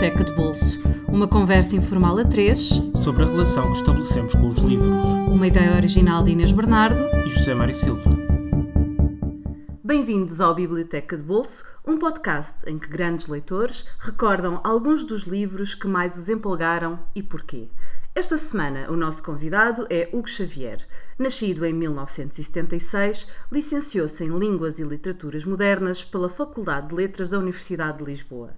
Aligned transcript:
Biblioteca 0.00 0.24
de 0.24 0.32
Bolso. 0.32 0.80
Uma 1.08 1.28
conversa 1.28 1.76
informal 1.76 2.16
a 2.16 2.24
três 2.24 2.70
sobre 2.94 3.22
a 3.22 3.26
relação 3.26 3.70
que 3.70 3.76
estabelecemos 3.76 4.34
com 4.34 4.46
os 4.46 4.58
livros. 4.60 5.04
Uma 5.28 5.46
ideia 5.46 5.76
original 5.76 6.22
de 6.22 6.30
Inês 6.30 6.52
Bernardo 6.52 7.02
e 7.22 7.28
José 7.28 7.52
Mário 7.52 7.74
Silva. 7.74 8.10
Bem-vindos 9.84 10.40
ao 10.40 10.54
Biblioteca 10.54 11.18
de 11.18 11.22
Bolso, 11.22 11.66
um 11.86 11.98
podcast 11.98 12.66
em 12.66 12.78
que 12.78 12.88
grandes 12.88 13.26
leitores 13.26 13.88
recordam 13.98 14.58
alguns 14.64 15.04
dos 15.04 15.24
livros 15.24 15.74
que 15.74 15.86
mais 15.86 16.16
os 16.16 16.30
empolgaram 16.30 16.98
e 17.14 17.22
porquê. 17.22 17.68
Esta 18.14 18.38
semana, 18.38 18.90
o 18.90 18.96
nosso 18.96 19.22
convidado 19.22 19.86
é 19.90 20.08
Hugo 20.14 20.30
Xavier. 20.30 20.78
Nascido 21.18 21.66
em 21.66 21.74
1976, 21.74 23.28
licenciou-se 23.52 24.24
em 24.24 24.38
Línguas 24.38 24.78
e 24.78 24.82
Literaturas 24.82 25.44
Modernas 25.44 26.02
pela 26.02 26.30
Faculdade 26.30 26.88
de 26.88 26.94
Letras 26.94 27.28
da 27.28 27.38
Universidade 27.38 27.98
de 27.98 28.04
Lisboa. 28.04 28.56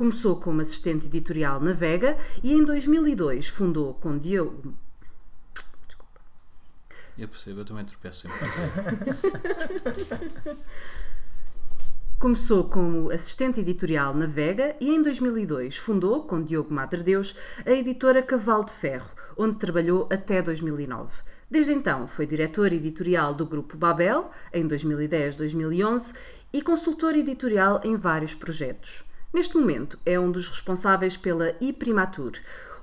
Começou 0.00 0.36
como 0.36 0.62
assistente 0.62 1.08
editorial 1.08 1.60
na 1.60 1.74
Vega 1.74 2.16
e 2.42 2.54
em 2.54 2.64
2002 2.64 3.48
fundou 3.48 3.92
com 3.92 4.16
Diogo. 4.16 4.72
Desculpa. 5.86 6.20
Eu 7.18 7.28
percebo, 7.28 7.60
eu 7.60 7.64
também 7.66 7.84
tropeço 7.84 8.26
sempre. 8.26 8.38
Começou 12.18 12.64
como 12.64 13.10
assistente 13.10 13.60
editorial 13.60 14.14
na 14.14 14.24
Vega 14.24 14.74
e 14.80 14.88
em 14.88 15.02
2002 15.02 15.76
fundou, 15.76 16.22
com 16.22 16.42
Diogo 16.42 16.72
Madre 16.72 17.02
Deus, 17.02 17.36
a 17.66 17.70
editora 17.70 18.22
Cavalo 18.22 18.64
de 18.64 18.72
Ferro, 18.72 19.10
onde 19.36 19.56
trabalhou 19.56 20.08
até 20.10 20.40
2009. 20.40 21.10
Desde 21.50 21.74
então 21.74 22.08
foi 22.08 22.26
diretor 22.26 22.72
editorial 22.72 23.34
do 23.34 23.44
Grupo 23.44 23.76
Babel, 23.76 24.30
em 24.50 24.66
2010-2011, 24.66 26.16
e 26.54 26.62
consultor 26.62 27.14
editorial 27.16 27.82
em 27.84 27.98
vários 27.98 28.32
projetos. 28.32 29.09
Neste 29.32 29.56
momento 29.56 29.96
é 30.04 30.18
um 30.18 30.30
dos 30.30 30.48
responsáveis 30.48 31.16
pela 31.16 31.54
iPrimatur, 31.60 32.32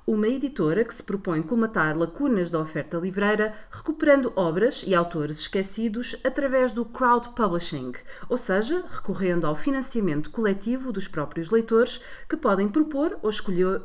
uma 0.07 0.29
editora 0.29 0.85
que 0.85 0.95
se 0.95 1.03
propõe 1.03 1.41
colmatar 1.41 1.97
lacunas 1.97 2.49
da 2.49 2.57
oferta 2.57 2.97
livreira, 2.97 3.53
recuperando 3.69 4.31
obras 4.33 4.85
e 4.87 4.95
autores 4.95 5.39
esquecidos 5.39 6.15
através 6.23 6.71
do 6.71 6.85
crowd 6.85 7.27
publishing, 7.35 7.91
ou 8.29 8.37
seja, 8.37 8.85
recorrendo 8.89 9.45
ao 9.45 9.57
financiamento 9.57 10.29
coletivo 10.29 10.93
dos 10.93 11.05
próprios 11.05 11.49
leitores 11.49 12.01
que 12.29 12.37
podem 12.37 12.69
propor 12.69 13.19
ou 13.21 13.29
escolher 13.29 13.81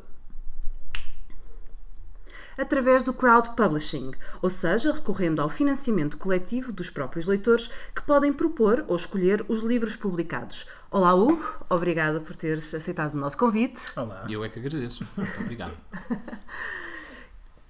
através 2.57 3.03
do 3.03 3.13
crowd 3.13 3.51
publishing, 3.57 4.13
ou 4.41 4.51
seja, 4.51 4.93
recorrendo 4.93 5.41
ao 5.41 5.49
financiamento 5.49 6.17
coletivo 6.17 6.73
dos 6.73 6.91
próprios 6.91 7.27
leitores 7.27 7.71
que 7.95 8.03
podem 8.03 8.33
propor 8.33 8.85
ou 8.89 8.97
escolher 8.97 9.45
os 9.49 9.63
livros 9.63 9.97
publicados. 9.97 10.67
Olá, 10.91 11.15
Hugo, 11.15 11.45
obrigada 11.71 12.21
por 12.21 12.37
teres 12.37 12.75
aceitado 12.75 13.15
o 13.15 13.19
nosso 13.19 13.39
convite. 13.39 13.81
Olá. 13.97 14.27
Eu 14.29 14.45
é 14.45 14.49
que 14.49 14.59
agradeço. 14.59 15.07
Obrigado. 15.41 15.75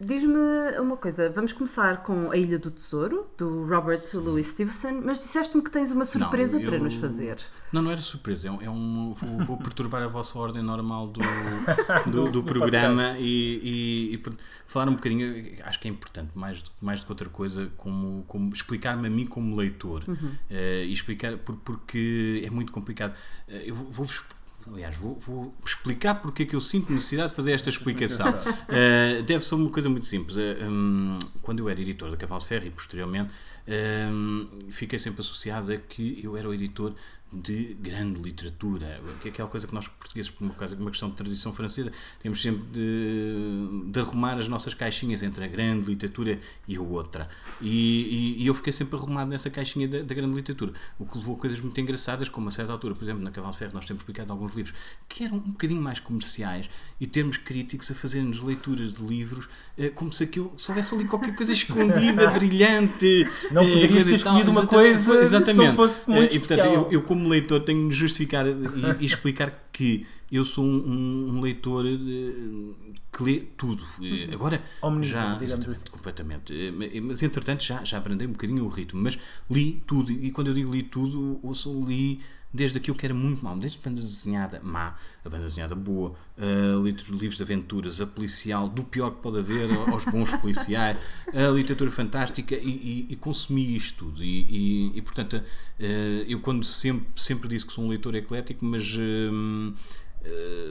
Diz-me 0.05 0.79
uma 0.81 0.97
coisa, 0.97 1.31
vamos 1.31 1.53
começar 1.53 2.03
com 2.03 2.33
A 2.33 2.37
Ilha 2.37 2.59
do 2.59 2.73
Tesouro, 2.73 3.31
do 3.39 3.65
Robert 3.67 4.01
Sim. 4.01 4.19
Louis 4.19 4.49
Stevenson, 4.49 5.01
mas 5.05 5.21
disseste-me 5.21 5.63
que 5.63 5.71
tens 5.71 5.93
uma 5.93 6.05
surpresa 6.05 6.57
não, 6.57 6.65
eu... 6.65 6.71
para 6.71 6.79
nos 6.81 6.95
fazer. 6.95 7.37
Não, 7.73 7.83
não 7.83 7.91
era 7.93 8.01
surpresa, 8.01 8.49
é 8.49 8.69
um. 8.69 9.15
Vou, 9.15 9.45
vou 9.45 9.57
perturbar 9.63 10.03
a 10.03 10.09
vossa 10.09 10.37
ordem 10.37 10.61
normal 10.61 11.07
do, 11.07 11.21
do, 12.11 12.31
do 12.33 12.43
programa 12.43 13.15
e, 13.17 14.11
e, 14.11 14.15
e, 14.17 14.23
falar 14.67 14.89
um 14.89 14.95
bocadinho, 14.97 15.55
acho 15.63 15.79
que 15.79 15.87
é 15.87 15.91
importante, 15.91 16.37
mais 16.37 16.63
do, 16.63 16.71
mais 16.81 17.01
do 17.01 17.07
que 17.07 17.13
outra 17.13 17.29
coisa, 17.29 17.71
como, 17.77 18.25
como 18.27 18.53
explicar-me 18.53 19.07
a 19.07 19.11
mim 19.11 19.25
como 19.25 19.55
leitor 19.55 20.03
uhum. 20.09 20.17
uh, 20.17 20.85
e 20.85 20.93
explicar, 20.93 21.39
porque 21.39 22.43
é 22.45 22.51
muito 22.51 22.73
complicado. 22.73 23.13
Uh, 23.49 23.53
eu 23.53 23.75
vou-vos 23.77 24.25
Aliás, 24.71 24.97
vou, 24.97 25.19
vou, 25.19 25.55
explicar 25.65 26.17
porque 26.17 26.45
é 26.45 26.47
que 26.47 26.55
eu 26.55 26.61
sinto 26.61 26.93
necessidade 26.93 27.31
de 27.31 27.37
fazer 27.37 27.53
esta 27.53 27.69
explicação. 27.69 28.29
uh, 28.29 29.23
deve 29.27 29.45
ser 29.45 29.55
uma 29.55 29.71
coisa 29.71 29.89
muito 29.89 30.07
simples. 30.07 30.37
Uh, 30.37 30.41
eh, 30.41 30.69
um, 30.69 31.19
quando 31.41 31.59
eu 31.59 31.69
era 31.69 31.81
editor 31.81 32.11
da 32.11 32.17
Cavalo 32.17 32.41
Ferro 32.41 32.67
e 32.67 32.71
posteriormente, 32.71 33.33
um, 33.69 34.49
fiquei 34.71 34.99
sempre 34.99 35.21
associado 35.21 35.73
a 35.73 35.77
que 35.77 36.21
eu 36.23 36.37
era 36.37 36.49
o 36.49 36.55
editor 36.55 36.95
de 37.33 37.75
grande 37.81 38.21
literatura, 38.21 39.01
que 39.23 39.29
é 39.29 39.31
aquela 39.31 39.49
coisa 39.49 39.67
que 39.67 39.75
nós 39.75 39.89
portugueses, 39.89 40.31
por 40.31 40.45
uma, 40.45 40.55
uma 40.79 40.91
questão 40.91 41.09
de 41.09 41.17
tradição 41.17 41.53
francesa, 41.53 41.91
temos 42.21 42.43
sempre 42.43 42.63
de, 42.71 43.91
de, 43.91 44.01
arrumar 44.01 44.39
as 44.39 44.49
nossas 44.49 44.75
caixinhas 44.75 45.23
entre 45.23 45.45
a 45.45 45.49
grande 45.49 45.89
literatura 45.89 46.39
e 46.69 46.77
a 46.77 46.81
outra. 46.81 47.29
E, 47.61 48.37
e, 48.37 48.43
e 48.43 48.47
eu 48.47 48.55
fiquei 48.55 48.73
sempre 48.73 48.97
arrumado 48.97 49.31
nessa 49.31 49.49
caixinha 49.49 49.89
da, 49.89 50.03
da, 50.03 50.15
grande 50.15 50.35
literatura, 50.35 50.73
o 50.99 51.07
que 51.07 51.17
levou 51.17 51.37
a 51.37 51.39
coisas 51.39 51.61
muito 51.61 51.81
engraçadas, 51.81 52.29
como 52.29 52.49
a 52.49 52.51
certa 52.51 52.73
altura, 52.73 52.95
por 52.95 53.03
exemplo, 53.03 53.23
na 53.23 53.31
Cavalo 53.31 53.55
Ferro, 53.55 53.73
nós 53.73 53.87
temos 53.87 54.03
publicado 54.03 54.33
alguns 54.33 54.55
livros 54.55 54.75
que 55.09 55.25
eram 55.25 55.37
um 55.37 55.53
bocadinho 55.53 55.81
mais 55.81 56.01
comerciais 56.01 56.69
e 57.01 57.07
termos 57.07 57.39
críticos 57.39 57.91
a 57.91 57.95
fazermos 57.95 58.43
leituras 58.43 58.93
de 58.93 59.03
livros 59.03 59.49
eh, 59.79 59.89
como 59.89 60.13
se 60.13 60.25
aquilo 60.25 60.53
só 60.57 60.73
houvesse 60.73 60.95
ali 60.95 61.07
qualquer 61.07 61.35
coisa 61.35 61.53
escondida, 61.53 62.31
brilhante. 62.31 63.27
Não 63.53 63.65
poderias 63.65 64.05
ter 64.05 64.15
escolhido 64.15 64.51
uma 64.51 64.67
coisa 64.67 65.21
exatamente. 65.21 65.45
se 65.45 65.55
não 65.55 65.75
fosse 65.75 66.11
muito 66.11 66.35
e, 66.35 66.39
portanto, 66.39 66.65
eu, 66.65 66.89
eu, 66.91 67.03
como 67.03 67.29
leitor 67.29 67.61
tenho 67.61 67.89
de 67.89 67.95
justificar 67.95 68.47
e, 68.47 68.53
e, 69.01 69.07
explicar 69.07 69.69
que 69.73 70.07
eu 70.31 70.45
sou 70.45 70.65
um, 70.65 71.37
um, 71.37 71.41
leitor 71.41 71.85
eh, 71.87 72.93
que 73.13 73.23
lê 73.23 73.43
tudo. 73.57 73.85
Eh, 74.01 74.27
uhum. 74.27 74.35
Agora 74.35 74.63
já 75.03 75.37
assim. 75.37 75.85
completamente. 75.91 76.55
Eh, 76.55 77.01
mas 77.01 77.23
entretanto 77.23 77.63
já, 77.63 77.85
já 77.85 77.99
aprendi 77.99 78.27
um 78.27 78.33
bocadinho 78.33 78.65
o 78.65 78.69
ritmo, 78.69 79.01
mas 79.01 79.19
li 79.51 79.83
tudo. 79.87 80.11
E 80.11 80.31
quando 80.31 80.49
eu 80.49 80.55
digo 80.55 80.73
li 80.73 80.83
tudo, 80.83 81.39
ouço 81.43 81.85
li 81.85 82.21
desde 82.53 82.79
aquilo 82.79 82.97
que 82.97 83.07
era 83.07 83.15
muito 83.15 83.43
mau, 83.43 83.57
desde 83.57 83.79
a 83.79 83.89
banda 83.89 84.01
desenhada 84.01 84.61
má, 84.63 84.95
a 85.25 85.29
banda 85.29 85.45
desenhada 85.45 85.75
boa, 85.75 86.15
uh, 86.37 86.83
livros 86.85 87.37
de 87.37 87.43
aventuras, 87.43 88.01
a 88.01 88.07
policial, 88.07 88.69
do 88.69 88.83
pior 88.83 89.13
que 89.13 89.23
pode 89.23 89.39
haver 89.39 89.71
aos 89.89 90.05
bons 90.05 90.31
policiais, 90.37 90.99
a 91.33 91.49
literatura 91.49 91.91
fantástica 91.91 92.55
e, 92.55 92.69
e, 92.69 93.07
e 93.11 93.17
consumi 93.17 93.75
isto 93.75 94.05
tudo. 94.05 94.23
E, 94.23 94.93
e 94.97 95.03
portanto, 95.03 95.37
uh, 95.37 95.83
eu 96.29 96.41
quando 96.41 96.65
sempre, 96.65 97.07
sempre 97.17 97.49
disse 97.49 97.65
que 97.65 97.73
sou 97.73 97.85
um 97.85 97.89
leitor 97.89 98.15
eclético, 98.15 98.65
mas. 98.65 98.95
Uh, 98.95 99.73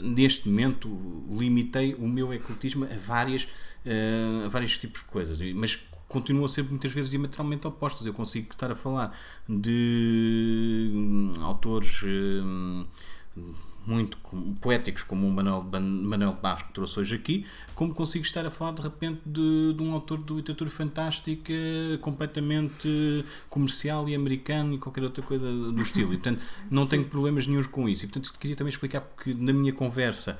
neste 0.02 0.48
momento 0.48 0.88
limitei 1.30 1.94
o 1.96 2.08
meu 2.08 2.34
ecletismo 2.34 2.86
a 2.86 2.98
várias 2.98 3.50
a 4.46 4.48
vários 4.48 4.78
tipos 4.78 5.02
de 5.02 5.08
coisas 5.08 5.38
mas 5.54 5.78
continuam 6.12 6.46
a 6.46 6.50
ser 6.50 6.64
muitas 6.64 6.92
vezes 6.92 7.10
diametralmente 7.10 7.66
opostas. 7.66 8.06
Eu 8.06 8.14
consigo 8.14 8.52
estar 8.52 8.70
a 8.70 8.76
falar 8.76 9.18
de 9.48 10.92
hum, 10.94 11.34
autores 11.42 12.04
hum, 12.04 12.86
muito 13.86 14.18
poéticos 14.60 15.04
como 15.04 15.28
o 15.28 15.32
Manuel, 15.32 15.64
Manuel 15.64 16.34
Barros 16.34 16.64
que 16.64 16.74
trouxe 16.74 17.00
hoje 17.00 17.16
aqui, 17.16 17.46
como 17.74 17.94
consigo 17.94 18.24
estar 18.26 18.46
a 18.46 18.50
falar 18.50 18.74
de 18.74 18.82
repente 18.82 19.22
de, 19.26 19.74
de 19.74 19.82
um 19.82 19.94
autor 19.94 20.22
de 20.24 20.34
literatura 20.34 20.70
fantástica 20.70 21.54
completamente 22.02 23.26
comercial 23.50 24.08
e 24.08 24.14
americano 24.14 24.76
e 24.76 24.78
qualquer 24.78 25.04
outra 25.04 25.24
coisa 25.24 25.46
do 25.50 25.82
estilo. 25.82 26.14
E, 26.14 26.18
portanto, 26.18 26.44
não 26.70 26.86
tenho 26.88 27.06
problemas 27.06 27.48
nenhums 27.48 27.68
com 27.68 27.88
isso. 27.88 28.06
E, 28.06 28.08
portanto, 28.08 28.38
queria 28.38 28.56
também 28.56 28.70
explicar 28.70 29.02
porque 29.02 29.34
na 29.34 29.54
minha 29.54 29.74
conversa 29.74 30.38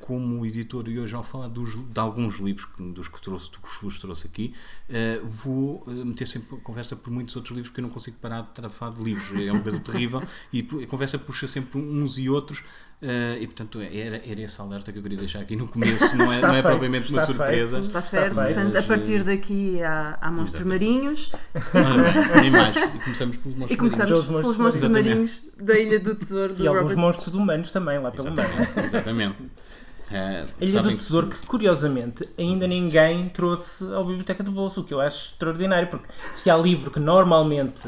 como 0.00 0.44
editor 0.44 0.88
e 0.88 0.98
hoje 0.98 1.14
ao 1.14 1.22
falar 1.22 1.48
dos, 1.48 1.74
de 1.74 1.98
alguns 1.98 2.38
livros 2.38 2.68
dos 2.92 3.08
que 3.08 3.20
trouxe, 3.20 3.50
que 3.50 3.58
vos 3.82 3.98
trouxe 3.98 4.26
aqui, 4.26 4.52
eh, 4.88 5.20
vou 5.22 5.82
eh, 5.86 6.04
meter 6.04 6.26
sempre 6.26 6.56
conversa 6.58 6.94
por 6.94 7.10
muitos 7.10 7.34
outros 7.36 7.56
livros 7.56 7.72
que 7.72 7.80
eu 7.80 7.82
não 7.82 7.90
consigo 7.90 8.18
parar 8.18 8.42
de 8.52 8.68
falar 8.68 8.92
de 8.92 9.02
livros. 9.02 9.40
É 9.40 9.50
uma 9.50 9.62
coisa 9.62 9.80
terrível 9.80 10.22
e 10.52 10.66
a 10.82 10.86
conversa 10.86 11.18
puxa 11.18 11.46
sempre 11.46 11.78
uns 11.78 12.18
e 12.18 12.28
outros 12.28 12.62
Uh, 13.04 13.36
e 13.38 13.46
portanto 13.46 13.82
era, 13.82 14.16
era 14.16 14.40
esse 14.40 14.58
alerta 14.62 14.90
que 14.90 14.98
eu 14.98 15.02
queria 15.02 15.18
deixar 15.18 15.40
aqui 15.40 15.56
no 15.56 15.68
começo, 15.68 16.16
não 16.16 16.32
é, 16.32 16.40
não 16.40 16.48
é 16.48 16.52
feito, 16.54 16.68
propriamente 16.68 17.12
uma 17.12 17.20
surpresa. 17.20 17.78
Está 17.80 18.00
certo, 18.00 18.34
portanto, 18.34 18.76
a 18.76 18.82
partir 18.82 19.22
daqui 19.22 19.82
há, 19.82 20.16
há 20.18 20.30
monstros 20.30 20.64
Exatamente. 20.64 20.94
marinhos. 20.94 21.32
Ah, 21.54 22.40
nem 22.40 22.50
mais. 22.50 22.74
E 22.74 22.98
começamos 23.00 23.36
pelos 23.36 23.58
monstros 23.58 23.70
e 23.70 23.76
começamos 23.76 24.10
marinhos. 24.10 24.40
pelos 24.40 24.56
monstros 24.56 24.90
marinhos 24.90 25.42
da 25.60 25.78
Ilha 25.78 26.00
do 26.00 26.14
Tesouro 26.14 26.54
do 26.54 26.64
E 26.64 26.66
Robert. 26.66 26.82
alguns 26.82 26.96
monstros 26.96 27.34
humanos 27.34 27.72
também, 27.72 27.98
lá 27.98 28.10
pelo 28.10 28.30
meio. 28.30 28.48
Exatamente. 28.86 29.36
Uh, 29.42 30.48
a 30.60 30.64
Ilha 30.64 30.80
do 30.80 30.96
Tesouro, 30.96 31.26
que 31.26 31.46
curiosamente 31.46 32.26
ainda 32.38 32.66
ninguém 32.66 33.28
trouxe 33.28 33.84
ao 33.92 34.04
Biblioteca 34.06 34.42
do 34.42 34.50
Bolso, 34.50 34.80
o 34.80 34.84
que 34.84 34.94
eu 34.94 35.00
acho 35.00 35.32
extraordinário, 35.32 35.88
porque 35.88 36.06
se 36.32 36.48
há 36.48 36.56
livro 36.56 36.90
que 36.90 37.00
normalmente 37.00 37.82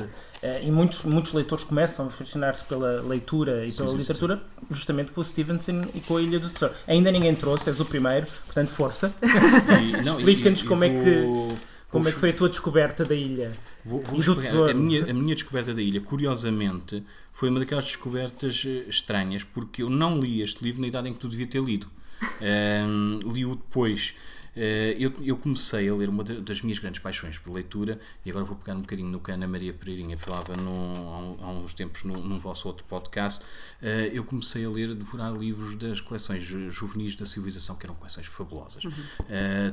e 0.62 0.70
muitos, 0.70 1.04
muitos 1.04 1.32
leitores 1.32 1.64
começam 1.64 2.06
a 2.06 2.10
fascinar-se 2.10 2.64
pela 2.64 3.02
leitura 3.02 3.64
e 3.64 3.70
sim, 3.70 3.78
pela 3.78 3.90
sim, 3.90 3.96
literatura, 3.96 4.36
sim. 4.36 4.74
justamente 4.74 5.12
com 5.12 5.20
o 5.20 5.24
Stevenson 5.24 5.84
e 5.94 6.00
com 6.00 6.16
a 6.16 6.22
Ilha 6.22 6.38
do 6.38 6.48
Tesouro. 6.50 6.74
Ainda 6.86 7.10
ninguém 7.10 7.34
trouxe, 7.34 7.68
és 7.70 7.80
o 7.80 7.84
primeiro, 7.84 8.26
portanto, 8.26 8.68
força. 8.68 9.14
Explica-nos 10.18 10.62
como, 10.62 10.84
é 10.84 10.90
que, 10.90 11.56
como 11.90 12.08
é 12.08 12.12
que 12.12 12.18
foi 12.18 12.30
a 12.30 12.32
tua 12.32 12.48
descoberta 12.48 13.04
da 13.04 13.14
ilha 13.14 13.52
vou, 13.84 14.02
vou 14.02 14.20
e 14.20 14.24
do 14.24 14.36
tesouro. 14.36 14.70
A 14.70 14.74
minha, 14.74 15.10
a 15.10 15.14
minha 15.14 15.34
descoberta 15.34 15.72
da 15.72 15.82
ilha, 15.82 16.00
curiosamente, 16.00 17.02
foi 17.32 17.48
uma 17.48 17.60
daquelas 17.60 17.84
descobertas 17.84 18.64
eh, 18.66 18.88
estranhas, 18.88 19.44
porque 19.44 19.82
eu 19.82 19.90
não 19.90 20.18
li 20.18 20.42
este 20.42 20.64
livro 20.64 20.80
na 20.80 20.88
idade 20.88 21.08
em 21.08 21.14
que 21.14 21.20
tu 21.20 21.28
devia 21.28 21.46
ter 21.46 21.62
lido. 21.62 21.86
Um, 22.40 23.20
li-o 23.30 23.56
depois 23.56 24.14
eu, 24.99 25.12
eu 25.23 25.37
comecei 25.37 25.88
a 25.88 25.94
ler 25.94 26.08
uma 26.08 26.25
das 26.25 26.62
minhas 26.62 26.79
grandes 26.79 27.00
paixões 27.00 27.38
por 27.38 27.53
leitura, 27.53 27.99
e 28.25 28.31
agora 28.31 28.44
vou 28.44 28.56
pegar 28.56 28.75
um 28.75 28.81
bocadinho 28.81 29.08
no 29.08 29.20
que 29.20 29.31
a 29.31 29.35
Ana 29.35 29.47
Maria 29.47 29.73
Pereirinha 29.73 30.17
falava 30.19 30.56
no, 30.56 31.37
há, 31.43 31.50
uns 31.50 31.75
tempos 31.75 32.05
num, 32.05 32.17
num 32.17 32.38
vosso 32.38 32.67
outro 32.67 32.85
podcast. 32.85 33.44
eu 34.12 34.25
comecei 34.25 34.64
a 34.64 34.70
ler, 34.70 34.91
a 34.91 34.94
devorar 34.94 35.32
livros 35.32 35.75
das 35.76 36.00
coleções 36.00 36.43
juvenis 36.43 37.17
da 37.17 37.26
civilização, 37.26 37.76
que 37.76 37.87
eram 37.87 37.94
coleções 37.94 38.26
fabulosas. 38.26 38.85
Uhum. 38.85 38.93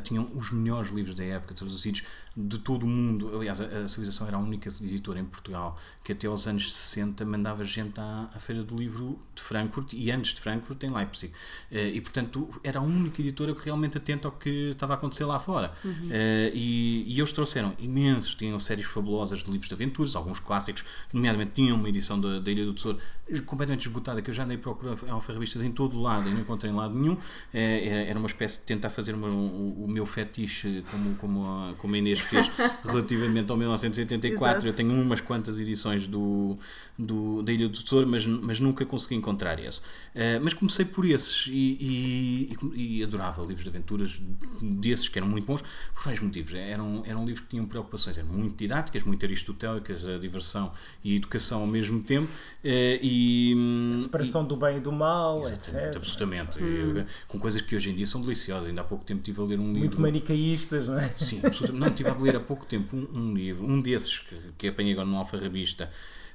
tinham 0.04 0.30
os 0.36 0.52
melhores 0.52 0.92
livros 0.92 1.16
da 1.16 1.24
época, 1.24 1.54
traduzidos 1.54 2.04
de 2.36 2.58
todo 2.60 2.84
o 2.84 2.88
mundo. 2.88 3.38
Aliás, 3.38 3.62
a, 3.62 3.66
a 3.66 3.88
civilização 3.88 4.28
era 4.28 4.38
a 4.38 4.40
única 4.40 4.68
editora 4.68 5.20
em 5.20 5.26
Portugal 5.26 5.78
que 6.04 6.12
até 6.12 6.28
aos 6.28 6.48
anos 6.48 6.74
60 6.74 7.24
mandava 7.26 7.64
gente 7.64 8.00
à, 8.00 8.30
à 8.34 8.40
Feira 8.40 8.64
do 8.64 8.76
Livro 8.76 9.18
de 9.34 9.42
Frankfurt 9.42 9.94
e 9.94 10.12
antes 10.12 10.34
de 10.34 10.42
Frankfurt 10.42 10.84
em 10.84 10.90
Leipzig. 10.90 11.34
e 11.72 12.02
portanto 12.02 12.50
era 12.64 12.80
a 12.80 12.82
única 12.82 13.22
editora 13.22 13.54
que 13.56 13.66
realmente 13.66 13.98
atenta 13.98 14.28
ao 14.28 14.32
que 14.32 14.73
estava 14.74 14.94
a 14.94 14.96
acontecer 14.96 15.25
lá 15.25 15.40
fora. 15.40 15.72
Uhum. 15.84 15.92
Uh, 15.92 16.52
e, 16.54 17.04
e, 17.08 17.20
eles 17.20 17.31
trouxeram 17.31 17.74
imensos, 17.80 18.36
tinham 18.36 18.60
séries 18.60 18.86
fabulosas 18.86 19.40
de 19.40 19.52
livros 19.52 19.68
de 19.68 19.74
aventuras, 19.74 20.16
alguns 20.16 20.40
clássicos, 20.40 20.84
nomeadamente 21.14 21.52
tinham 21.54 21.78
uma 21.78 21.90
edição 21.90 22.20
da, 22.20 22.40
da 22.40 22.52
Ilha 22.52 22.66
do 22.66 22.74
Tesouro 22.74 23.00
completamente 23.46 23.88
esgotada, 23.88 24.22
que 24.22 24.30
eu 24.30 24.34
já 24.34 24.44
andei 24.44 24.58
procurar 24.58 24.98
alfarrabistas 25.10 25.64
em 25.64 25.72
todo 25.72 25.98
o 25.98 26.02
lado 26.02 26.30
e 26.30 26.34
não 26.34 26.42
encontrei 26.42 26.72
em 26.72 26.75
lado 26.75 26.94
nenhum. 26.94 27.14
Uh, 27.14 27.20
era 27.54 28.20
uma 28.20 28.28
espécie 28.28 28.60
de 28.60 28.66
tentar 28.66 28.90
fazer 28.90 29.14
uma, 29.14 29.28
um, 29.28 29.84
o 29.86 29.88
meu 29.88 30.06
fetiche, 30.06 30.84
como, 30.92 31.16
como, 31.16 31.46
a, 31.46 31.74
como 31.78 31.96
a 31.96 31.98
Inês 31.98 32.20
fez, 32.20 32.50
relativamente 32.84 33.50
ao 33.50 33.58
1984. 33.58 34.58
Exato. 34.58 34.68
Eu 34.68 34.74
tenho 34.74 34.94
umas 34.94 35.22
quantas 35.22 35.60
edições 35.60 36.08
do, 36.08 36.58
do, 36.98 37.42
da 37.42 37.52
Ilha 37.52 37.70
do 37.70 37.81
Tesouro, 37.81 38.08
mas, 38.08 38.25
mas 38.25 38.60
nunca 38.60 38.86
consegui 38.86 39.16
encontrar 39.16 39.58
esse. 39.60 39.80
Uh, 39.80 40.42
mas 40.42 40.54
comecei 40.54 40.86
por 40.86 41.06
esses 41.06 41.48
e, 41.48 42.50
e, 42.75 43.00
e 43.00 43.04
adorava 43.04 43.42
livros 43.42 43.64
de 43.64 43.70
aventuras 43.70 44.22
desses 44.63 45.07
que 45.07 45.19
eram 45.19 45.27
muito 45.27 45.45
bons, 45.45 45.62
por 45.94 46.04
vários 46.04 46.24
motivos. 46.24 46.54
Eram, 46.54 47.04
eram 47.06 47.25
livros 47.25 47.42
que 47.42 47.50
tinham 47.50 47.65
preocupações, 47.65 48.18
eram 48.18 48.30
muito 48.30 48.56
didáticas, 48.56 49.04
muito 49.04 49.25
aristotélicas, 49.25 50.07
a 50.07 50.18
diversão 50.18 50.71
e 51.04 51.13
a 51.13 51.15
educação 51.18 51.62
ao 51.62 51.68
mesmo 51.68 52.01
tempo. 52.01 52.30
Eh, 52.63 53.00
e, 53.01 53.56
a 53.94 53.98
separação 53.98 54.44
e, 54.44 54.48
do 54.48 54.56
bem 54.56 54.77
e 54.77 54.80
do 54.80 54.92
mal, 54.92 55.42
etc. 55.42 55.95
Absolutamente. 55.95 56.62
Hum. 56.62 57.06
Com 57.27 57.39
coisas 57.39 57.62
que 57.62 57.75
hoje 57.75 57.89
em 57.89 57.95
dia 57.95 58.06
são 58.06 58.21
deliciosas. 58.21 58.69
Ainda 58.69 58.81
há 58.81 58.86
pouco 58.86 59.04
tempo 59.04 59.19
estive 59.19 59.42
a 59.42 59.44
ler 59.44 59.60
um 59.60 59.68
livro. 59.68 59.80
Muito 59.80 60.01
manicaístas, 60.01 60.88
não 60.88 60.98
é? 60.98 61.10
Sim, 61.18 61.42
absolutamente. 61.44 61.80
Não, 61.80 61.88
estive 61.88 62.10
a 62.10 62.18
ler 62.18 62.36
há 62.36 62.39
pouco 62.39 62.65
tempo 62.65 62.95
um, 62.95 63.07
um 63.13 63.33
livro, 63.33 63.65
um 63.65 63.81
desses 63.81 64.19
que, 64.19 64.36
que 64.57 64.68
apanhei 64.68 64.94
agora 64.94 65.07
no 65.07 65.18
Alfarrabista, 65.18 65.92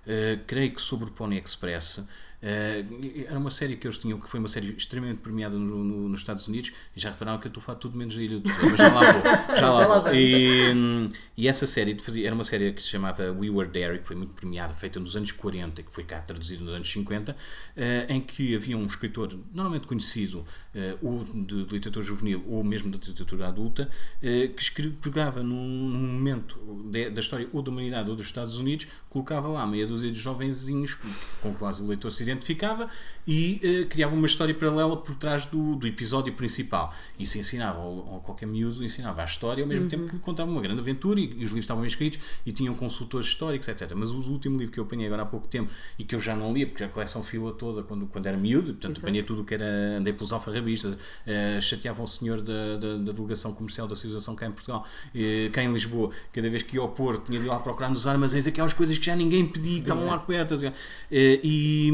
uh, 0.06 0.40
creio 0.46 0.72
que 0.72 0.80
sobre 0.80 1.08
o 1.08 1.12
Pony 1.12 1.38
Express 1.38 2.02
Uh, 2.40 3.26
era 3.26 3.36
uma 3.36 3.50
série 3.50 3.76
que 3.76 3.86
eles 3.86 3.98
tinham, 3.98 4.18
que 4.18 4.28
foi 4.28 4.38
uma 4.38 4.48
série 4.48 4.70
extremamente 4.70 5.18
premiada 5.18 5.56
no, 5.56 5.82
no, 5.82 6.08
nos 6.08 6.20
Estados 6.20 6.46
Unidos, 6.46 6.72
e 6.96 7.00
já 7.00 7.10
repararam 7.10 7.38
que 7.38 7.46
eu 7.46 7.50
estou 7.50 7.60
a 7.60 7.64
falar 7.64 7.78
tudo 7.78 7.98
menos 7.98 8.14
da 8.14 8.22
Ilha 8.22 8.38
do 8.38 8.42
Tesouro, 8.42 8.70
mas 8.70 8.78
já 8.78 8.92
lá 8.92 9.12
vou. 9.12 9.56
Já 9.56 9.70
lá 9.88 9.98
vou. 9.98 10.14
E, 10.14 11.10
e, 11.36 11.48
essa 11.48 11.66
série 11.66 11.96
era 12.24 12.34
uma 12.34 12.44
série 12.44 12.72
que 12.72 12.80
se 12.80 12.88
chamava 12.88 13.32
We 13.32 13.50
Were 13.50 13.68
There, 13.68 13.98
que 13.98 14.06
foi 14.06 14.14
muito 14.14 14.34
premiada, 14.34 14.72
feita 14.74 15.00
nos 15.00 15.16
anos 15.16 15.32
40, 15.32 15.82
que 15.82 15.92
foi 15.92 16.04
cá 16.04 16.20
traduzido 16.20 16.64
nos 16.64 16.74
anos 16.74 16.90
50, 16.90 17.32
uh, 17.32 17.36
eh, 17.76 18.06
em 18.08 18.20
que 18.20 18.54
havia 18.54 18.76
um 18.76 18.86
escritor 18.86 19.36
normalmente 19.52 19.86
conhecido, 19.86 20.38
uh, 20.38 20.98
ou 21.02 21.24
de, 21.24 21.64
de, 21.64 21.72
literatura 21.72 22.04
juvenil, 22.04 22.44
ou 22.46 22.62
mesmo 22.62 22.90
de 22.90 22.98
literatura 22.98 23.48
adulta, 23.48 23.88
que 24.20 24.62
escreve, 24.62 24.96
pegava 25.00 25.42
num, 25.42 25.88
num 25.88 26.06
momento 26.06 26.58
de, 26.90 27.10
da 27.10 27.20
história 27.20 27.48
ou 27.52 27.62
da 27.62 27.70
humanidade 27.70 28.10
ou 28.10 28.16
dos 28.16 28.26
Estados 28.26 28.58
Unidos, 28.58 28.86
colocava 29.08 29.48
lá 29.48 29.66
meia 29.66 29.86
dúzia 29.86 30.10
de 30.10 30.18
jovenzinhos 30.18 30.96
com 31.40 31.54
quase 31.54 31.82
o 31.82 31.86
leitor 31.86 32.10
se 32.10 32.27
identificava 32.30 32.88
e 33.26 33.60
uh, 33.84 33.88
criava 33.88 34.14
uma 34.14 34.26
história 34.26 34.54
paralela 34.54 34.96
por 34.96 35.14
trás 35.14 35.46
do, 35.46 35.76
do 35.76 35.86
episódio 35.86 36.32
principal. 36.32 36.92
Isso 37.18 37.38
ensinava, 37.38 37.80
ou, 37.80 38.06
ou 38.08 38.20
qualquer 38.20 38.46
miúdo 38.46 38.82
ensinava 38.84 39.22
a 39.22 39.24
história 39.24 39.62
ao 39.62 39.68
mesmo 39.68 39.84
uhum. 39.84 39.90
tempo 39.90 40.08
que 40.08 40.18
contava 40.18 40.50
uma 40.50 40.60
grande 40.60 40.80
aventura 40.80 41.20
e, 41.20 41.24
e, 41.24 41.26
os 41.26 41.50
livros 41.50 41.58
estavam 41.58 41.82
bem 41.82 41.88
escritos 41.88 42.18
e 42.44 42.52
tinham 42.52 42.74
consultores 42.74 43.26
históricos, 43.26 43.68
etc. 43.68 43.92
Mas 43.94 44.10
o 44.10 44.18
último 44.30 44.58
livro 44.58 44.72
que 44.72 44.80
eu 44.80 44.84
apanhei 44.84 45.06
agora 45.06 45.22
há 45.22 45.26
pouco 45.26 45.46
tempo 45.46 45.70
e 45.98 46.04
que 46.04 46.14
eu 46.14 46.20
já 46.20 46.34
não 46.34 46.52
lia, 46.52 46.66
porque 46.66 46.84
a 46.84 46.88
coleção 46.88 47.22
fila 47.22 47.52
toda 47.52 47.82
quando, 47.82 48.06
quando 48.06 48.26
era 48.26 48.36
miúdo, 48.36 48.72
portanto 48.72 48.92
Exato. 48.92 49.06
apanhei 49.06 49.22
tudo 49.22 49.42
o 49.42 49.44
que 49.44 49.54
era, 49.54 49.98
andei 49.98 50.12
pelos 50.12 50.32
alfarrabistas, 50.32 50.94
uh, 50.94 51.60
chateava 51.60 52.02
o 52.02 52.06
senhor 52.06 52.40
da, 52.40 52.76
da, 52.76 52.96
da, 52.96 53.12
delegação 53.12 53.52
comercial 53.52 53.86
da 53.86 53.96
civilização 53.96 54.34
cá 54.34 54.46
em 54.46 54.52
Portugal, 54.52 54.84
uh, 55.14 55.50
cá 55.50 55.62
em 55.62 55.72
Lisboa, 55.72 56.10
cada 56.32 56.48
vez 56.48 56.62
que 56.62 56.76
ia 56.76 56.80
ao 56.80 56.88
Porto 56.88 57.26
tinha 57.26 57.38
de 57.38 57.46
ir 57.46 57.48
lá 57.48 57.58
procurar 57.58 57.90
nos 57.90 58.06
armazéns 58.06 58.46
aquelas 58.46 58.72
coisas 58.72 58.96
que 58.98 59.06
já 59.06 59.16
ninguém 59.16 59.46
pedia, 59.46 59.74
que 59.74 59.80
estavam 59.80 60.06
lá 60.06 60.18
cobertas. 60.18 60.62
Uh, 60.62 60.72
e, 61.10 61.90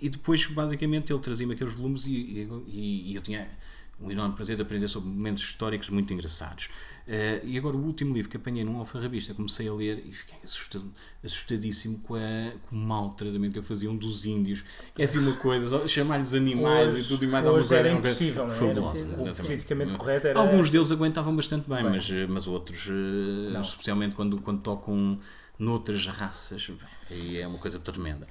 e 0.00 0.08
depois, 0.08 0.46
basicamente, 0.46 1.12
ele 1.12 1.20
trazia-me 1.20 1.54
aqueles 1.54 1.74
volumes 1.74 2.06
e, 2.06 2.48
e, 2.68 3.12
e 3.12 3.14
eu 3.14 3.22
tinha 3.22 3.48
um 4.00 4.10
enorme 4.10 4.34
prazer 4.34 4.56
de 4.56 4.62
aprender 4.62 4.88
sobre 4.88 5.08
momentos 5.08 5.42
históricos 5.42 5.88
muito 5.88 6.12
engraçados. 6.12 6.66
Uh, 7.06 7.46
e 7.46 7.56
agora 7.56 7.76
o 7.76 7.84
último 7.84 8.12
livro 8.12 8.30
que 8.30 8.36
apanhei 8.36 8.64
num 8.64 8.78
alfarrabista, 8.78 9.32
comecei 9.34 9.68
a 9.68 9.72
ler 9.72 10.02
e 10.04 10.12
fiquei 10.12 10.36
assustado, 10.42 10.90
assustadíssimo 11.22 11.98
com, 12.00 12.14
a, 12.16 12.52
com 12.68 12.76
o 12.76 12.78
mau 12.78 13.10
tratamento 13.10 13.52
que 13.52 13.58
eu 13.58 13.62
fazia 13.62 13.90
um 13.90 13.96
dos 13.96 14.26
índios. 14.26 14.64
É 14.98 15.04
assim 15.04 15.18
uma 15.18 15.36
coisa, 15.36 15.86
chamar-lhes 15.86 16.34
animais 16.34 16.94
hoje, 16.94 17.04
e 17.04 17.08
tudo 17.08 17.24
e 17.24 17.28
mais 17.28 17.46
alguma 17.46 17.62
coisa. 17.62 17.76
Era 17.76 17.92
impossível, 17.92 18.46
não 18.46 18.54
é? 18.54 18.70
Era, 18.70 19.32
o 19.32 19.36
politicamente 19.36 19.92
correto 19.92 20.26
era... 20.26 20.40
Alguns 20.40 20.70
deles 20.70 20.90
aguentavam 20.90 21.34
bastante 21.36 21.68
bem, 21.68 21.82
bem. 21.82 21.92
Mas, 21.92 22.10
mas 22.28 22.46
outros, 22.48 22.86
uh, 22.88 23.60
especialmente 23.60 24.14
quando, 24.14 24.40
quando 24.40 24.60
tocam 24.60 25.18
noutras 25.58 26.06
raças, 26.06 26.70
aí 27.10 27.38
é 27.38 27.46
uma 27.46 27.58
coisa 27.58 27.78
tremenda. 27.78 28.26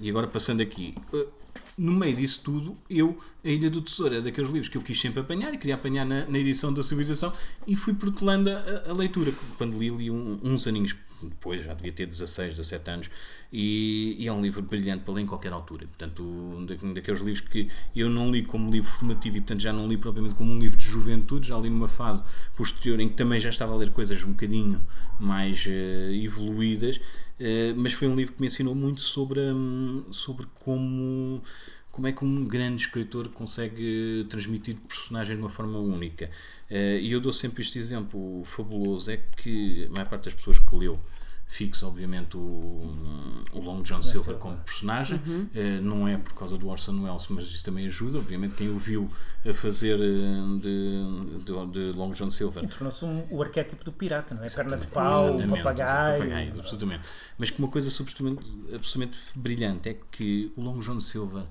E 0.00 0.08
agora 0.08 0.26
passando 0.26 0.62
aqui, 0.62 0.94
eh, 1.12 1.28
no 1.76 1.92
meio 1.92 2.16
disso 2.16 2.40
tudo, 2.42 2.76
eu, 2.88 3.18
a 3.44 3.48
Ilha 3.48 3.70
do 3.70 3.82
Tesouro, 3.82 4.14
é 4.14 4.20
daqueles 4.20 4.50
livros 4.50 4.68
que 4.68 4.78
eu 4.78 4.82
quis 4.82 4.98
sempre 4.98 5.20
apanhar 5.20 5.52
e 5.52 5.58
queria 5.58 5.74
apanhar 5.74 6.06
na, 6.06 6.24
na 6.26 6.38
edição 6.38 6.72
da 6.72 6.82
Civilização 6.82 7.32
e 7.66 7.74
fui 7.74 7.94
protelando 7.94 8.50
a, 8.50 8.90
a 8.90 8.92
leitura. 8.94 9.32
Quando 9.58 9.78
li, 9.78 9.90
li 9.90 10.10
um, 10.10 10.38
uns 10.42 10.66
aninhos 10.66 10.96
depois, 11.22 11.62
já 11.62 11.74
devia 11.74 11.92
ter 11.92 12.06
16, 12.06 12.56
17 12.56 12.90
anos, 12.90 13.10
e, 13.52 14.16
e, 14.18 14.26
é 14.26 14.32
um 14.32 14.40
livro 14.40 14.62
brilhante 14.62 15.02
para 15.02 15.14
ler 15.14 15.22
em 15.22 15.26
qualquer 15.26 15.52
altura. 15.52 15.86
Portanto, 15.86 16.22
um 16.22 16.64
daqueles 16.94 17.20
livros 17.20 17.40
que 17.40 17.68
eu 17.94 18.08
não 18.08 18.30
li 18.30 18.42
como 18.42 18.70
livro 18.70 18.90
formativo 18.90 19.36
e, 19.36 19.40
portanto, 19.40 19.60
já 19.60 19.72
não 19.72 19.86
li 19.88 19.96
propriamente 19.96 20.34
como 20.34 20.52
um 20.52 20.58
livro 20.58 20.76
de 20.76 20.84
juventude, 20.84 21.48
já 21.48 21.58
li 21.58 21.68
numa 21.68 21.88
fase 21.88 22.22
posterior 22.56 23.00
em 23.00 23.08
que 23.08 23.14
também 23.14 23.40
já 23.40 23.50
estava 23.50 23.72
a 23.72 23.76
ler 23.76 23.90
coisas 23.90 24.22
um 24.24 24.30
bocadinho 24.30 24.80
mais 25.18 25.66
uh, 25.66 26.12
evoluídas 26.12 27.00
mas 27.76 27.92
foi 27.92 28.06
um 28.06 28.14
livro 28.14 28.34
que 28.34 28.40
me 28.40 28.46
ensinou 28.46 28.74
muito 28.74 29.00
sobre, 29.00 29.40
um, 29.40 30.04
sobre 30.10 30.46
como, 30.58 31.42
como 31.90 32.06
é 32.06 32.12
que 32.12 32.24
um 32.24 32.44
grande 32.46 32.82
escritor 32.82 33.28
consegue 33.28 34.26
transmitir 34.28 34.76
personagens 34.86 35.36
de 35.36 35.42
uma 35.42 35.50
forma 35.50 35.78
única. 35.78 36.30
Uh, 36.70 36.98
e 37.00 37.12
eu 37.12 37.20
dou 37.20 37.32
sempre 37.32 37.62
este 37.62 37.78
exemplo 37.78 38.42
fabuloso: 38.44 39.10
é 39.10 39.16
que 39.16 39.86
a 39.86 39.90
maior 39.90 40.08
parte 40.08 40.24
das 40.24 40.34
pessoas 40.34 40.58
que 40.58 40.76
leu 40.76 41.00
fixa, 41.50 41.84
obviamente, 41.84 42.36
o, 42.36 42.94
o 43.52 43.60
Long 43.60 43.82
John 43.82 44.02
Silver 44.04 44.36
como 44.36 44.56
personagem. 44.58 45.20
Uhum. 45.26 45.48
Uh, 45.52 45.82
não 45.82 46.06
é 46.06 46.16
por 46.16 46.32
causa 46.32 46.56
do 46.56 46.68
Orson 46.68 47.02
Welles, 47.02 47.26
mas 47.28 47.44
isso 47.46 47.64
também 47.64 47.88
ajuda. 47.88 48.18
Obviamente, 48.18 48.54
quem 48.54 48.68
o 48.70 48.78
viu 48.78 49.10
a 49.44 49.52
fazer 49.52 49.98
eh, 50.00 50.60
de, 50.60 51.40
de, 51.44 51.72
de 51.72 51.98
Long 51.98 52.12
John 52.12 52.30
Silver. 52.30 52.66
Tornou-se 52.68 53.04
um, 53.04 53.26
o 53.30 53.42
arquétipo 53.42 53.84
do 53.84 53.90
pirata, 53.90 54.32
não 54.32 54.44
é? 54.44 54.48
Perna 54.48 54.76
de 54.76 54.86
pau, 54.86 55.34
o 55.34 55.48
papagaio. 55.48 56.22
papagaio. 56.22 56.54
Absolutamente. 56.56 57.08
Mas 57.36 57.50
que 57.50 57.58
uma 57.58 57.68
coisa 57.68 57.88
absolutamente, 57.88 58.48
absolutamente 58.72 59.18
brilhante 59.34 59.88
é 59.88 59.96
que 60.10 60.52
o 60.56 60.62
Long 60.62 60.78
John 60.78 61.00
Silver. 61.00 61.42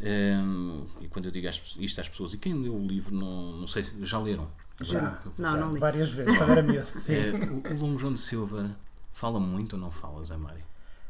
Um, 0.00 0.06
ehm, 0.06 0.84
e 1.00 1.08
quando 1.08 1.24
eu 1.26 1.32
digo 1.32 1.48
isto 1.78 2.00
às 2.00 2.08
pessoas, 2.08 2.34
e 2.34 2.38
quem 2.38 2.54
leu 2.54 2.74
o 2.74 2.86
livro, 2.86 3.12
não, 3.12 3.52
não 3.52 3.66
sei 3.66 3.82
se 3.82 3.92
já 4.02 4.18
leram. 4.18 4.48
Já, 4.80 5.20
não, 5.38 5.52
já, 5.52 5.56
não 5.56 5.74
li. 5.74 5.80
várias 5.80 6.12
vezes, 6.12 6.36
quando 6.36 6.50
era 6.50 6.62
mesmo. 6.62 7.00
É, 7.08 7.72
o, 7.72 7.74
o 7.74 7.80
Long 7.80 7.96
John 7.96 8.16
Silver 8.16 8.70
Fala 9.14 9.38
muito 9.38 9.74
ou 9.74 9.80
não 9.80 9.92
fala, 9.92 10.24
Zé 10.24 10.36
Mário? 10.36 10.64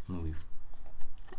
No 0.06 0.23
livro. 0.23 0.42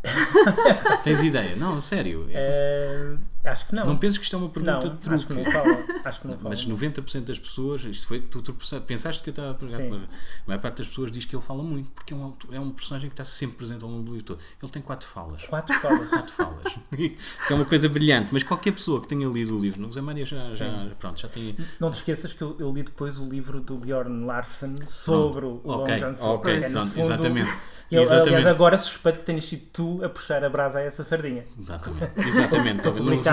Tens 1.04 1.22
ideia? 1.22 1.54
Não, 1.54 1.80
sério. 1.80 2.26
É... 2.30 3.16
Acho 3.46 3.66
que 3.66 3.74
não. 3.74 3.86
Não 3.86 3.96
penses 3.96 4.18
que 4.18 4.24
isto 4.24 4.34
é 4.34 4.38
uma 4.38 4.48
pergunta 4.48 4.88
não, 4.88 4.94
de 4.94 5.00
truque. 5.00 5.14
Acho 5.14 5.26
que 5.26 5.32
não 5.34 5.44
fala. 5.44 5.86
Acho 6.04 6.20
que 6.20 6.26
não 6.26 6.36
fala. 6.38 6.50
Mas 6.50 6.66
90% 6.66 7.24
das 7.24 7.38
pessoas, 7.38 7.84
isto 7.84 8.08
foi, 8.08 8.20
tu, 8.20 8.42
pensaste 8.86 9.22
que 9.22 9.30
eu 9.30 9.32
estava 9.32 9.52
a 9.52 9.54
perguntar, 9.54 9.84
mas 9.84 10.02
a 10.02 10.08
maior 10.46 10.60
parte 10.60 10.78
das 10.78 10.88
pessoas 10.88 11.12
diz 11.12 11.24
que 11.24 11.36
ele 11.36 11.42
fala 11.42 11.62
muito, 11.62 11.90
porque 11.90 12.12
é 12.12 12.16
um, 12.16 12.34
é 12.50 12.60
um 12.60 12.70
personagem 12.70 13.08
que 13.08 13.14
está 13.14 13.24
sempre 13.24 13.58
presente 13.58 13.84
ao 13.84 13.90
longo 13.90 14.02
do 14.02 14.10
livro 14.10 14.26
todo. 14.26 14.40
Ele 14.60 14.72
tem 14.72 14.82
quatro 14.82 15.08
falas. 15.08 15.44
Quatro 15.44 15.78
falas. 15.78 16.08
quatro 16.10 16.32
falas. 16.32 16.72
que 16.90 17.16
é 17.50 17.54
uma 17.54 17.64
coisa 17.64 17.88
brilhante, 17.88 18.28
mas 18.32 18.42
qualquer 18.42 18.72
pessoa 18.72 19.00
que 19.00 19.06
tenha 19.06 19.28
lido 19.28 19.56
o 19.56 19.60
livro, 19.60 19.80
não 19.80 19.88
José 19.88 20.00
Maria 20.00 20.24
já, 20.24 20.54
já, 20.54 20.90
pronto, 20.98 21.20
já 21.20 21.28
tem. 21.28 21.56
Não 21.78 21.90
te 21.92 21.96
esqueças 21.96 22.32
que 22.32 22.42
eu, 22.42 22.56
eu 22.58 22.70
li 22.72 22.82
depois 22.82 23.18
o 23.18 23.28
livro 23.28 23.60
do 23.60 23.76
Bjorn 23.76 24.24
Larsen 24.26 24.74
sobre 24.86 25.46
o 25.46 25.60
okay, 25.64 26.00
Long 26.00 26.12
John 26.12 26.26
Ok, 26.34 26.52
é, 26.52 26.68
pronto, 26.68 26.88
fundo, 26.88 27.00
exatamente. 27.00 27.50
Eu, 27.90 28.02
Exatamente. 28.02 28.34
aliás, 28.34 28.46
agora 28.48 28.76
suspeito 28.78 29.20
que 29.20 29.24
tenhas 29.24 29.44
sido 29.44 29.62
tu 29.72 30.04
a 30.04 30.08
puxar 30.08 30.42
a 30.44 30.50
brasa 30.50 30.80
a 30.80 30.82
essa 30.82 31.04
sardinha. 31.04 31.44
Exatamente. 31.56 32.28
Exatamente. 32.28 32.82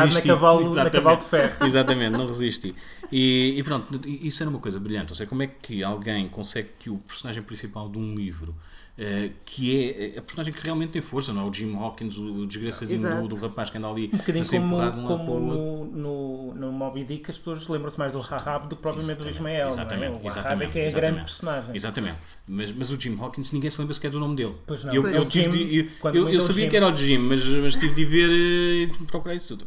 Publicado 0.07 0.27
na 0.27 0.33
cavalo, 0.33 0.75
na 0.75 0.89
cavalo 0.89 1.17
de 1.17 1.25
ferro. 1.25 1.55
Exatamente, 1.65 2.11
não 2.11 2.27
resisti. 2.27 2.75
E, 3.11 3.55
e, 3.57 3.63
pronto, 3.63 4.01
isso 4.07 4.43
era 4.43 4.49
uma 4.49 4.59
coisa 4.59 4.79
brilhante. 4.79 5.11
Ou 5.11 5.15
seja, 5.15 5.29
como 5.29 5.43
é 5.43 5.47
que 5.47 5.83
alguém 5.83 6.27
consegue 6.27 6.69
que 6.79 6.89
o 6.89 6.97
personagem 6.97 7.43
principal 7.43 7.89
de 7.89 7.97
um 7.97 8.15
livro 8.15 8.55
Uh, 8.93 9.33
que 9.43 9.89
é 9.89 10.19
a 10.19 10.21
personagem 10.21 10.53
que 10.53 10.61
realmente 10.61 10.91
tem 10.91 11.01
força, 11.01 11.33
não 11.33 11.41
é? 11.41 11.49
O 11.49 11.51
Jim 11.51 11.75
Hawkins, 11.75 12.15
o 12.15 12.45
desgraçadinho 12.45 13.23
do, 13.23 13.27
do, 13.27 13.35
rapaz 13.37 13.71
que 13.71 13.77
anda 13.79 13.89
ali 13.89 14.07
um 14.13 14.17
bocadinho 14.17 14.45
como, 14.45 14.91
de 14.91 14.99
um 14.99 15.07
como 15.07 15.39
no, 15.39 15.85
no, 15.85 16.53
no 16.53 16.71
Moby 16.71 17.03
Dick 17.03 17.31
as 17.31 17.39
pessoas 17.39 17.67
lembram-se 17.67 17.97
mais 17.97 18.11
do 18.11 18.19
Rahab 18.19 18.67
do 18.67 18.75
que 18.75 18.83
propriamente 18.83 19.19
do 19.19 19.27
Ismael. 19.27 19.67
Exatamente, 19.67 20.19
é? 20.23 20.29
O 20.29 20.31
Rahab 20.31 20.63
é 20.63 20.67
que 20.67 20.77
é 20.77 20.87
a 20.87 20.91
grande 20.91 21.21
personagem. 21.21 21.75
Exatamente. 21.75 22.17
Mas, 22.47 22.71
mas 22.71 22.91
o 22.91 23.01
Jim 23.01 23.17
Hawkins 23.19 23.51
ninguém 23.51 23.71
se 23.71 23.79
lembra 23.79 23.95
sequer 23.95 24.11
do 24.11 24.19
nome 24.19 24.35
dele. 24.35 24.53
Pois 24.67 24.83
não. 24.83 24.93
Eu, 24.93 25.07
eu, 25.07 25.27
Jim, 25.27 25.49
de, 25.49 25.89
eu, 26.03 26.13
eu, 26.13 26.29
eu 26.29 26.41
sabia 26.41 26.69
que 26.69 26.77
era 26.77 26.87
o 26.87 26.95
Jim, 26.95 27.17
mas, 27.17 27.43
mas 27.47 27.73
tive 27.75 27.95
de 27.95 28.05
ver 28.05 28.29
e 28.29 28.87
procurar 29.07 29.33
isso 29.33 29.47
tudo. 29.47 29.65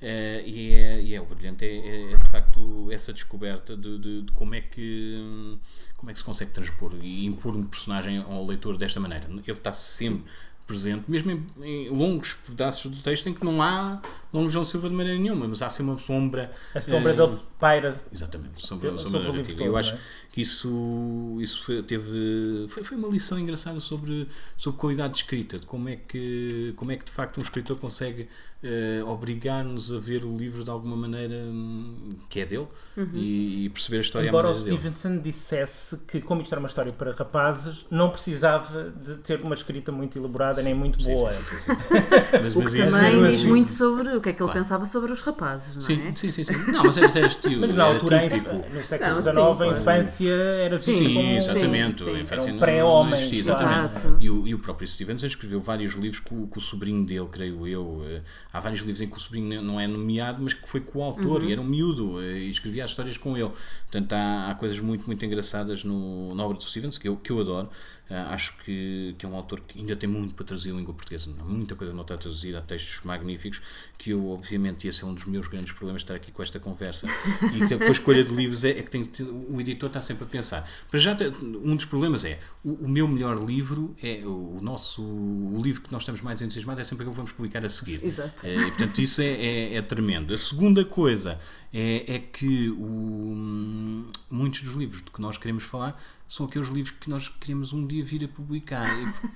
Uh, 0.00 0.46
e, 0.46 0.74
é, 0.74 1.00
e 1.00 1.14
é 1.14 1.20
o 1.20 1.24
brilhante 1.24 1.64
é, 1.64 1.68
é, 1.68 2.12
é, 2.12 2.16
de 2.16 2.30
facto 2.30 2.88
essa 2.92 3.12
descoberta 3.12 3.76
de, 3.76 3.98
de, 3.98 4.22
de, 4.22 4.32
como 4.32 4.54
é 4.54 4.60
que 4.60 5.58
como 5.96 6.08
é 6.08 6.12
que 6.12 6.20
se 6.20 6.24
consegue 6.24 6.52
transpor 6.52 6.92
e 7.02 7.26
impor 7.26 7.56
um 7.56 7.64
personagem 7.64 8.18
ao 8.18 8.46
leitor 8.46 8.76
desta 8.76 9.00
maneira 9.00 9.26
ele 9.28 9.42
está 9.50 9.72
sempre 9.72 10.30
presente, 10.68 11.10
mesmo 11.10 11.30
em, 11.30 11.86
em, 11.86 11.88
longos 11.88 12.34
pedaços 12.34 12.90
do 12.90 13.02
texto 13.02 13.26
em 13.26 13.32
que 13.32 13.42
não 13.42 13.62
há 13.62 14.02
longo 14.30 14.50
João 14.50 14.66
Silva 14.66 14.90
de 14.90 14.94
maneira 14.94 15.18
nenhuma, 15.18 15.48
mas 15.48 15.62
há 15.62 15.66
assim 15.66 15.82
uma 15.82 15.96
sombra. 15.96 16.52
A 16.74 16.82
sombra 16.82 17.14
uh, 17.14 17.16
dele 17.16 17.42
paira. 17.58 17.98
Exatamente, 18.12 18.66
sombra, 18.66 18.90
sombra, 18.90 19.02
sombra 19.02 19.32
narrativa. 19.32 19.64
Eu 19.64 19.78
acho 19.78 19.94
é? 19.94 19.98
que 20.30 20.42
isso, 20.42 21.38
isso 21.40 21.64
foi, 21.64 21.82
teve. 21.82 22.66
Foi, 22.68 22.84
foi 22.84 22.98
uma 22.98 23.08
lição 23.08 23.38
engraçada 23.38 23.80
sobre, 23.80 24.28
sobre 24.58 24.78
qualidade 24.78 25.14
de 25.14 25.20
escrita, 25.20 25.58
de 25.58 25.64
como 25.64 25.88
é 25.88 25.96
que, 25.96 26.74
como 26.76 26.92
é 26.92 26.96
que 26.96 27.04
de 27.06 27.12
facto 27.12 27.38
um 27.38 27.42
escritor 27.42 27.78
consegue 27.78 28.28
uh, 28.62 29.08
obrigar-nos 29.08 29.92
a 29.92 29.98
ver 29.98 30.24
o 30.24 30.36
livro 30.36 30.64
de 30.64 30.70
alguma 30.70 30.96
maneira 30.96 31.34
um, 31.34 32.16
que 32.28 32.40
é 32.40 32.46
dele 32.46 32.66
uhum. 32.96 33.10
e, 33.14 33.64
e, 33.66 33.68
perceber 33.70 33.98
a 33.98 34.00
história 34.00 34.28
Embora 34.28 34.50
o 34.50 34.54
Stevenson 34.54 35.10
dele. 35.10 35.22
dissesse 35.22 35.98
que, 36.06 36.20
como 36.20 36.42
isto 36.42 36.52
era 36.52 36.60
uma 36.60 36.68
história 36.68 36.92
para 36.92 37.12
rapazes, 37.12 37.86
não 37.90 38.10
precisava 38.10 38.90
de 38.90 39.16
ter 39.18 39.40
uma 39.40 39.54
escrita 39.54 39.92
muito 39.92 40.18
elaborada 40.18 40.60
sim, 40.60 40.64
nem 40.64 40.74
muito 40.74 41.02
sim, 41.02 41.14
boa. 41.14 41.32
Sim, 41.32 41.66
mas, 42.42 42.56
o 42.56 42.64
que 42.64 42.84
também 42.84 43.26
diz 43.26 43.44
muito 43.44 43.70
sobre 43.70 44.16
o 44.16 44.20
que 44.20 44.30
é 44.30 44.32
que 44.32 44.42
ele 44.42 44.50
claro. 44.50 44.52
pensava 44.52 44.86
sobre 44.86 45.12
os 45.12 45.20
rapazes, 45.20 45.74
não 45.74 45.82
sim, 45.82 46.06
é? 46.06 46.14
Sim, 46.14 46.32
sim, 46.32 46.44
sim. 46.44 46.54
Não, 46.72 46.84
mas 46.84 46.98
era, 46.98 47.18
era, 47.18 47.26
estilo, 47.26 47.60
mas 47.60 47.74
na 47.74 47.84
altura, 47.84 48.28
típico. 48.28 48.56
no 48.72 48.84
século 48.84 49.22
XIX, 49.22 49.36
a 49.38 49.66
infância 49.66 50.34
era 50.34 50.78
sim, 50.78 50.96
sim, 50.96 51.14
como, 51.14 51.28
exatamente. 51.30 51.98
Sim, 51.98 52.04
sim. 52.04 52.16
A 52.16 52.20
infância 52.20 52.48
era 52.48 52.54
um 52.54 52.58
pré-homem. 52.58 53.38
Exatamente. 53.38 54.08
E 54.20 54.30
o, 54.30 54.48
e 54.48 54.54
o 54.54 54.58
próprio 54.58 54.86
Stevenson 54.86 55.26
escreveu 55.26 55.60
vários 55.60 55.94
livros 55.94 56.20
com, 56.20 56.46
com, 56.46 56.58
o 56.58 56.62
sobrinho 56.62 57.06
dele, 57.06 57.28
creio 57.30 57.66
eu. 57.66 58.02
Há 58.52 58.60
vários 58.60 58.80
livros 58.80 59.00
em 59.00 59.08
que 59.08 59.16
o 59.16 59.20
sobrinho 59.20 59.60
não 59.60 59.78
é 59.78 59.86
nomeado, 59.86 60.42
mas 60.42 60.54
que 60.54 60.68
foi 60.68 60.80
coautor 60.80 61.42
uhum. 61.42 61.48
e 61.48 61.52
era 61.52 61.60
um 61.60 61.64
miúdo 61.64 62.22
eh, 62.22 62.38
e 62.38 62.50
escrevia 62.50 62.84
as 62.84 62.90
histórias 62.90 63.16
com 63.16 63.36
ele. 63.36 63.50
Portanto, 63.82 64.12
há, 64.14 64.50
há 64.50 64.54
coisas 64.54 64.80
muito, 64.80 65.06
muito 65.06 65.24
engraçadas 65.24 65.84
no, 65.84 66.34
na 66.34 66.44
obra 66.44 66.56
do 66.56 66.64
Stevenson 66.64 66.98
que 66.98 67.08
eu, 67.08 67.16
que 67.16 67.30
eu 67.30 67.40
adoro. 67.40 67.68
Uh, 68.10 68.32
acho 68.32 68.56
que, 68.64 69.14
que 69.18 69.26
é 69.26 69.28
um 69.28 69.36
autor 69.36 69.60
que 69.60 69.78
ainda 69.78 69.94
tem 69.94 70.08
muito 70.08 70.34
para 70.34 70.46
trazer 70.46 70.70
em 70.70 70.76
língua 70.76 70.94
portuguesa. 70.94 71.30
Há 71.38 71.44
muita 71.44 71.74
coisa 71.74 71.92
não 71.92 72.00
está 72.00 72.16
traduzida, 72.16 72.56
há 72.56 72.62
textos 72.62 73.04
magníficos 73.04 73.60
que 73.98 74.10
eu, 74.10 74.30
obviamente, 74.30 74.88
esse 74.88 75.04
é 75.04 75.06
um 75.06 75.12
dos 75.12 75.26
meus 75.26 75.46
grandes 75.46 75.72
problemas 75.72 76.00
estar 76.00 76.14
aqui 76.14 76.32
com 76.32 76.42
esta 76.42 76.58
conversa. 76.58 77.06
e 77.52 77.76
com 77.76 77.84
a 77.84 77.90
escolha 77.90 78.24
de 78.24 78.34
livros 78.34 78.64
é, 78.64 78.70
é 78.70 78.82
que 78.82 78.90
tem, 78.90 79.02
o 79.50 79.60
editor 79.60 79.88
está 79.88 80.00
sempre 80.00 80.24
a 80.24 80.26
pensar. 80.26 80.66
Para 80.90 80.98
já, 80.98 81.14
um 81.42 81.76
dos 81.76 81.84
problemas 81.84 82.24
é 82.24 82.38
o, 82.64 82.86
o 82.86 82.88
meu 82.88 83.06
melhor 83.06 83.44
livro 83.44 83.94
é 84.02 84.22
o, 84.24 84.56
o, 84.56 84.60
nosso 84.62 85.02
o 85.02 85.60
livro 85.62 85.82
que 85.82 85.92
nós 85.92 86.00
estamos 86.00 86.22
mais 86.22 86.40
entusiasmados 86.40 86.80
é 86.80 86.84
sempre 86.84 87.02
aquele 87.02 87.10
que 87.10 87.16
vamos 87.18 87.32
publicar 87.32 87.62
a 87.62 87.68
seguir. 87.68 88.02
Exato. 88.02 88.37
É, 88.44 88.54
e, 88.54 88.66
portanto, 88.66 89.00
isso 89.00 89.20
é, 89.20 89.26
é, 89.26 89.74
é, 89.74 89.82
tremendo. 89.82 90.32
A 90.32 90.38
segunda 90.38 90.84
coisa 90.84 91.38
é, 91.72 92.14
é 92.14 92.18
que 92.18 92.70
o, 92.70 94.04
muitos 94.30 94.62
dos 94.62 94.74
livros 94.74 95.02
de 95.02 95.10
que 95.10 95.20
nós 95.20 95.36
queremos 95.36 95.64
falar 95.64 96.00
são 96.26 96.46
aqueles 96.46 96.68
livros 96.68 96.94
que 97.00 97.08
nós 97.08 97.28
queremos 97.28 97.72
um 97.72 97.86
dia 97.86 98.04
vir 98.04 98.24
a 98.24 98.28
publicar 98.28 98.86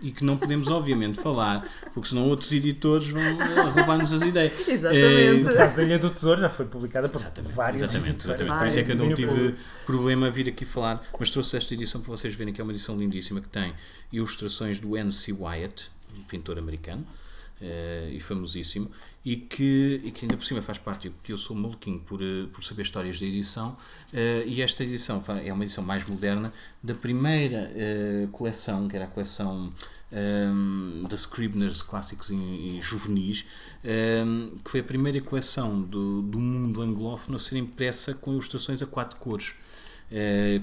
e, 0.02 0.08
e 0.08 0.12
que 0.12 0.24
não 0.24 0.36
podemos, 0.36 0.68
obviamente, 0.68 1.20
falar, 1.20 1.66
porque 1.92 2.10
senão 2.10 2.28
outros 2.28 2.52
editores 2.52 3.08
vão 3.08 3.22
roubar-nos 3.72 4.12
as 4.12 4.22
ideias. 4.22 4.52
Exatamente. 4.68 5.48
É, 5.48 5.62
a 5.62 5.82
Ilha 5.82 5.98
do 5.98 6.10
Tesouro 6.10 6.40
já 6.40 6.50
foi 6.50 6.66
publicada 6.66 7.08
por 7.08 7.18
exatamente, 7.18 7.52
vários 7.54 7.82
exatamente, 7.82 8.24
exatamente. 8.24 8.58
Por 8.58 8.66
isso 8.66 8.78
é 8.78 8.82
que 8.82 8.92
eu 8.92 8.96
não 8.96 9.14
tive 9.14 9.54
problema 9.86 10.26
a 10.26 10.30
vir 10.30 10.48
aqui 10.48 10.64
falar, 10.64 11.02
mas 11.18 11.30
trouxe 11.30 11.56
esta 11.56 11.74
edição 11.74 12.00
para 12.00 12.10
vocês 12.10 12.34
verem 12.34 12.52
que 12.52 12.60
é 12.60 12.64
uma 12.64 12.72
edição 12.72 12.96
lindíssima 12.96 13.40
que 13.40 13.48
tem 13.48 13.74
ilustrações 14.12 14.78
do 14.78 14.96
N.C. 14.96 15.32
Wyatt, 15.32 15.90
um 16.16 16.22
pintor 16.24 16.58
americano. 16.58 17.06
Uh, 17.62 18.10
e 18.10 18.18
famosíssimo, 18.18 18.90
e 19.24 19.36
que, 19.36 20.00
e 20.02 20.10
que 20.10 20.24
ainda 20.24 20.36
por 20.36 20.44
cima 20.44 20.60
faz 20.60 20.78
parte, 20.78 21.12
que 21.22 21.32
eu 21.32 21.38
sou 21.38 21.54
maluquinho 21.54 22.00
por, 22.00 22.20
uh, 22.20 22.48
por 22.48 22.64
saber 22.64 22.82
histórias 22.82 23.20
da 23.20 23.24
edição, 23.24 23.76
uh, 24.12 24.42
e 24.44 24.60
esta 24.60 24.82
edição 24.82 25.22
é 25.44 25.52
uma 25.52 25.62
edição 25.62 25.84
mais 25.84 26.04
moderna 26.04 26.52
da 26.82 26.92
primeira 26.92 27.70
coleção, 28.32 28.88
que 28.88 28.96
era 28.96 29.04
a 29.04 29.08
coleção 29.08 29.72
um, 30.12 31.04
da 31.08 31.14
Scribner's 31.14 31.82
Clássicos 31.82 32.30
e, 32.30 32.34
e 32.34 32.80
Juvenis, 32.82 33.44
um, 34.26 34.58
que 34.58 34.68
foi 34.68 34.80
a 34.80 34.84
primeira 34.84 35.20
coleção 35.20 35.80
do, 35.80 36.20
do 36.22 36.40
mundo 36.40 36.82
anglófono 36.82 37.36
a 37.36 37.40
ser 37.40 37.58
impressa 37.58 38.12
com 38.12 38.32
ilustrações 38.32 38.82
a 38.82 38.86
quatro 38.86 39.20
cores. 39.20 39.54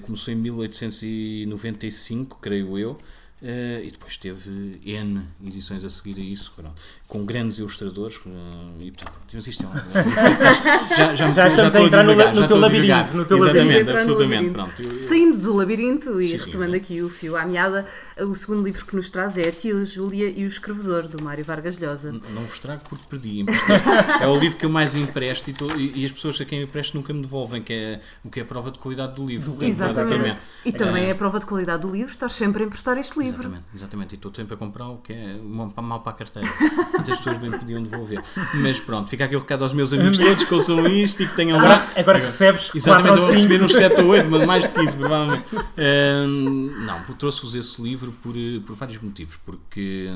começou 0.02 0.34
em 0.34 0.36
1895, 0.36 2.38
creio 2.38 2.76
eu, 2.76 2.98
Uh, 3.42 3.82
e 3.82 3.90
depois 3.90 4.18
teve 4.18 4.78
N 4.84 5.22
edições 5.46 5.82
a 5.82 5.88
seguir 5.88 6.20
a 6.20 6.22
isso, 6.22 6.52
pronto, 6.54 6.74
com 7.08 7.24
grandes 7.24 7.58
ilustradores. 7.58 8.16
Uh, 8.18 8.30
e 8.78 8.90
portanto, 8.90 9.48
isto 9.48 9.64
é 9.64 9.66
um, 9.66 9.72
já, 10.94 11.14
já, 11.14 11.30
já, 11.30 11.48
estamos 11.48 11.72
já 11.72 11.78
a 11.78 11.82
entrar 11.82 12.04
no, 12.04 12.14
no 12.14 12.46
teu 12.46 12.58
labirinto. 12.58 13.16
No 13.16 13.24
teu 13.24 13.38
Exatamente, 13.38 13.68
labirinto. 13.68 13.90
absolutamente. 13.92 14.50
Pronto. 14.50 14.92
Saindo 14.92 15.38
do 15.38 15.56
labirinto 15.56 16.20
e 16.20 16.28
sim, 16.28 16.36
retomando 16.36 16.76
aqui 16.76 17.00
o 17.00 17.08
fio 17.08 17.34
à 17.34 17.46
meada, 17.46 17.86
o 18.24 18.34
segundo 18.34 18.64
livro 18.64 18.84
que 18.84 18.94
nos 18.96 19.10
traz 19.10 19.38
é 19.38 19.48
A 19.48 19.52
Tia 19.52 19.84
Júlia 19.84 20.28
e 20.28 20.44
o 20.44 20.48
Escrevedor, 20.48 21.08
do 21.08 21.22
Mário 21.22 21.44
Vargas 21.44 21.76
Llosa. 21.78 22.12
Não, 22.12 22.20
não 22.30 22.42
vos 22.42 22.58
trago 22.58 22.82
porque 22.88 23.04
perdi. 23.08 23.44
é 24.20 24.26
o 24.26 24.38
livro 24.38 24.58
que 24.58 24.66
eu 24.66 24.70
mais 24.70 24.94
empresto 24.94 25.50
e, 25.50 25.52
tô, 25.52 25.66
e, 25.74 26.02
e, 26.02 26.06
as 26.06 26.12
pessoas 26.12 26.40
a 26.40 26.44
quem 26.44 26.58
eu 26.58 26.64
empresto 26.64 26.96
nunca 26.96 27.12
me 27.12 27.22
devolvem, 27.22 27.62
que 27.62 27.72
é 27.72 28.00
o 28.24 28.30
que 28.30 28.40
é 28.40 28.42
a 28.42 28.46
prova 28.46 28.70
de 28.70 28.78
qualidade 28.78 29.14
do 29.14 29.24
livro. 29.24 29.52
Do 29.52 29.64
Exatamente. 29.64 30.40
E 30.64 30.72
também 30.72 31.06
é 31.06 31.12
a 31.12 31.14
prova 31.14 31.38
de 31.38 31.46
qualidade 31.46 31.82
do 31.82 31.90
livro, 31.90 32.10
estás 32.10 32.32
sempre 32.32 32.62
a 32.62 32.66
emprestar 32.66 32.98
este 32.98 33.18
livro. 33.18 33.40
Exatamente, 33.40 33.64
exatamente. 33.74 34.12
E 34.12 34.16
estou 34.16 34.34
sempre 34.34 34.54
a 34.54 34.56
comprar 34.56 34.88
o 34.88 34.98
que 34.98 35.12
é 35.12 35.38
mal 35.42 36.00
para 36.00 36.12
a 36.12 36.14
carteira. 36.14 36.48
Muitas 36.92 37.16
pessoas 37.16 37.38
bem 37.38 37.50
podiam 37.50 37.82
devolver. 37.82 38.22
Mas 38.54 38.80
pronto, 38.80 39.08
fica 39.08 39.24
aqui 39.24 39.36
o 39.36 39.40
recado 39.40 39.62
aos 39.62 39.72
meus 39.72 39.92
amigos 39.92 40.18
todos 40.18 40.44
que 40.44 40.54
ouçam 40.54 40.86
isto 40.86 41.22
e 41.22 41.26
que 41.26 41.34
tenham. 41.34 41.58
Agora, 41.58 41.86
agora 41.96 42.18
recebes. 42.18 42.70
Exatamente, 42.74 43.18
vou 43.18 43.30
receber 43.30 43.62
uns 43.62 43.72
7 43.72 44.00
ou 44.00 44.08
8, 44.08 44.30
mas 44.30 44.46
mais 44.46 44.70
do 44.70 44.72
que 44.72 44.84
isso, 44.84 44.96
provavelmente. 44.96 45.44
Um, 45.54 46.74
não, 46.86 47.00
trouxe-vos 47.14 47.54
esse 47.54 47.80
livro 47.80 48.09
por, 48.12 48.34
por 48.66 48.76
vários 48.76 49.02
motivos. 49.02 49.38
Porque 49.44 50.08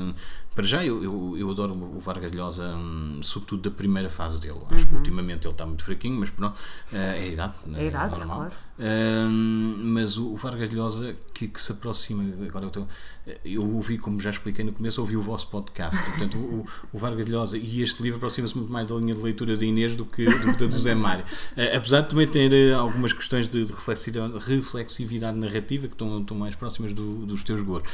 para 0.55 0.65
já, 0.65 0.85
eu, 0.85 1.03
eu, 1.03 1.37
eu 1.37 1.51
adoro 1.51 1.73
o 1.73 1.99
Vargas 1.99 2.31
Llosa, 2.31 2.63
hum, 2.75 3.19
sobretudo 3.21 3.69
da 3.69 3.75
primeira 3.75 4.09
fase 4.09 4.39
dele. 4.39 4.59
Acho 4.71 4.85
uhum. 4.85 4.89
que 4.89 4.95
ultimamente 4.95 5.45
ele 5.45 5.53
está 5.53 5.65
muito 5.65 5.83
fraquinho, 5.83 6.17
mas 6.17 6.29
pronto, 6.29 6.55
uh, 6.55 6.95
é 6.95 7.19
a 7.19 7.27
idade, 7.27 7.53
é, 7.75 7.79
a 7.79 7.83
idade 7.83 8.17
normal. 8.17 8.37
Claro. 8.37 8.53
Uh, 8.79 9.29
mas 9.83 10.17
o, 10.17 10.31
o 10.31 10.37
Vargas 10.37 10.69
Llosa 10.69 11.15
que, 11.33 11.49
que, 11.49 11.61
se 11.61 11.73
aproxima, 11.73 12.23
agora 12.47 12.65
eu, 12.65 12.67
estou, 12.69 12.87
eu 13.43 13.75
ouvi, 13.75 13.97
como 13.97 14.19
já 14.21 14.29
expliquei 14.29 14.63
no 14.63 14.71
começo, 14.71 15.01
ouvi 15.01 15.17
o 15.17 15.21
vosso 15.21 15.49
podcast. 15.49 16.01
Portanto, 16.03 16.37
o, 16.37 16.65
o 16.93 16.97
Vargas 16.97 17.25
Llosa 17.25 17.57
e 17.57 17.81
este 17.81 18.01
livro 18.01 18.15
aproxima-se 18.17 18.57
muito 18.57 18.71
mais 18.71 18.87
da 18.87 18.95
linha 18.95 19.13
de 19.13 19.21
leitura 19.21 19.57
de 19.57 19.65
Inês 19.65 19.93
do 19.93 20.05
que, 20.05 20.23
do 20.23 20.53
que 20.53 20.59
da 20.59 20.67
do 20.67 20.71
Zé 20.71 20.95
Mário. 20.95 21.25
Uh, 21.25 21.75
apesar 21.75 22.01
de 22.01 22.09
também 22.09 22.27
ter 22.27 22.53
eh, 22.53 22.73
algumas 22.73 23.11
questões 23.11 23.47
de, 23.47 23.65
de 23.65 23.73
reflexividade, 23.73 24.37
reflexividade, 24.37 25.37
narrativa 25.37 25.87
que 25.87 25.93
estão, 25.93 26.21
estão 26.21 26.37
mais 26.37 26.55
próximas 26.55 26.93
do, 26.93 27.25
dos 27.25 27.43
teus 27.43 27.61
gostos. 27.61 27.84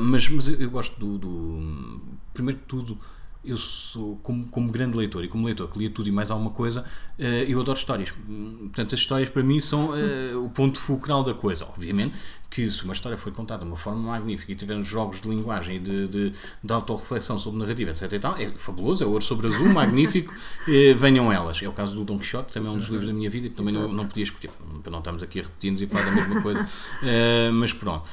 Mas, 0.00 0.28
mas 0.28 0.48
eu, 0.48 0.56
eu 0.56 0.70
gosto 0.70 0.98
do, 0.98 1.18
do 1.18 2.00
primeiro 2.32 2.60
que 2.60 2.66
tudo, 2.66 2.98
eu 3.44 3.56
sou, 3.56 4.16
como, 4.22 4.46
como 4.46 4.70
grande 4.70 4.96
leitor 4.96 5.24
e 5.24 5.28
como 5.28 5.44
leitor 5.44 5.68
que 5.68 5.78
lia 5.78 5.90
tudo 5.90 6.08
e 6.08 6.12
mais 6.12 6.30
alguma 6.30 6.50
coisa, 6.50 6.82
uh, 7.18 7.22
eu 7.22 7.60
adoro 7.60 7.76
histórias. 7.76 8.10
Portanto, 8.10 8.94
as 8.94 9.00
histórias 9.00 9.28
para 9.28 9.42
mim 9.42 9.58
são 9.58 9.90
uh, 9.90 10.44
o 10.44 10.50
ponto 10.50 10.78
fulcral 10.78 11.24
da 11.24 11.34
coisa. 11.34 11.64
Obviamente 11.66 12.16
que 12.52 12.70
se 12.70 12.84
uma 12.84 12.92
história 12.92 13.16
foi 13.16 13.32
contada 13.32 13.62
de 13.62 13.68
uma 13.68 13.76
forma 13.76 14.10
magnífica 14.10 14.52
e 14.52 14.54
tivermos 14.54 14.86
jogos 14.86 15.20
de 15.22 15.28
linguagem 15.28 15.76
e 15.76 15.78
de, 15.78 16.08
de, 16.08 16.32
de 16.62 16.72
autorreflexão 16.72 17.38
sobre 17.38 17.60
narrativa, 17.60 17.90
etc. 17.90 18.12
E 18.12 18.18
tal, 18.18 18.36
é 18.36 18.50
fabuloso, 18.50 19.02
é 19.02 19.06
ouro 19.06 19.24
sobre 19.24 19.46
azul, 19.46 19.68
magnífico, 19.72 20.32
uh, 20.32 20.96
venham 20.96 21.32
elas. 21.32 21.62
É 21.62 21.68
o 21.68 21.72
caso 21.72 21.94
do 21.94 22.04
Don 22.04 22.18
Quixote, 22.18 22.52
também 22.52 22.70
é 22.70 22.74
um 22.74 22.76
dos 22.76 22.88
livros 22.88 23.06
da 23.06 23.14
minha 23.14 23.30
vida 23.30 23.48
que 23.48 23.54
também 23.54 23.72
não, 23.72 23.88
não, 23.88 24.06
podia 24.06 24.24
escolher, 24.24 24.50
para 24.82 24.92
não 24.92 24.98
estarmos 24.98 25.22
aqui 25.22 25.40
a 25.40 25.42
repetir-nos 25.44 25.80
e 25.80 25.86
falar 25.86 26.04
da 26.04 26.10
mesma 26.12 26.42
coisa. 26.42 26.68
mas 27.54 27.72
pronto. 27.72 28.06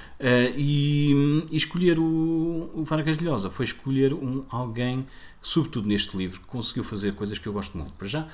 E, 0.55 1.45
e, 1.51 1.57
escolher 1.57 1.99
o, 1.99 2.71
o 2.73 2.85
Vargas 2.85 3.17
Llosa 3.17 3.49
foi 3.49 3.65
escolher 3.65 4.13
um, 4.13 4.45
alguém 4.49 5.05
sobretudo 5.41 5.87
neste 5.87 6.17
livro, 6.17 6.41
conseguiu 6.47 6.83
fazer 6.83 7.13
coisas 7.13 7.37
que 7.37 7.47
eu 7.47 7.53
gosto 7.53 7.77
muito. 7.77 7.93
Para 7.93 8.07
já, 8.07 8.27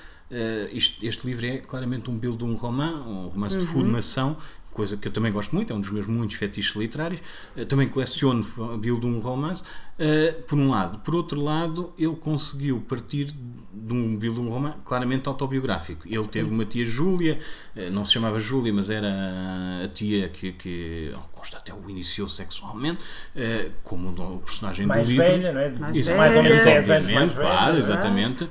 este, 0.71 1.05
este, 1.05 1.25
livro 1.27 1.45
é 1.45 1.57
claramente 1.57 2.09
um 2.09 2.17
build 2.17 2.43
um 2.43 2.55
romance, 2.55 3.07
um 3.07 3.27
romance 3.27 3.55
uhum. 3.55 3.61
de 3.61 3.67
formação 3.67 4.37
coisa 4.75 4.97
que 4.97 5.07
eu 5.07 5.11
também 5.11 5.31
gosto 5.31 5.55
muito, 5.55 5.71
é 5.71 5.75
um 5.75 5.79
dos 5.79 5.89
meus 5.89 6.05
muitos 6.05 6.35
fetiches 6.35 6.75
literários. 6.75 7.21
Uh, 7.55 7.65
também 7.65 7.87
coleciono 7.87 8.45
build 8.77 9.07
um 9.07 9.19
romance, 9.19 9.63
uh, 9.99 10.43
por 10.43 10.57
um 10.57 10.69
lado. 10.69 10.99
Por 10.99 11.15
outro 11.15 11.41
lado, 11.41 11.93
ele 11.97 12.15
conseguiu 12.15 12.83
partir 12.87 13.33
de 13.73 13.93
um 13.93 14.15
um 14.41 14.49
romance 14.49 14.77
claramente 14.83 15.27
autobiográfico. 15.27 16.07
Ele 16.07 16.23
Sim. 16.23 16.29
teve 16.29 16.49
uma 16.49 16.65
tia 16.65 16.85
Júlia, 16.85 17.37
uh, 17.75 17.91
não 17.91 18.03
se 18.05 18.13
chamava 18.13 18.39
Júlia, 18.39 18.73
mas 18.73 18.89
era 18.89 19.09
a 19.83 19.87
tia 19.87 20.29
que, 20.29 20.53
que 20.53 21.13
consta 21.31 21.57
até 21.57 21.73
o 21.73 21.89
iniciou 21.89 22.27
sexualmente, 22.27 23.03
como 23.83 24.09
o 24.09 24.39
personagem 24.39 24.87
mais 24.87 25.05
do 25.05 25.11
livro. 25.11 25.25
Velha, 25.25 25.53
não 25.53 25.61
é? 25.61 25.69
Mais, 25.69 26.09
mais 26.09 26.35
ou 26.35 26.43
menos 26.43 26.63
10 26.63 26.89
anos 26.89 27.11
mais 27.11 27.33
Claro, 27.33 27.65
velha, 27.65 27.77
exatamente. 27.77 28.49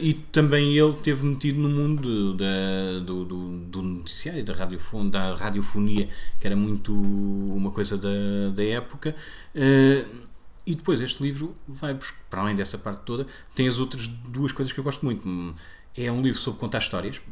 e 0.00 0.14
também 0.30 0.76
ele 0.76 0.92
teve 1.02 1.26
metido 1.26 1.58
no 1.58 1.68
mundo 1.68 2.34
da, 2.34 3.00
do, 3.04 3.24
do, 3.24 3.58
do 3.64 3.82
noticiário, 3.82 4.44
da 4.44 4.54
radiofonia, 4.54 5.10
da 5.10 5.34
radiofonia, 5.34 6.08
que 6.38 6.46
era 6.46 6.54
muito 6.54 6.94
uma 6.94 7.72
coisa 7.72 7.98
da, 7.98 8.08
da 8.54 8.64
época. 8.64 9.16
E 10.68 10.74
depois 10.74 11.00
este 11.00 11.22
livro 11.22 11.54
vai, 11.66 11.98
para 12.28 12.42
além 12.42 12.54
dessa 12.54 12.76
parte 12.76 13.00
toda, 13.00 13.26
tem 13.54 13.66
as 13.66 13.78
outras 13.78 14.06
duas 14.06 14.52
coisas 14.52 14.70
que 14.70 14.78
eu 14.78 14.84
gosto 14.84 15.02
muito. 15.02 15.26
É 15.96 16.12
um 16.12 16.20
livro 16.20 16.38
sobre 16.38 16.60
contar 16.60 16.76
histórias 16.76 17.22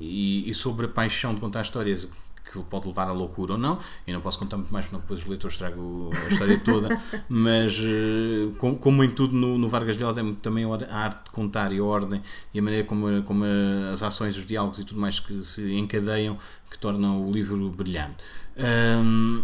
e, 0.00 0.48
e 0.48 0.54
sobre 0.54 0.86
a 0.86 0.88
paixão 0.88 1.34
de 1.34 1.40
contar 1.40 1.62
histórias 1.62 2.08
que 2.44 2.62
pode 2.62 2.86
levar 2.86 3.08
à 3.08 3.12
loucura 3.12 3.54
ou 3.54 3.58
não. 3.58 3.80
Eu 4.06 4.14
não 4.14 4.20
posso 4.20 4.38
contar 4.38 4.58
muito 4.58 4.72
mais, 4.72 4.86
porque 4.86 5.02
depois 5.02 5.18
os 5.18 5.26
leitores 5.26 5.58
tragam 5.58 6.08
a 6.12 6.32
história 6.32 6.56
toda. 6.60 6.96
mas, 7.28 7.80
eh, 7.80 8.54
como, 8.58 8.76
como, 8.76 9.02
em 9.02 9.10
tudo 9.10 9.34
no, 9.34 9.58
no 9.58 9.68
Vargas 9.68 9.98
Llosa, 9.98 10.20
é 10.20 10.32
também 10.40 10.64
a 10.64 10.96
arte 10.96 11.24
de 11.24 11.30
contar 11.32 11.72
e 11.72 11.80
a 11.80 11.84
ordem 11.84 12.22
e 12.52 12.60
a 12.60 12.62
maneira 12.62 12.86
como, 12.86 13.24
como 13.24 13.44
as 13.92 14.04
ações, 14.04 14.36
os 14.36 14.46
diálogos 14.46 14.78
e 14.78 14.84
tudo 14.84 15.00
mais 15.00 15.18
que 15.18 15.42
se 15.42 15.74
encadeiam 15.74 16.38
que 16.70 16.78
tornam 16.78 17.28
o 17.28 17.32
livro 17.32 17.70
brilhante. 17.70 18.22
Um, 18.56 19.42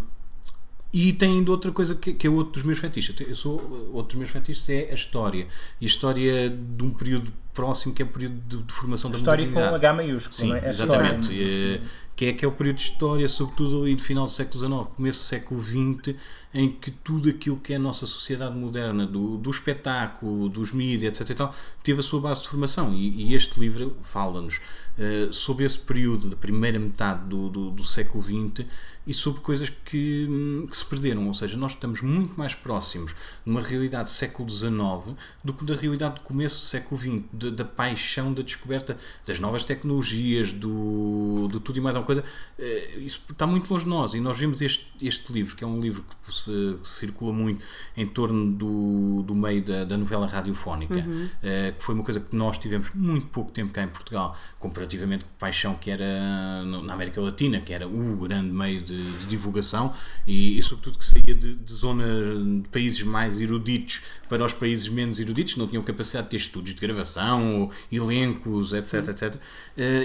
e 0.93 1.13
tem 1.13 1.39
ainda 1.39 1.51
outra 1.51 1.71
coisa 1.71 1.95
que, 1.95 2.13
que, 2.13 2.27
é 2.27 2.31
outro 2.31 2.55
dos 2.55 2.63
meus 2.65 2.79
fetiches. 2.79 3.15
Eu 3.21 3.35
sou, 3.35 3.91
outro 3.93 4.11
dos 4.11 4.17
meus 4.17 4.31
fetiches 4.31 4.69
é 4.69 4.89
a 4.91 4.95
história. 4.95 5.47
E 5.81 5.85
a 5.85 5.87
história 5.87 6.51
de 6.51 6.85
um 6.85 6.91
período 6.91 7.33
próximo, 7.55 7.95
que 7.95 8.03
é 8.03 8.05
o 8.05 8.09
período 8.09 8.41
de, 8.49 8.63
de 8.63 8.73
formação 8.73 9.11
da 9.11 9.17
história 9.17 9.45
modernidade. 9.45 9.77
História 9.77 9.95
com 9.95 9.99
H 9.99 10.07
maiúsculo, 10.09 10.35
Sim, 10.35 10.55
é? 10.55 10.69
exatamente. 10.69 11.33
E, 11.33 11.81
que 12.17 12.27
é, 12.27 12.33
que 12.35 12.45
é 12.45 12.49
o 12.49 12.53
período 12.53 12.77
de 12.77 12.83
história, 12.83 13.27
sobretudo 13.29 13.83
ali 13.83 13.97
do 13.97 14.03
final 14.03 14.27
do 14.27 14.33
século 14.33 14.59
XIX, 14.59 14.95
começo 14.95 15.21
do 15.21 15.25
século 15.25 15.63
XX, 15.63 16.17
em 16.53 16.69
que 16.69 16.91
tudo 16.91 17.29
aquilo 17.29 17.57
que 17.57 17.73
é 17.73 17.77
a 17.77 17.79
nossa 17.79 18.07
sociedade 18.07 18.57
moderna, 18.57 19.07
do, 19.07 19.37
do 19.37 19.51
espetáculo, 19.51 20.49
dos 20.49 20.73
mídias, 20.73 21.21
etc. 21.21 21.37
Tal, 21.37 21.55
teve 21.83 22.01
a 22.01 22.03
sua 22.03 22.21
base 22.21 22.43
de 22.43 22.49
formação. 22.49 22.93
E, 22.93 23.31
e 23.31 23.35
este 23.35 23.59
livro 23.61 23.97
fala-nos 24.03 24.57
uh, 24.57 25.33
sobre 25.33 25.65
esse 25.65 25.79
período, 25.79 26.29
da 26.29 26.37
primeira 26.37 26.79
metade 26.79 27.29
do, 27.29 27.49
do, 27.49 27.71
do 27.71 27.85
século 27.85 28.23
XX, 28.23 28.67
e 29.07 29.15
sobre 29.15 29.41
coisas 29.41 29.71
que, 29.85 30.27
hum, 30.29 30.67
que, 30.69 30.77
se 30.77 30.85
perderam. 30.85 31.27
Ou 31.27 31.35
seja, 31.35 31.57
nós 31.57 31.73
estamos 31.73 32.01
muito 32.01 32.39
mais 32.39 32.55
próximos 32.55 33.13
de 33.45 33.51
uma 33.51 33.61
realidade 33.61 34.05
do 34.05 34.11
século 34.11 34.49
XIX 34.49 35.17
do 35.43 35.53
que 35.53 35.65
da 35.65 35.75
realidade 35.75 36.17
do 36.17 36.21
começo 36.21 36.61
do 36.61 36.67
século 36.67 37.01
XX, 37.01 37.25
de, 37.33 37.51
da 37.51 37.65
paixão 37.65 38.33
da 38.33 38.43
descoberta 38.43 38.97
das 39.27 39.41
novas 39.41 39.65
tecnologias, 39.65 40.53
do, 40.53 41.49
do 41.49 41.61
tudo 41.61 41.79
e 41.79 41.81
mais 41.81 41.97
alguma 41.97 42.07
coisa. 42.07 42.25
Eh, 42.59 42.99
isso 42.99 43.23
está 43.31 43.47
muito 43.47 43.71
longe 43.73 43.85
de 43.85 43.91
nós. 43.91 44.15
E 44.15 44.21
nós 44.21 44.39
vemos 44.39 44.61
este, 44.61 44.91
este 45.01 45.33
livro, 45.33 45.57
que 45.57 45.65
é 45.65 45.67
um 45.67 45.81
livro 45.81 46.03
que, 46.03 46.17
se, 46.45 46.79
que 46.81 46.89
circula 46.89 47.33
muito 47.33 47.65
em 47.97 48.07
torno 48.07 48.53
do, 48.53 49.23
do 49.23 49.35
meio 49.35 49.63
da, 49.63 49.85
da 49.85 49.97
novela 49.97 50.27
radiofónica, 50.27 50.95
uhum. 50.95 51.29
Eh, 51.43 51.73
que 51.77 51.83
foi 51.83 51.95
uma 51.95 52.05
coisa 52.05 52.21
que 52.21 52.35
nós 52.35 52.59
tivemos 52.59 52.91
muito 52.95 53.27
pouco 53.29 53.51
tempo 53.51 53.73
cá 53.73 53.83
em 53.83 53.89
Portugal, 53.89 54.37
comparativamente 54.59 55.25
com 55.25 55.31
a 55.31 55.39
paixão 55.39 55.75
que 55.75 55.91
era 55.91 56.63
na 56.65 56.93
América 56.93 57.21
Latina, 57.21 57.61
que 57.61 57.73
era 57.73 57.87
o 57.87 58.17
grande 58.17 58.51
meio 58.51 58.81
de, 58.81 59.03
de 59.19 59.27
divulgação 59.27 59.93
e, 60.27 60.59
e, 60.59 60.63
sobretudo, 60.63 60.99
que 60.99 61.05
saía 61.05 61.35
de, 61.35 61.55
de 61.55 61.73
zonas 61.73 62.63
de 62.63 62.69
países 62.69 63.03
mais 63.03 63.41
eruditos 63.41 64.03
para 64.29 64.45
os 64.45 64.53
países 64.53 64.89
menos 64.89 65.19
eruditos, 65.21 65.57
não 65.57 65.67
tinham 65.67 65.83
capacidade 65.83 66.27
de 66.27 66.31
ter 66.31 66.37
estudos 66.37 66.75
de 66.75 66.81
gravação, 66.81 67.63
ou 67.63 67.73
elencos, 67.91 68.73
etc, 68.73 69.05
Sim. 69.05 69.11
etc. 69.11 69.35
Uh, 69.35 69.41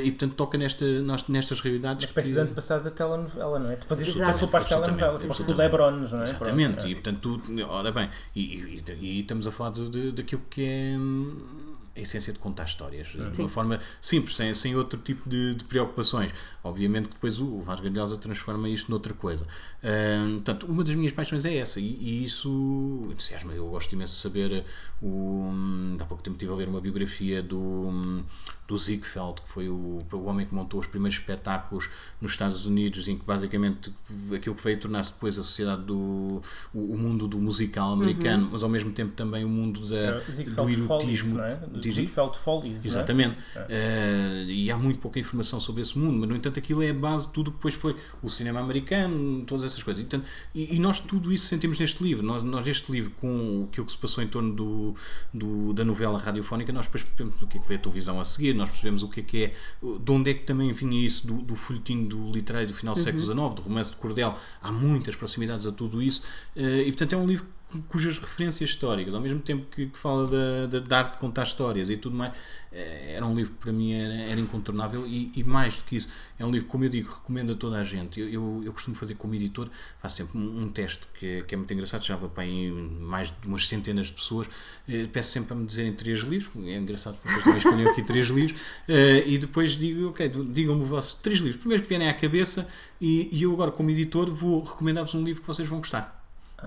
e, 0.03 0.11
portanto, 0.11 0.33
toca 0.33 0.57
nesta, 0.57 0.85
nestas 1.27 1.59
realidades. 1.61 2.05
Uma 2.05 2.09
espécie 2.09 2.29
que... 2.29 2.33
de 2.35 2.39
antepassado 2.41 2.83
da 2.83 2.91
telenovela, 2.91 3.59
não 3.59 3.71
é? 3.71 3.75
Depois 3.75 4.01
isso 4.01 4.19
passou 4.19 4.47
para 4.47 4.59
as 4.59 4.67
telenovelas, 4.67 5.23
para 5.23 5.53
o 5.53 5.57
Lebron, 5.57 5.91
não 5.91 6.21
é? 6.21 6.24
Exatamente, 6.29 6.75
Pronto, 6.75 6.89
e 6.89 6.93
portanto, 6.95 7.37
tu, 7.39 7.65
ora 7.67 7.91
bem, 7.91 8.09
e, 8.35 8.41
e, 8.41 8.83
e, 8.99 9.19
estamos 9.21 9.47
a 9.47 9.51
falar 9.51 9.71
de, 9.71 10.11
daquilo 10.11 10.41
que 10.49 10.63
é 10.63 10.97
hum, 10.97 11.75
a 11.95 11.99
essência 12.01 12.33
de 12.33 12.39
contar 12.39 12.65
histórias 12.65 13.09
Sim. 13.09 13.29
de 13.29 13.41
uma 13.41 13.49
forma 13.49 13.79
simples, 14.01 14.35
sem, 14.35 14.53
sem 14.53 14.75
outro 14.75 14.99
tipo 14.99 15.29
de, 15.29 15.55
de 15.55 15.63
preocupações. 15.63 16.31
Obviamente 16.61 17.07
que 17.07 17.15
depois 17.15 17.39
o, 17.39 17.61
Vasco 17.61 17.89
Galhosa 17.89 18.17
transforma 18.17 18.67
isto 18.67 18.91
noutra 18.91 19.13
coisa. 19.13 19.47
Uh, 19.81 20.33
portanto, 20.33 20.65
uma 20.65 20.83
das 20.83 20.93
minhas 20.93 21.13
paixões 21.13 21.45
é 21.45 21.55
essa, 21.55 21.79
e, 21.79 21.97
e 21.99 22.25
isso 22.25 23.07
entusiasma. 23.11 23.53
Eu 23.53 23.69
gosto 23.69 23.93
imenso 23.93 24.13
de 24.13 24.21
saber. 24.21 24.65
O, 25.01 25.51
há 25.99 26.05
pouco 26.05 26.21
tempo 26.21 26.35
estive 26.35 26.51
a 26.51 26.55
ler 26.55 26.67
uma 26.67 26.81
biografia 26.81 27.41
do, 27.41 28.23
do 28.67 28.77
Ziegfeld, 28.77 29.41
que 29.41 29.49
foi 29.49 29.69
o, 29.69 30.03
o 30.11 30.23
homem 30.25 30.45
que 30.45 30.53
montou 30.53 30.79
os 30.79 30.87
primeiros 30.87 31.19
espetáculos 31.19 31.89
nos 32.19 32.31
Estados 32.31 32.65
Unidos, 32.65 33.07
em 33.07 33.17
que 33.17 33.23
basicamente 33.23 33.93
aquilo 34.35 34.55
que 34.55 34.63
veio 34.63 34.79
tornar-se 34.79 35.11
depois 35.11 35.37
a 35.37 35.43
sociedade 35.43 35.83
do 35.83 36.41
o, 36.73 36.93
o 36.93 36.97
mundo 36.97 37.27
do 37.27 37.37
musical 37.37 37.93
americano, 37.93 38.45
uhum. 38.45 38.49
mas 38.53 38.63
ao 38.63 38.69
mesmo 38.69 38.91
tempo 38.91 39.13
também 39.13 39.45
o 39.45 39.49
mundo 39.49 39.87
da, 39.87 39.95
é, 39.95 40.11
do 40.13 40.69
erotismo. 40.69 41.37
Follies, 41.37 41.81
diz 41.81 41.95
Ziegfeld 41.95 42.37
Follies. 42.37 42.83
É? 42.83 42.87
Exatamente. 42.87 43.37
É? 43.55 44.45
Uh, 44.47 44.49
e 44.49 44.71
há 44.71 44.77
muito 44.77 44.99
pouca 44.99 45.19
informação 45.19 45.59
sobre 45.59 45.81
esse 45.81 45.97
mundo, 45.97 46.19
mas 46.19 46.29
no 46.29 46.35
entanto 46.35 46.57
aquilo 46.57 46.81
é 46.81 46.89
a 46.89 46.93
base 46.93 47.27
de 47.27 47.33
tudo 47.33 47.51
que 47.51 47.57
depois 47.57 47.75
foi 47.75 47.95
o 48.23 48.29
cinema 48.29 48.59
americano, 48.59 49.45
todas 49.45 49.63
essas 49.63 49.83
coisas. 49.83 50.01
E, 50.01 50.05
portanto, 50.05 50.27
e, 50.55 50.75
e 50.75 50.79
nós 50.79 50.99
tudo 50.99 51.31
isso 51.31 51.45
sentimos 51.45 51.79
neste 51.79 52.03
livro. 52.03 52.25
Nós, 52.25 52.41
nós 52.41 52.65
este 52.65 52.91
livro, 52.91 53.11
com 53.11 53.67
aquilo 53.69 53.85
que 53.85 53.91
se 53.91 53.97
passou 53.97 54.23
em 54.23 54.27
torno 54.27 54.53
do, 54.53 54.95
do, 55.31 55.73
da 55.73 55.85
novela 55.85 56.17
radiofónica, 56.17 56.73
nós 56.73 56.85
depois 56.85 57.03
percebemos 57.03 57.41
o 57.41 57.47
que 57.47 57.57
é 57.57 57.61
que 57.61 57.67
foi 57.67 57.75
a 57.75 57.79
televisão 57.79 58.19
a 58.19 58.25
seguir, 58.25 58.54
nós 58.55 58.69
percebemos 58.69 59.03
o 59.03 59.09
que 59.09 59.19
é 59.19 59.23
que 59.23 59.43
é, 59.43 59.53
de 59.99 60.11
onde 60.11 60.31
é 60.31 60.33
que 60.33 60.45
também 60.45 60.71
vinha 60.71 61.05
isso 61.05 61.27
do, 61.27 61.35
do 61.35 61.55
folhetim 61.55 62.05
do 62.05 62.31
literário 62.31 62.67
do 62.67 62.73
final 62.73 62.93
do 62.93 62.97
uhum. 62.97 63.03
século 63.03 63.23
XIX, 63.23 63.35
do 63.55 63.61
romance 63.61 63.91
de 63.91 63.97
Cordel. 63.97 64.35
Há 64.61 64.71
muitas 64.71 65.15
proximidades 65.15 65.65
a 65.65 65.71
tudo 65.71 66.01
isso. 66.01 66.23
Uh, 66.55 66.79
e 66.79 66.91
portanto 66.91 67.13
é 67.13 67.17
um 67.17 67.27
livro 67.27 67.45
cujas 67.89 68.17
referências 68.17 68.69
históricas, 68.69 69.13
ao 69.13 69.21
mesmo 69.21 69.39
tempo 69.39 69.65
que, 69.69 69.87
que 69.87 69.97
fala 69.97 70.27
da, 70.27 70.65
da, 70.67 70.79
da, 70.79 70.97
arte 70.99 71.13
de 71.13 71.17
contar 71.17 71.43
histórias 71.43 71.89
e 71.89 71.97
tudo 71.97 72.15
mais, 72.15 72.33
eh, 72.71 73.15
era 73.15 73.25
um 73.25 73.35
livro 73.35 73.53
que 73.53 73.59
para 73.59 73.73
mim 73.73 73.93
era, 73.93 74.13
era 74.13 74.39
incontornável 74.39 75.05
e, 75.05 75.31
e, 75.35 75.43
mais 75.43 75.77
do 75.77 75.83
que 75.83 75.95
isso, 75.95 76.09
é 76.37 76.45
um 76.45 76.51
livro, 76.51 76.67
como 76.67 76.85
eu 76.85 76.89
digo, 76.89 77.11
recomendo 77.11 77.51
a 77.51 77.55
toda 77.55 77.77
a 77.77 77.83
gente. 77.83 78.19
Eu, 78.19 78.29
eu, 78.29 78.61
eu 78.65 78.73
costumo 78.73 78.95
fazer 78.95 79.15
como 79.15 79.33
editor, 79.35 79.67
faço 79.99 80.17
sempre 80.17 80.37
um, 80.37 80.63
um 80.63 80.69
teste 80.69 81.07
que, 81.19 81.43
que, 81.43 81.55
é 81.55 81.57
muito 81.57 81.73
engraçado, 81.73 82.05
já 82.05 82.15
vou 82.15 82.29
para 82.29 82.43
aí 82.43 82.71
mais 82.71 83.29
de 83.29 83.47
umas 83.47 83.67
centenas 83.67 84.07
de 84.07 84.13
pessoas, 84.13 84.47
eh, 84.87 85.07
peço 85.11 85.31
sempre 85.31 85.49
para 85.49 85.57
me 85.57 85.65
dizerem 85.65 85.93
três 85.93 86.19
livros, 86.19 86.51
é 86.67 86.77
engraçado 86.77 87.17
porque 87.21 87.39
vocês 87.39 87.43
também 87.43 87.57
escolhem 87.57 87.87
aqui 87.87 88.03
três 88.03 88.27
livros, 88.27 88.61
eh, 88.87 89.23
e 89.25 89.37
depois 89.37 89.71
digo, 89.71 90.09
ok, 90.09 90.29
digam-me 90.49 90.83
os 90.83 90.89
vossos 90.89 91.15
três 91.15 91.39
livros, 91.39 91.57
primeiro 91.57 91.83
que 91.83 91.89
vierem 91.89 92.09
à 92.09 92.13
cabeça, 92.13 92.67
e, 93.01 93.27
e 93.31 93.43
eu 93.43 93.51
agora 93.51 93.71
como 93.71 93.89
editor 93.89 94.31
vou 94.31 94.63
recomendar-vos 94.63 95.13
um 95.15 95.23
livro 95.23 95.41
que 95.41 95.47
vocês 95.47 95.67
vão 95.67 95.79
gostar 95.79 96.14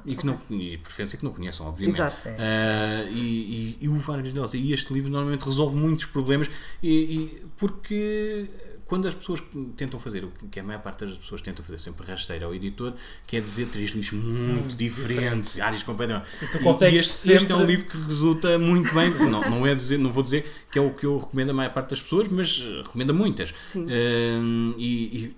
e 0.05 0.14
que 0.14 0.27
não 0.27 0.38
e 0.51 0.77
preferência 0.79 1.18
que 1.18 1.24
não 1.24 1.33
conheçam, 1.33 1.66
obviamente. 1.66 1.96
Exato. 1.96 2.29
Uh, 2.29 3.09
e, 3.11 3.18
e, 3.18 3.79
e, 3.83 3.88
o 3.88 3.96
Vargas 3.96 4.33
Llosa 4.33 4.57
e 4.57 4.72
este 4.72 4.92
livro 4.92 5.11
normalmente 5.11 5.44
resolve 5.44 5.77
muitos 5.77 6.07
problemas 6.07 6.51
e, 6.83 7.42
porque 7.57 8.46
quando 8.85 9.07
as 9.07 9.14
pessoas 9.14 9.42
tentam 9.77 10.01
fazer 10.01 10.24
o 10.24 10.33
que 10.51 10.59
a 10.59 10.62
maior 10.62 10.81
parte 10.81 11.05
das 11.05 11.18
pessoas 11.18 11.42
tentam 11.42 11.62
fazer 11.62 11.79
sempre 11.79 12.07
rasteira 12.07 12.46
ao 12.46 12.55
editor, 12.55 12.94
quer 13.27 13.42
dizer 13.42 13.66
três 13.66 13.90
livros 13.90 14.12
muito 14.12 14.72
hum, 14.72 14.77
diferentes, 14.77 15.53
diferente. 15.53 15.61
áreas 15.61 15.83
completamente. 15.83 16.27
E, 16.42 16.94
e 16.94 16.96
este, 16.96 17.12
sempre... 17.12 17.37
este, 17.37 17.53
é 17.53 17.55
um 17.55 17.64
livro 17.64 17.87
que 17.87 17.98
resulta 17.98 18.59
muito 18.59 18.94
bem. 18.94 19.11
não, 19.11 19.51
não, 19.51 19.66
é 19.66 19.74
dizer, 19.74 19.98
não 19.98 20.11
vou 20.11 20.22
dizer 20.22 20.51
que 20.72 20.79
é 20.79 20.83
o 20.83 20.90
que 20.90 21.05
eu 21.05 21.18
recomendo 21.18 21.51
a 21.51 21.55
maior 21.55 21.72
parte 21.72 21.90
das 21.90 22.01
pessoas, 22.01 22.29
mas 22.29 22.59
recomendo 22.59 23.11
a 23.11 23.14
muitas. 23.14 23.51
Uh, 23.74 24.74
e, 24.79 25.37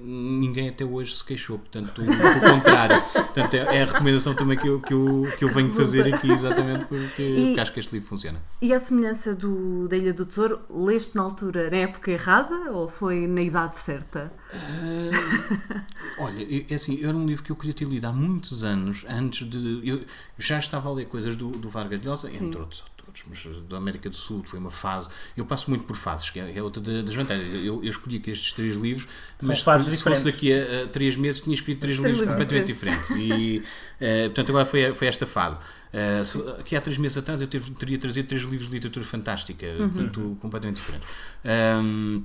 ninguém 0.00 0.68
até 0.68 0.84
hoje 0.84 1.14
se 1.14 1.24
queixou, 1.24 1.58
portanto, 1.58 1.92
pelo 1.92 2.06
contrário. 2.40 3.02
Portanto, 3.02 3.54
é, 3.54 3.58
é, 3.58 3.82
a 3.82 3.86
recomendação 3.86 4.34
também 4.34 4.58
que 4.58 4.66
eu, 4.66 4.80
que 4.80 4.92
eu, 4.92 5.26
que 5.38 5.44
eu 5.44 5.48
venho 5.48 5.70
fazer 5.70 6.12
aqui, 6.12 6.30
exatamente 6.30 6.84
porque, 6.86 7.22
e, 7.22 7.46
porque 7.46 7.60
acho 7.60 7.72
que 7.72 7.80
este 7.80 7.92
livro 7.92 8.08
funciona. 8.08 8.42
E 8.60 8.72
a 8.72 8.78
semelhança 8.78 9.34
do, 9.34 9.88
da 9.88 9.96
Ilha 9.96 10.12
do 10.12 10.26
Tesouro, 10.26 10.60
leste 10.70 11.16
na 11.16 11.22
altura 11.22 11.70
na 11.70 11.76
época 11.76 12.10
errada 12.10 12.72
ou 12.72 12.88
foi 12.88 13.26
na 13.26 13.42
idade 13.42 13.76
certa? 13.76 14.32
Uh, 14.52 15.80
olha, 16.18 16.64
é 16.70 16.74
assim, 16.74 17.04
era 17.04 17.16
um 17.16 17.26
livro 17.26 17.42
que 17.42 17.52
eu 17.52 17.56
queria 17.56 17.74
ter 17.74 17.84
lido 17.84 18.06
há 18.06 18.12
muitos 18.12 18.64
anos, 18.64 19.04
antes 19.08 19.48
de. 19.48 19.88
Eu 19.88 20.04
já 20.38 20.58
estava 20.58 20.88
a 20.88 20.92
ler 20.92 21.06
coisas 21.06 21.36
do, 21.36 21.50
do 21.50 21.68
Vargas 21.68 22.00
Llosa, 22.04 22.28
entre 22.28 22.58
outros 22.58 22.84
todos, 23.16 23.44
mas 23.46 23.68
da 23.68 23.76
América 23.76 24.10
do 24.10 24.16
Sul 24.16 24.42
foi 24.44 24.58
uma 24.58 24.70
fase. 24.70 25.08
Eu 25.36 25.46
passo 25.46 25.70
muito 25.70 25.84
por 25.84 25.96
fases, 25.96 26.30
que 26.30 26.38
é, 26.38 26.58
é 26.58 26.62
outra 26.62 26.82
das 27.02 27.14
vantagens. 27.14 27.64
Eu, 27.64 27.82
eu 27.82 27.90
escolhi 27.90 28.16
aqui 28.16 28.30
estes 28.30 28.52
três 28.52 28.76
livros, 28.76 29.08
mas 29.42 29.60
se 29.60 30.02
fosse 30.02 30.24
daqui 30.24 30.52
a, 30.52 30.84
a, 30.84 30.86
três 30.88 31.16
meses 31.16 31.40
tinha 31.40 31.54
escrito 31.54 31.80
três, 31.80 31.98
três 31.98 32.18
livros 32.18 32.30
completamente 32.30 32.66
diferentes. 32.66 33.10
E, 33.16 33.58
uh, 33.58 34.26
portanto, 34.26 34.50
agora 34.50 34.66
foi, 34.66 34.94
foi 34.94 35.06
esta 35.08 35.26
fase. 35.26 35.58
Uh, 35.92 36.24
se, 36.24 36.38
aqui 36.60 36.76
há 36.76 36.80
três 36.80 36.98
meses 36.98 37.16
atrás 37.16 37.40
eu 37.40 37.46
teria 37.48 37.98
trazido 37.98 38.28
três 38.28 38.42
livros 38.42 38.68
de 38.68 38.74
literatura 38.74 39.04
fantástica, 39.04 39.66
uhum. 39.66 39.88
portanto, 39.88 40.38
completamente 40.40 40.76
diferentes. 40.76 41.08
Um, 41.44 42.24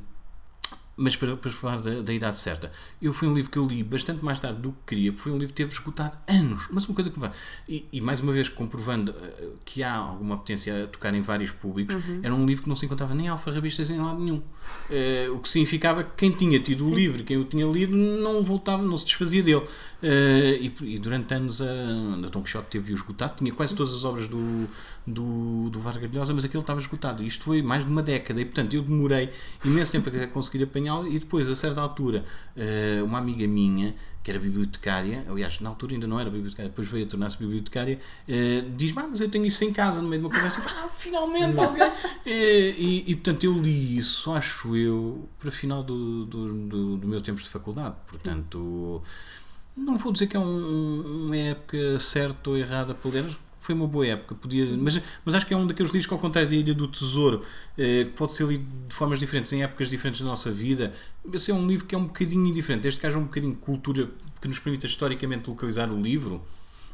mas 0.98 1.16
para, 1.16 1.36
para 1.36 1.52
falar 1.52 1.82
da, 1.82 2.02
da, 2.02 2.14
idade 2.14 2.38
certa, 2.38 2.72
eu 3.02 3.14
foi 3.14 3.28
um 3.28 3.34
livro 3.34 3.50
que 3.50 3.58
eu 3.58 3.66
li 3.66 3.84
bastante 3.84 4.24
mais 4.24 4.40
tarde 4.40 4.60
do 4.62 4.72
que 4.72 4.78
queria, 4.88 5.12
porque 5.12 5.24
foi 5.24 5.32
um 5.32 5.38
livro 5.38 5.54
que 5.54 5.58
teve 5.58 5.72
esgotado 5.72 6.18
anos. 6.28 6.68
Mas 6.70 6.86
uma 6.86 6.96
coisa 6.96 7.10
que 7.10 7.20
e, 7.68 7.86
e 7.92 8.02
mais 8.02 8.20
uma 8.20 8.32
vez 8.32 8.50
comprovando 8.50 9.12
uh, 9.12 9.58
que 9.64 9.84
há 9.84 9.96
alguma 9.96 10.38
potência 10.38 10.84
a 10.84 10.88
tocar 10.88 11.14
em 11.14 11.22
vários 11.22 11.52
públicos, 11.52 11.96
uhum. 11.96 12.20
era 12.22 12.36
um 12.36 12.46
livro 12.46 12.64
que 12.64 12.70
não 12.70 12.76
se 12.76 12.86
encontrava 12.86 13.16
nem 13.16 13.28
alfarrabistas 13.30 13.90
em 13.90 14.00
lado 14.00 14.20
nenhum. 14.20 14.42
Uh, 14.90 15.34
o 15.34 15.40
que 15.40 15.50
significava 15.50 16.04
que 16.04 16.12
quem 16.18 16.32
tinha 16.32 16.60
tido 16.60 16.86
Sim. 16.86 16.92
o 16.92 16.96
livro, 16.96 17.24
quem 17.24 17.38
o 17.38 17.46
tinha 17.46 17.66
lido, 17.66 17.96
não 17.96 18.44
voltava, 18.44 18.84
não 18.84 18.98
se 18.98 19.06
desfazia 19.06 19.42
dele. 19.42 19.64
Uh, 20.04 20.58
e, 20.60 20.74
e, 20.82 20.98
durante 21.00 21.34
anos 21.34 21.62
a, 21.62 21.66
a 21.66 22.30
Dom 22.30 22.44
Quixote 22.44 22.68
teve-o 22.70 22.96
esgotado, 22.96 23.36
tinha 23.38 23.54
quase 23.54 23.74
todas 23.74 23.94
as 23.94 24.04
obras 24.04 24.28
do, 24.28 24.68
do, 25.08 25.70
do 25.70 25.80
Vargas 25.80 26.12
Llosa, 26.12 26.34
mas 26.34 26.44
aquele 26.44 26.62
estava 26.62 26.80
esgotado. 26.80 27.24
Isto 27.24 27.46
foi 27.46 27.62
mais 27.62 27.86
de 27.86 27.92
uma 27.92 28.04
década 28.04 28.42
e, 28.42 28.46
portanto, 28.46 28.74
eu 28.74 28.82
demorei 28.82 29.30
imenso 29.64 29.92
tempo 29.92 30.10
a 30.10 30.28
conseguir 30.28 30.64
apanhá-lo 30.82 31.08
e 31.08 31.20
depois, 31.20 31.50
a 31.50 31.56
certa 31.56 31.82
altura, 31.82 32.26
eh, 32.56 33.02
uma 33.04 33.18
amiga 33.18 33.48
minha, 33.48 33.94
que 34.24 34.32
era 34.32 34.40
bibliotecária, 34.40 35.26
aliás, 35.30 35.60
na 35.60 35.70
altura 35.70 35.94
ainda 35.94 36.08
não 36.08 36.20
era 36.20 36.30
bibliotecária, 36.30 36.70
depois 36.70 36.88
veio 36.88 37.06
a 37.06 37.08
tornar-se 37.08 37.38
bibliotecária, 37.38 38.00
eh, 38.28 38.64
diz-me, 38.76 39.02
ah, 39.02 39.08
mas 39.08 39.22
eu 39.22 39.30
tenho 39.30 39.46
isso 39.46 39.64
em 39.64 39.72
casa, 39.72 40.02
no 40.02 40.10
meio 40.10 40.22
de 40.22 40.28
uma 40.28 40.34
conversa, 40.34 40.62
ah, 40.66 40.90
finalmente 40.90 41.60
alguém! 41.60 41.92
Eh, 42.26 42.76
e, 42.78 43.12
e, 43.12 43.16
portanto, 43.16 43.44
eu 43.44 43.54
li 43.54 43.98
isso, 43.98 44.32
acho 44.32 44.76
eu, 44.76 45.28
para 45.40 45.52
final 45.52 45.84
do, 45.84 46.26
do, 46.26 46.68
do, 46.68 46.98
do 46.98 47.08
meu 47.08 47.22
tempo 47.22 47.42
de 47.42 47.50
faculdade, 47.50 47.96
portanto... 48.08 49.02
Sim. 49.06 49.42
Não 49.74 49.98
vou 49.98 50.12
dizer 50.12 50.28
que 50.28 50.36
é 50.36 50.40
um, 50.40 51.26
uma 51.26 51.38
época 51.38 51.98
certa 51.98 52.50
ou 52.50 52.58
errada 52.58 52.94
para 52.94 53.10
ler, 53.10 53.38
foi 53.62 53.76
uma 53.76 53.88
boa 53.88 54.06
época. 54.06 54.34
Podia, 54.34 54.66
mas, 54.76 55.00
mas 55.24 55.36
acho 55.36 55.46
que 55.46 55.54
é 55.54 55.58
um 55.58 55.68
daqueles 55.68 55.92
livros 55.92 56.08
que, 56.08 56.14
ao 56.14 56.20
contrário 56.20 56.50
da 56.50 56.56
Ilha 56.56 56.74
do 56.74 56.88
Tesouro, 56.88 57.42
eh, 57.78 58.06
pode 58.16 58.32
ser 58.32 58.48
lido 58.48 58.66
de 58.88 58.94
formas 58.94 59.20
diferentes, 59.20 59.54
em 59.54 59.62
épocas 59.62 59.88
diferentes 59.88 60.20
da 60.20 60.28
nossa 60.28 60.52
vida. 60.52 60.92
Esse 61.32 61.52
é 61.52 61.54
um 61.54 61.68
livro 61.68 61.86
que 61.86 61.94
é 61.94 61.98
um 61.98 62.06
bocadinho 62.06 62.52
diferente. 62.52 62.82
Desde 62.82 63.00
que 63.00 63.06
haja 63.06 63.20
um 63.20 63.26
bocadinho 63.26 63.54
de 63.54 63.60
cultura 63.60 64.10
que 64.42 64.48
nos 64.48 64.58
permita 64.58 64.88
historicamente 64.88 65.48
localizar 65.48 65.92
o 65.92 66.02
livro. 66.02 66.44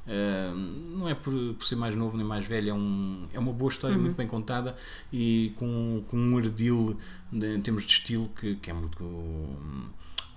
Uh, 0.07 0.55
não 0.97 1.09
é 1.09 1.15
por, 1.15 1.33
por, 1.55 1.65
ser 1.65 1.75
mais 1.75 1.93
novo 1.93 2.15
nem 2.15 2.25
mais 2.25 2.45
velho, 2.45 2.69
é, 2.69 2.73
um, 2.73 3.27
é 3.33 3.39
uma 3.39 3.51
boa 3.51 3.67
história, 3.67 3.97
uhum. 3.97 4.03
muito 4.03 4.15
bem 4.15 4.25
contada 4.25 4.73
e 5.11 5.51
com, 5.57 6.01
com 6.07 6.17
um 6.17 6.37
ardil 6.37 6.97
em 7.33 7.59
termos 7.59 7.85
de 7.85 7.91
estilo 7.91 8.29
que, 8.39 8.55
que 8.55 8.71
é 8.71 8.73
muito. 8.73 9.03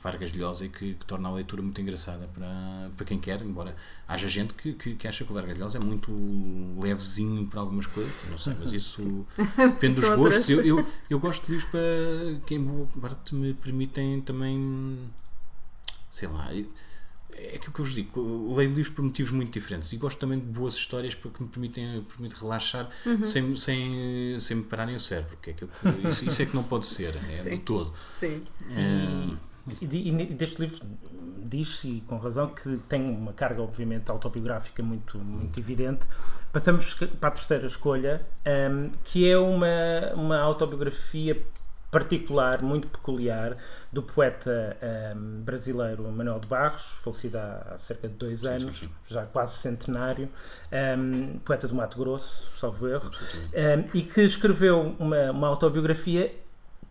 Vargas 0.03 0.33
Llosa 0.33 0.65
e 0.65 0.69
que, 0.69 0.95
que, 0.95 1.07
torna 1.07 1.29
a 1.29 1.33
leitura 1.33 1.63
muito 1.63 1.81
engraçada 1.81 2.29
para, 2.29 2.91
para 2.97 3.05
quem 3.05 3.19
quer, 3.19 3.43
embora 3.43 3.77
haja 4.09 4.29
gente 4.29 4.55
que, 4.55 4.73
que, 4.73 4.95
que 4.95 5.07
acha 5.07 5.25
que 5.25 5.31
o 5.31 5.35
Vargas 5.35 5.59
Llosa 5.59 5.79
é 5.79 5.81
muito 5.81 6.11
levezinho 6.81 7.47
para 7.47 7.61
algumas 7.61 7.87
coisas, 7.87 8.13
não 8.31 8.39
sei, 8.39 8.55
mas 8.59 8.73
isso 8.73 9.27
depende 9.57 10.01
dos 10.01 10.09
gostos. 10.17 10.49
Eu, 10.49 10.65
eu, 10.65 10.87
eu, 11.09 11.21
gosto 11.21 11.45
de 11.47 11.53
livros 11.53 11.71
para 11.71 12.41
que 12.47 12.55
em 12.55 12.65
boa 12.65 12.87
parte 13.01 13.35
me 13.35 13.53
permitem 13.53 14.21
também, 14.23 14.99
sei 16.09 16.29
lá, 16.29 16.49
é 17.33 17.57
aquilo 17.57 17.73
que 17.73 17.81
eu 17.81 17.85
vos 17.85 17.95
digo, 17.95 18.55
leio 18.55 18.71
livros 18.71 18.89
por 18.89 19.03
motivos 19.03 19.33
muito 19.33 19.53
diferentes 19.53 19.93
e 19.93 19.97
gosto 19.97 20.19
também 20.19 20.39
de 20.39 20.47
boas 20.47 20.75
histórias 20.75 21.15
porque 21.15 21.43
me 21.43 21.49
permitem, 21.49 22.03
permitem 22.03 22.39
relaxar 22.41 22.89
uhum. 23.07 23.25
sem, 23.25 23.57
sem, 23.57 24.39
sem 24.39 24.57
me 24.59 24.65
pararem 24.65 24.97
o 24.97 25.01
cérebro, 25.01 25.37
que 25.41 25.51
é 25.51 25.53
que 25.53 25.65
eu, 25.65 25.71
isso, 26.09 26.27
isso, 26.27 26.43
é 26.43 26.47
que 26.47 26.55
não 26.55 26.63
pode 26.63 26.87
ser, 26.87 27.15
é 27.17 27.43
Sim. 27.43 27.51
de 27.51 27.59
todo. 27.59 27.93
Sim. 28.19 28.43
É, 28.71 29.50
e, 29.81 30.09
e, 30.09 30.27
deste 30.27 30.61
livro 30.61 30.81
diz-se, 31.51 32.03
com 32.07 32.17
razão, 32.17 32.49
que 32.49 32.77
tem 32.89 33.03
uma 33.11 33.33
carga, 33.33 33.61
obviamente, 33.61 34.11
autobiográfica 34.11 34.83
muito, 34.83 35.19
muito 35.19 35.59
evidente. 35.59 36.07
Passamos 36.53 36.95
para 36.95 37.29
a 37.29 37.33
terceira 37.33 37.67
escolha, 37.67 38.25
um, 38.47 38.91
que 39.05 39.29
é 39.29 39.37
uma, 39.37 40.15
uma 40.15 40.39
autobiografia 40.39 41.43
particular, 41.91 42.63
muito 42.63 42.87
peculiar, 42.87 43.57
do 43.93 44.03
poeta 44.03 44.77
um, 45.17 45.43
brasileiro 45.43 46.05
Manuel 46.05 46.39
de 46.39 46.47
Barros, 46.47 47.01
falecido 47.03 47.39
há 47.39 47.77
cerca 47.79 48.07
de 48.09 48.15
dois 48.15 48.45
anos, 48.45 48.79
sim, 48.79 48.87
sim. 48.87 48.93
já 49.09 49.27
quase 49.27 49.55
centenário, 49.57 50.29
um, 50.73 51.39
poeta 51.41 51.67
do 51.67 51.75
Mato 51.75 51.99
Grosso, 51.99 52.57
salvo 52.57 52.87
erro, 52.87 53.11
um, 53.11 53.99
e 53.99 54.03
que 54.03 54.21
escreveu 54.21 54.95
uma, 55.01 55.33
uma 55.33 55.49
autobiografia 55.49 56.33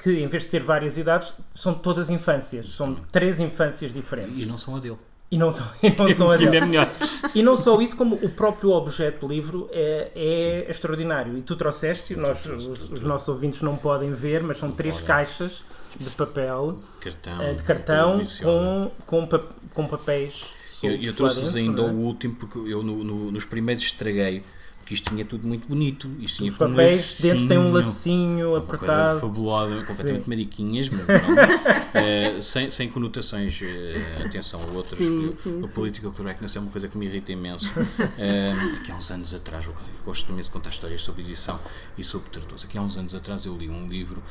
que 0.02 0.12
em 0.12 0.28
vez 0.28 0.44
de 0.44 0.50
ter 0.50 0.64
várias 0.64 0.98
idades, 0.98 1.34
são 1.54 1.74
todas 1.74 2.10
infâncias. 2.10 2.72
São 2.72 2.96
três 3.12 3.40
infâncias 3.40 3.94
diferentes. 3.94 4.42
E 4.42 4.46
não 4.46 4.58
são 4.58 4.78
a 4.78 4.80
dele. 4.80 4.98
E 5.30 5.38
não 5.38 5.52
são, 5.52 5.68
e 5.84 5.90
não 6.16 6.38
dele. 6.38 6.78
É. 6.78 6.88
E 7.36 7.44
não 7.44 7.56
só 7.56 7.80
isso, 7.82 7.96
como 7.96 8.16
o 8.16 8.30
próprio 8.30 8.72
objeto 8.72 9.28
do 9.28 9.34
livro 9.34 9.70
é, 9.72 10.10
é 10.16 10.66
extraordinário. 10.70 11.38
E 11.38 11.42
tu 11.42 11.56
trouxeste, 11.56 12.16
nós, 12.16 12.44
os, 12.46 12.92
os, 12.92 13.04
nossos 13.04 13.28
ouvintes 13.28 13.62
não 13.62 13.76
podem 13.76 14.14
ver, 14.14 14.42
mas 14.42 14.58
são 14.58 14.72
três 14.72 15.02
caixas 15.02 15.64
de 16.00 16.10
papel, 16.12 16.80
cartão, 17.02 17.42
eh, 17.42 17.54
de 17.54 17.64
cartão 17.64 18.22
com, 18.42 18.92
com, 19.06 19.28
com 19.74 19.88
papéis. 19.88 20.54
Eu, 20.82 20.96
eu 20.96 21.14
trouxe-vos 21.14 21.56
ainda 21.56 21.82
é? 21.82 21.86
o 21.86 21.94
último, 21.94 22.36
porque 22.36 22.58
eu 22.58 22.82
no, 22.82 23.04
no, 23.04 23.32
nos 23.32 23.44
primeiros 23.44 23.84
estraguei 23.84 24.42
porque 24.90 24.96
isto 24.96 25.12
tinha 25.12 25.24
tudo 25.24 25.48
muito 25.48 25.68
bonito. 25.68 26.10
Isto 26.20 26.38
tinha 26.38 26.50
Os 26.50 26.58
papéis 26.58 27.20
um 27.20 27.24
dentro 27.24 27.48
tem 27.48 27.58
um 27.60 27.72
lacinho 27.72 28.56
apertado. 28.56 29.20
fabulosa, 29.20 29.76
completamente 29.86 30.24
sim. 30.24 30.30
mariquinhas, 30.30 30.90
mas 30.90 31.04
uh, 31.08 32.42
sem, 32.42 32.72
sem 32.72 32.90
conotações, 32.90 33.62
uh, 33.62 34.26
atenção 34.26 34.60
a 34.64 34.72
outras. 34.76 34.98
Sim, 34.98 35.32
sim, 35.32 35.64
a 35.64 35.68
política 35.68 36.10
correctness 36.10 36.56
é 36.56 36.60
uma 36.60 36.72
coisa 36.72 36.88
que 36.88 36.98
me 36.98 37.06
irrita 37.06 37.32
imenso. 37.32 37.70
Uh, 37.70 38.78
aqui 38.78 38.92
há 38.92 38.96
uns 38.96 39.12
anos 39.12 39.32
atrás, 39.36 39.64
eu 39.64 39.76
gosto 40.04 40.26
também 40.26 40.42
de 40.42 40.50
contar 40.50 40.72
histórias 40.72 41.02
sobre 41.02 41.22
edição 41.22 41.60
e 41.96 42.04
sobre 42.04 42.32
tradutores. 42.32 42.66
Aqui 42.66 42.76
há 42.76 42.82
uns 42.82 42.98
anos 42.98 43.14
atrás 43.14 43.46
eu 43.46 43.56
li 43.56 43.70
um 43.70 43.88
livro 43.88 44.24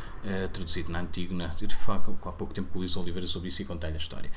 traduzido 0.52 0.90
na 0.90 1.00
Antígona, 1.00 1.54
eu 1.60 1.68
tive 1.68 1.80
há 1.86 1.98
pouco 2.00 2.52
tempo 2.52 2.68
com 2.72 2.78
o 2.78 2.82
Luís 2.82 2.96
Oliveira 2.96 3.28
sobre 3.28 3.48
isso 3.48 3.62
e 3.62 3.64
contei-lhe 3.64 3.94
a 3.94 3.98
história, 3.98 4.30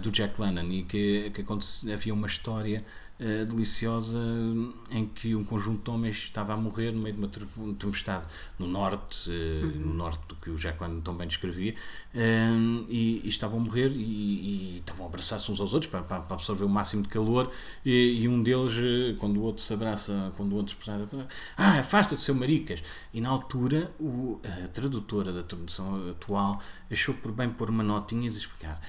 do 0.00 0.10
Jack 0.10 0.40
Lennon, 0.40 0.70
e 0.70 0.82
que, 0.84 1.30
que 1.30 1.44
havia 1.92 2.14
uma 2.14 2.26
história 2.26 2.84
uh, 3.22 3.46
deliciosa 3.46 4.18
em 4.90 5.06
que 5.06 5.34
um 5.34 5.44
conjunto 5.44 5.82
de 5.84 5.90
homens 5.90 6.16
estava 6.16 6.52
a 6.52 6.56
morrer 6.56 6.90
no 6.92 7.00
meio 7.00 7.14
de 7.14 7.20
uma 7.20 7.74
tempestade 7.74 8.26
no 8.58 8.66
norte, 8.66 9.30
uh, 9.30 9.32
uhum. 9.32 9.72
no 9.86 9.94
norte 9.94 10.20
do 10.28 10.36
que 10.36 10.50
o 10.50 10.56
London 10.80 11.00
tão 11.00 11.14
bem 11.14 11.28
descrevia, 11.28 11.74
uh, 12.14 12.86
e, 12.88 13.22
e, 13.24 13.28
estavam 13.28 13.60
a 13.60 13.62
morrer 13.62 13.90
e, 13.90 14.02
e 14.02 14.76
estavam 14.78 15.06
a 15.06 15.08
abraçar-se 15.08 15.50
uns 15.50 15.60
aos 15.60 15.72
outros 15.72 15.90
para, 15.90 16.02
para, 16.02 16.34
absorver 16.34 16.64
o 16.64 16.68
máximo 16.68 17.02
de 17.02 17.08
calor, 17.08 17.50
e, 17.84 18.22
e, 18.22 18.28
um 18.28 18.42
deles, 18.42 18.72
quando 19.18 19.38
o 19.38 19.42
outro 19.42 19.62
se 19.62 19.72
abraça, 19.72 20.32
quando 20.36 20.52
o 20.52 20.56
outro 20.56 20.76
se 20.82 20.90
abraça, 20.90 21.28
ah, 21.56 21.78
afasta-te, 21.78 22.20
seu 22.20 22.34
maricas! 22.34 22.82
E 23.14 23.20
na 23.20 23.28
altura, 23.28 23.92
o, 24.00 24.40
a 24.44 24.68
tradutora 24.68 25.32
da 25.32 25.42
tradução 25.42 26.10
atual 26.10 26.60
achou 26.90 27.14
por 27.14 27.32
bem 27.32 27.50
pôr 27.50 27.70
uma 27.70 27.82
notinha 27.82 28.24
e 28.24 28.28
explicar, 28.28 28.80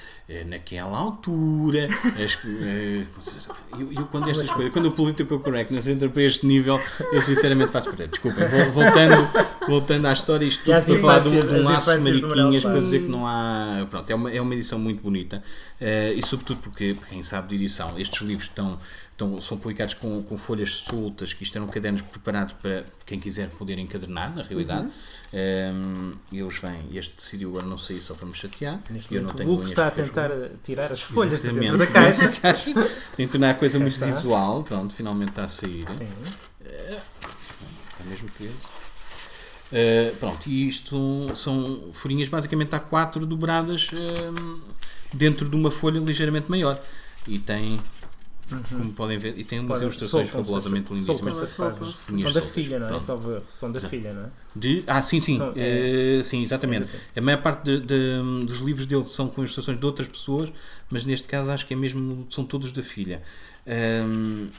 naquela 0.48 0.98
altura, 0.98 1.88
as, 2.24 2.38
eu, 3.80 3.94
eu, 3.94 4.06
quando 4.08 4.23
estas 4.30 4.50
coisas, 4.50 4.72
quando 4.72 4.88
o 4.88 4.92
political 4.92 5.40
correctness 5.40 5.88
entra 5.88 6.10
para 6.10 6.24
este 6.24 6.46
nível, 6.46 6.80
eu 7.12 7.22
sinceramente 7.22 7.72
faço 7.72 7.90
perder. 7.90 8.08
Desculpem, 8.10 8.46
voltando, 8.72 9.30
voltando 9.68 10.08
à 10.08 10.14
história, 10.14 10.46
isto 10.46 10.64
tudo 10.64 10.84
para 10.84 10.98
falar 11.00 11.20
de 11.20 11.30
um, 11.30 11.40
de 11.40 11.54
um 11.54 11.64
laço 11.64 11.92
de 11.92 12.00
mariquinhas 12.00 12.64
para 12.64 12.80
dizer 12.80 13.02
que 13.02 13.10
não 13.10 13.28
há. 13.28 13.86
Pronto, 13.90 14.10
é 14.10 14.16
uma, 14.16 14.32
é 14.32 14.42
uma 14.42 14.54
edição 14.54 14.80
muito 14.80 15.02
bonita 15.02 15.44
uh, 15.82 16.18
e, 16.18 16.26
sobretudo, 16.26 16.60
porque, 16.60 16.96
quem 17.10 17.22
sabe 17.22 17.50
de 17.50 17.56
edição, 17.56 17.98
estes 17.98 18.22
livros 18.22 18.48
estão 18.48 18.80
estão, 19.14 19.40
são 19.40 19.58
publicados 19.58 19.94
com, 19.94 20.22
com 20.24 20.38
folhas 20.38 20.72
soltas, 20.72 21.34
que 21.34 21.44
isto 21.44 21.58
eram 21.58 21.68
cadernos 21.68 22.02
preparados 22.02 22.54
para 22.54 22.84
quem 23.06 23.20
quiser 23.20 23.50
poder 23.50 23.78
encadernar, 23.78 24.36
na 24.36 24.44
realidade. 24.44 24.88
Uhum. 25.32 25.40
Um, 25.74 26.14
eles 26.32 26.58
vêm, 26.58 26.82
este 26.94 27.16
decidiu 27.16 27.50
agora 27.50 27.66
não 27.66 27.78
sair 27.78 28.02
só 28.02 28.14
para 28.14 28.26
me 28.26 28.34
chatear. 28.34 28.80
Neste 28.90 29.14
eu 29.14 29.22
não 29.22 29.30
tenho 29.30 29.50
o 29.50 29.54
Hugo 29.54 29.64
está 29.64 29.88
a 29.88 29.92
tentar 29.92 30.30
tirar 30.64 30.92
as 30.92 31.02
folhas 31.02 31.42
de 31.42 31.52
dentro 31.52 31.78
da 31.78 31.88
caixa. 31.88 32.32
Tem 33.16 33.28
tornar 33.28 33.52
a 33.52 33.54
coisa 33.54 33.80
muito 33.80 34.00
visual. 34.00 34.64
Pronto, 34.64 34.94
finalmente 34.94 35.30
está 35.30 35.44
a 35.44 35.48
sair. 35.48 35.86
Sim. 35.88 36.06
Uh, 36.62 37.00
está 37.90 38.04
mesmo 38.06 38.30
preso. 38.30 38.84
Uh, 39.72 40.16
pronto, 40.18 40.48
e 40.48 40.68
isto 40.68 41.32
são 41.36 41.90
folhinhas 41.94 42.30
basicamente 42.30 42.72
A4 42.72 43.26
dobradas 43.26 43.90
uh, 43.92 44.62
dentro 45.12 45.50
de 45.50 45.56
uma 45.56 45.72
folha 45.72 46.00
ligeiramente 46.00 46.50
maior. 46.50 46.80
E 47.28 47.40
tem 47.40 47.80
Uhum. 48.52 48.62
Como 48.64 48.94
podem 48.94 49.18
ver, 49.18 49.38
e 49.38 49.44
tem 49.44 49.60
umas 49.60 49.80
Pode, 49.80 49.84
ilustrações 49.84 50.30
fabulosamente 50.30 50.94
lindíssimas. 50.94 51.52
São 51.52 52.34
da 52.34 52.42
filha, 52.42 52.80
não 52.80 52.88
é? 52.88 53.42
São 53.50 53.72
da 53.72 53.80
filha, 53.80 54.14
não 54.14 54.24
é? 54.24 54.30
De, 54.56 54.84
ah, 54.86 55.02
sim, 55.02 55.22
sim. 55.22 55.38
São, 55.38 55.54
é, 55.56 56.20
é, 56.20 56.24
sim, 56.24 56.44
exatamente. 56.44 56.90
É, 57.16 57.20
a 57.20 57.22
maior 57.22 57.42
parte 57.42 57.64
de, 57.64 57.80
de, 57.80 58.46
dos 58.46 58.60
livros 58.60 58.86
dele 58.86 59.06
são 59.06 59.28
com 59.28 59.42
ilustrações 59.42 59.80
de 59.80 59.86
outras 59.86 60.08
pessoas, 60.08 60.52
mas 60.90 61.06
neste 61.06 61.28
caso 61.28 61.50
acho 61.52 61.66
que 61.66 61.74
é 61.74 61.78
mesmo, 61.78 62.28
são 62.30 62.46
todos 62.46 62.72
da 62.72 62.84
filha. 62.84 63.24
Um, 63.66 64.50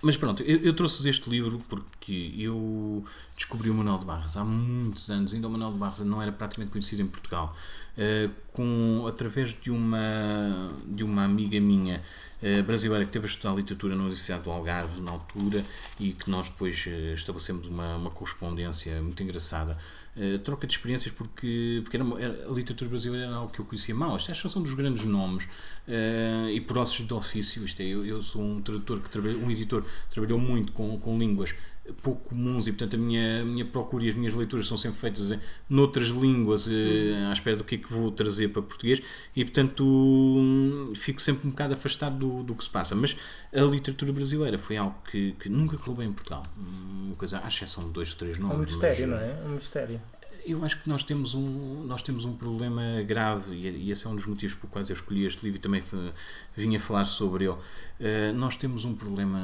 mas 0.00 0.16
pronto, 0.16 0.42
eu, 0.44 0.58
eu 0.58 0.72
trouxe 0.72 1.06
este 1.08 1.28
livro 1.28 1.58
porque 1.68 2.32
eu 2.38 3.04
descobri 3.38 3.70
o 3.70 3.74
Manuel 3.74 3.98
de 3.98 4.04
Barras 4.04 4.36
há 4.36 4.44
muitos 4.44 5.08
anos, 5.08 5.32
ainda 5.32 5.46
o 5.46 5.50
Manuel 5.50 5.72
de 5.72 5.78
Barras 5.78 6.00
não 6.00 6.20
era 6.20 6.32
praticamente 6.32 6.72
conhecido 6.72 7.02
em 7.02 7.06
Portugal, 7.06 7.56
uh, 7.96 8.30
com, 8.52 9.06
através 9.06 9.54
de 9.54 9.70
uma, 9.70 10.72
de 10.84 11.04
uma 11.04 11.22
amiga 11.22 11.60
minha 11.60 12.02
uh, 12.42 12.62
brasileira 12.64 13.04
que 13.04 13.12
teve 13.12 13.26
a 13.26 13.28
estudar 13.28 13.54
literatura 13.54 13.94
na 13.94 14.02
Universidade 14.02 14.42
do 14.42 14.50
Algarve 14.50 15.00
na 15.00 15.12
altura 15.12 15.64
e 16.00 16.12
que 16.12 16.28
nós 16.28 16.48
depois 16.48 16.84
uh, 16.86 17.14
estabelecemos 17.14 17.68
uma, 17.68 17.94
uma 17.94 18.10
correspondência 18.10 19.00
muito 19.00 19.22
engraçada. 19.22 19.78
troca 20.42 20.66
de 20.66 20.72
experiências 20.72 21.14
porque, 21.14 21.80
porque 21.84 21.96
era, 21.96 22.04
a 22.04 22.52
literatura 22.52 22.90
brasileira 22.90 23.26
era 23.26 23.36
algo 23.36 23.52
que 23.52 23.60
eu 23.60 23.64
conhecia 23.64 23.94
mal. 23.94 24.16
Estas 24.16 24.50
são 24.50 24.60
dos 24.60 24.74
grandes 24.74 25.04
nomes 25.04 25.46
e 26.52 26.60
processos 26.60 27.06
de 27.06 27.14
ofício. 27.14 27.64
Isto 27.64 27.82
é, 27.82 27.86
eu, 27.86 28.04
eu 28.04 28.20
sou 28.20 28.42
um 28.42 28.60
tradutor 28.60 28.98
que 29.00 29.08
trabalha, 29.08 29.38
um 29.38 29.48
editor 29.48 29.84
trabalhou 30.10 30.40
muito 30.40 30.72
com, 30.72 30.98
com 30.98 31.16
línguas 31.16 31.54
pouco 32.02 32.30
comuns 32.30 32.66
e 32.66 32.72
portanto 32.72 32.94
a 32.94 32.98
minha, 32.98 33.22
a 33.42 33.44
minha 33.44 33.64
procura 33.64 34.04
e 34.04 34.08
as 34.08 34.14
minhas 34.14 34.34
leituras 34.34 34.66
são 34.66 34.76
sempre 34.76 34.98
feitas 34.98 35.32
em, 35.32 35.40
noutras 35.68 36.08
línguas 36.08 36.68
eh, 36.68 37.26
à 37.28 37.32
espera 37.32 37.56
do 37.56 37.64
que 37.64 37.74
é 37.74 37.78
que 37.78 37.92
vou 37.92 38.10
trazer 38.10 38.48
para 38.48 38.62
português. 38.62 39.02
E 39.34 39.44
portanto 39.44 40.92
fico 40.94 41.20
sempre 41.20 41.46
um 41.46 41.50
bocado 41.50 41.74
afastado 41.74 42.16
do, 42.16 42.42
do 42.42 42.54
que 42.54 42.64
se 42.64 42.70
passa. 42.70 42.94
Mas 42.94 43.16
a 43.52 43.60
literatura 43.62 44.12
brasileira 44.12 44.58
foi 44.58 44.76
algo 44.76 44.96
que, 45.10 45.32
que 45.32 45.48
nunca 45.48 45.76
bem 45.94 46.08
em 46.08 46.12
Portugal. 46.12 46.42
Uma 46.56 47.16
coisa, 47.16 47.40
à 47.42 47.48
exceção 47.48 47.84
de 47.84 47.90
dois 47.90 48.10
ou 48.12 48.16
três 48.16 48.38
nomes 48.38 48.56
um 48.56 48.60
mistério, 48.60 49.08
mas, 49.08 49.20
não 49.20 49.26
é? 49.26 49.46
um 49.46 49.54
mistério. 49.54 50.00
eu 50.44 50.64
acho 50.64 50.80
que 50.80 50.88
nós 50.88 51.02
temos 51.02 51.34
um, 51.34 51.84
nós 51.84 52.02
temos 52.02 52.24
um 52.24 52.34
problema 52.34 53.02
grave 53.06 53.54
e, 53.54 53.90
esse 53.90 54.06
é 54.06 54.10
um 54.10 54.16
dos 54.16 54.26
motivos 54.26 54.56
por 54.56 54.68
quais 54.68 54.88
eu 54.88 54.94
escolhi 54.94 55.24
este 55.24 55.44
livro 55.44 55.58
e 55.58 55.60
também 55.60 55.82
vinha 56.56 56.78
falar 56.78 57.04
sobre 57.04 57.44
ele. 57.44 57.54
Uh, 57.54 58.32
nós 58.34 58.56
temos 58.56 58.84
um 58.84 58.94
problema 58.94 59.38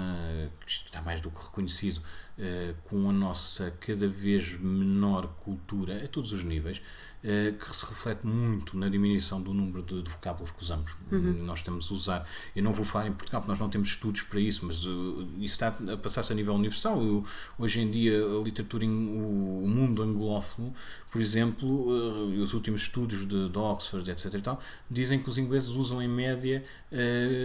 que 0.65 0.71
está 0.71 1.03
mais 1.03 1.21
do 1.21 1.31
que 1.31 1.43
reconhecido 1.43 2.01
uh, 2.39 2.75
com 2.85 3.09
a 3.09 3.13
nossa 3.13 3.71
cada 3.81 4.07
vez 4.09 4.59
menor 4.61 5.27
cultura 5.39 6.05
a 6.05 6.09
todos 6.09 6.33
os 6.33 6.45
níveis, 6.45 6.79
uh, 7.23 7.53
que 7.57 7.77
se 7.77 7.87
reflete 7.87 8.27
muito 8.27 8.77
na 8.77 8.89
diminuição 8.89 9.41
do 9.41 9.53
número 9.53 9.83
de, 9.83 10.03
de 10.03 10.11
vocábulos 10.11 10.51
que 10.51 10.63
usamos. 10.63 10.93
Uhum. 11.11 11.45
Nós 11.45 11.63
temos 11.63 11.91
a 11.91 11.95
usar, 11.95 12.29
eu 12.55 12.63
não 12.63 12.73
vou 12.73 12.85
falar 12.85 13.09
em 13.09 13.13
Portugal 13.13 13.41
porque 13.41 13.53
nós 13.53 13.61
não 13.61 13.69
temos 13.69 13.89
estudos 13.89 14.23
para 14.23 14.41
isso, 14.41 14.67
mas 14.67 14.79
isso 14.79 15.55
está 15.55 15.69
a 15.69 15.97
passar-se 15.97 16.33
a 16.33 16.37
nível 16.37 16.55
universal. 16.55 17.03
Eu, 17.03 17.25
hoje 17.59 17.81
em 17.81 17.91
dia 17.91 18.25
a 18.25 18.43
literatura, 18.43 18.87
o, 18.87 19.65
o 19.65 19.69
mundo 19.69 20.03
anglófono 20.03 20.73
por 21.15 21.21
exemplo, 21.21 21.69
uh, 21.69 22.43
os 22.43 22.55
últimos 22.55 22.83
estudos 22.83 23.25
de, 23.25 23.49
de, 23.49 23.59
Oxford, 23.59 24.11
etc. 24.11 24.35
E 24.35 24.43
tal, 24.43 24.61
dizem 24.91 25.21
que 25.21 25.29
os 25.29 25.39
ingleses 25.39 25.69
usam 25.69 26.03
em 26.03 26.09
média 26.09 26.61
uh, 26.91 26.97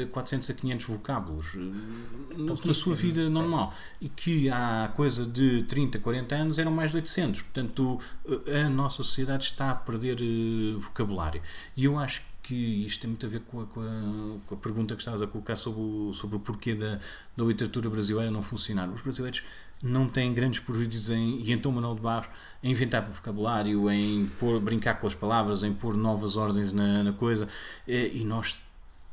eh, 0.05 0.07
400 0.11 0.49
a 0.49 0.53
500 0.55 0.85
vocábulos 0.87 1.53
uh, 1.53 2.55
na 2.65 2.73
sua 2.73 2.95
vida 2.95 3.29
normal 3.29 3.71
e 4.01 4.09
que 4.09 4.49
há 4.49 4.78
coisa 4.87 5.25
de 5.25 5.63
30, 5.63 5.99
40 5.99 6.35
anos 6.35 6.59
eram 6.59 6.71
mais 6.71 6.91
de 6.91 6.97
800. 6.97 7.41
Portanto, 7.41 7.99
a 8.47 8.69
nossa 8.69 8.97
sociedade 8.97 9.43
está 9.43 9.71
a 9.71 9.75
perder 9.75 10.17
vocabulário. 10.77 11.41
E 11.75 11.85
eu 11.85 11.99
acho 11.99 12.21
que 12.49 12.55
isto 12.83 13.01
tem 13.01 13.11
muito 13.11 13.25
a 13.25 13.29
ver 13.29 13.41
com 13.41 13.61
a, 13.61 13.65
com 13.67 13.79
a, 13.81 14.39
com 14.47 14.55
a 14.55 14.57
pergunta 14.57 14.95
que 14.95 15.01
estavas 15.01 15.21
a 15.21 15.27
colocar 15.27 15.55
sobre 15.55 15.81
o, 15.81 16.13
sobre 16.13 16.35
o 16.35 16.39
porquê 16.39 16.73
da, 16.73 16.97
da 17.37 17.43
literatura 17.43 17.89
brasileira 17.91 18.31
não 18.31 18.41
funcionar. 18.41 18.89
Os 18.89 19.01
brasileiros 19.01 19.43
não 19.83 20.07
têm 20.09 20.33
grandes 20.33 20.59
prejuízos 20.59 21.11
em, 21.11 21.41
e 21.41 21.51
então 21.51 21.71
Manuel 21.71 21.93
de 21.93 22.01
Barros, 22.01 22.29
em 22.63 22.71
inventar 22.71 23.07
vocabulário, 23.07 23.89
em 23.91 24.25
pôr, 24.39 24.59
brincar 24.59 24.95
com 24.95 25.05
as 25.05 25.13
palavras, 25.13 25.61
em 25.61 25.71
pôr 25.71 25.95
novas 25.95 26.37
ordens 26.37 26.73
na, 26.73 27.03
na 27.03 27.13
coisa, 27.13 27.47
e, 27.87 28.21
e 28.21 28.23
nós 28.23 28.63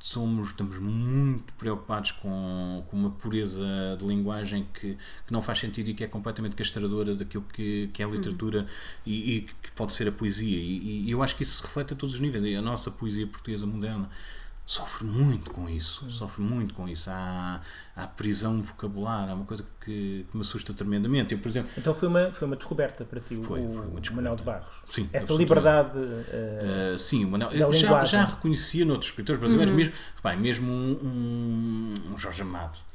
somos, 0.06 0.50
estamos 0.50 0.78
muito 0.78 1.52
preocupados 1.54 2.12
com, 2.12 2.84
com 2.88 2.96
uma 2.96 3.10
pureza 3.10 3.66
de 3.98 4.06
linguagem 4.06 4.66
que, 4.72 4.96
que 5.26 5.32
não 5.32 5.42
faz 5.42 5.58
sentido 5.58 5.90
e 5.90 5.94
que 5.94 6.04
é 6.04 6.06
completamente 6.06 6.54
castradora 6.54 7.14
daquilo 7.14 7.44
que, 7.52 7.90
que 7.92 8.02
é 8.02 8.06
a 8.06 8.08
literatura 8.08 8.60
uhum. 8.60 8.66
e, 9.04 9.36
e, 9.36 9.40
que 9.42 9.72
pode 9.72 9.92
ser 9.92 10.06
a 10.06 10.12
poesia. 10.12 10.56
E, 10.56 11.06
e, 11.06 11.10
eu 11.10 11.22
acho 11.22 11.34
que 11.34 11.42
isso 11.42 11.58
se 11.58 11.62
reflete 11.64 11.92
a 11.92 11.96
todos 11.96 12.14
os 12.14 12.20
níveis. 12.20 12.56
A 12.56 12.62
nossa 12.62 12.90
poesia 12.90 13.26
portuguesa 13.26 13.66
moderna 13.66 14.08
sofre 14.66 15.06
muito 15.06 15.52
com 15.52 15.68
isso, 15.68 16.10
sofre 16.10 16.42
muito 16.42 16.74
com 16.74 16.88
isso. 16.88 17.08
Há, 17.08 17.60
há 17.94 18.06
prisão 18.08 18.60
vocabular, 18.60 19.30
há 19.30 19.34
uma 19.34 19.44
coisa 19.44 19.64
que, 19.80 20.26
que, 20.28 20.36
me 20.36 20.42
assusta 20.42 20.74
tremendamente. 20.74 21.32
Eu, 21.32 21.38
por 21.38 21.48
exemplo, 21.48 21.70
então 21.78 21.94
foi 21.94 22.08
uma, 22.08 22.32
foi 22.32 22.46
uma 22.48 22.56
descoberta 22.56 23.04
para 23.04 23.20
ti, 23.20 23.40
foi, 23.42 23.60
o, 23.60 23.92
foi 24.02 24.14
Manuel 24.14 24.34
de 24.34 24.42
Barros. 24.42 24.82
Sim, 24.88 25.08
Essa 25.12 25.32
liberdade. 25.34 25.96
Uh, 25.96 26.94
uh, 26.94 26.98
sim, 26.98 27.24
o 27.24 27.28
Manuel, 27.28 27.72
já, 27.72 28.04
já 28.04 28.24
reconhecia 28.24 28.84
noutros 28.84 29.10
escritores 29.10 29.38
brasileiros, 29.38 29.70
uhum. 29.70 29.78
mesmo, 29.78 29.94
repare, 30.16 30.36
mesmo 30.36 30.72
um, 30.72 30.98
um, 31.02 32.12
um 32.12 32.18
Jorge 32.18 32.42
Amado 32.42 32.85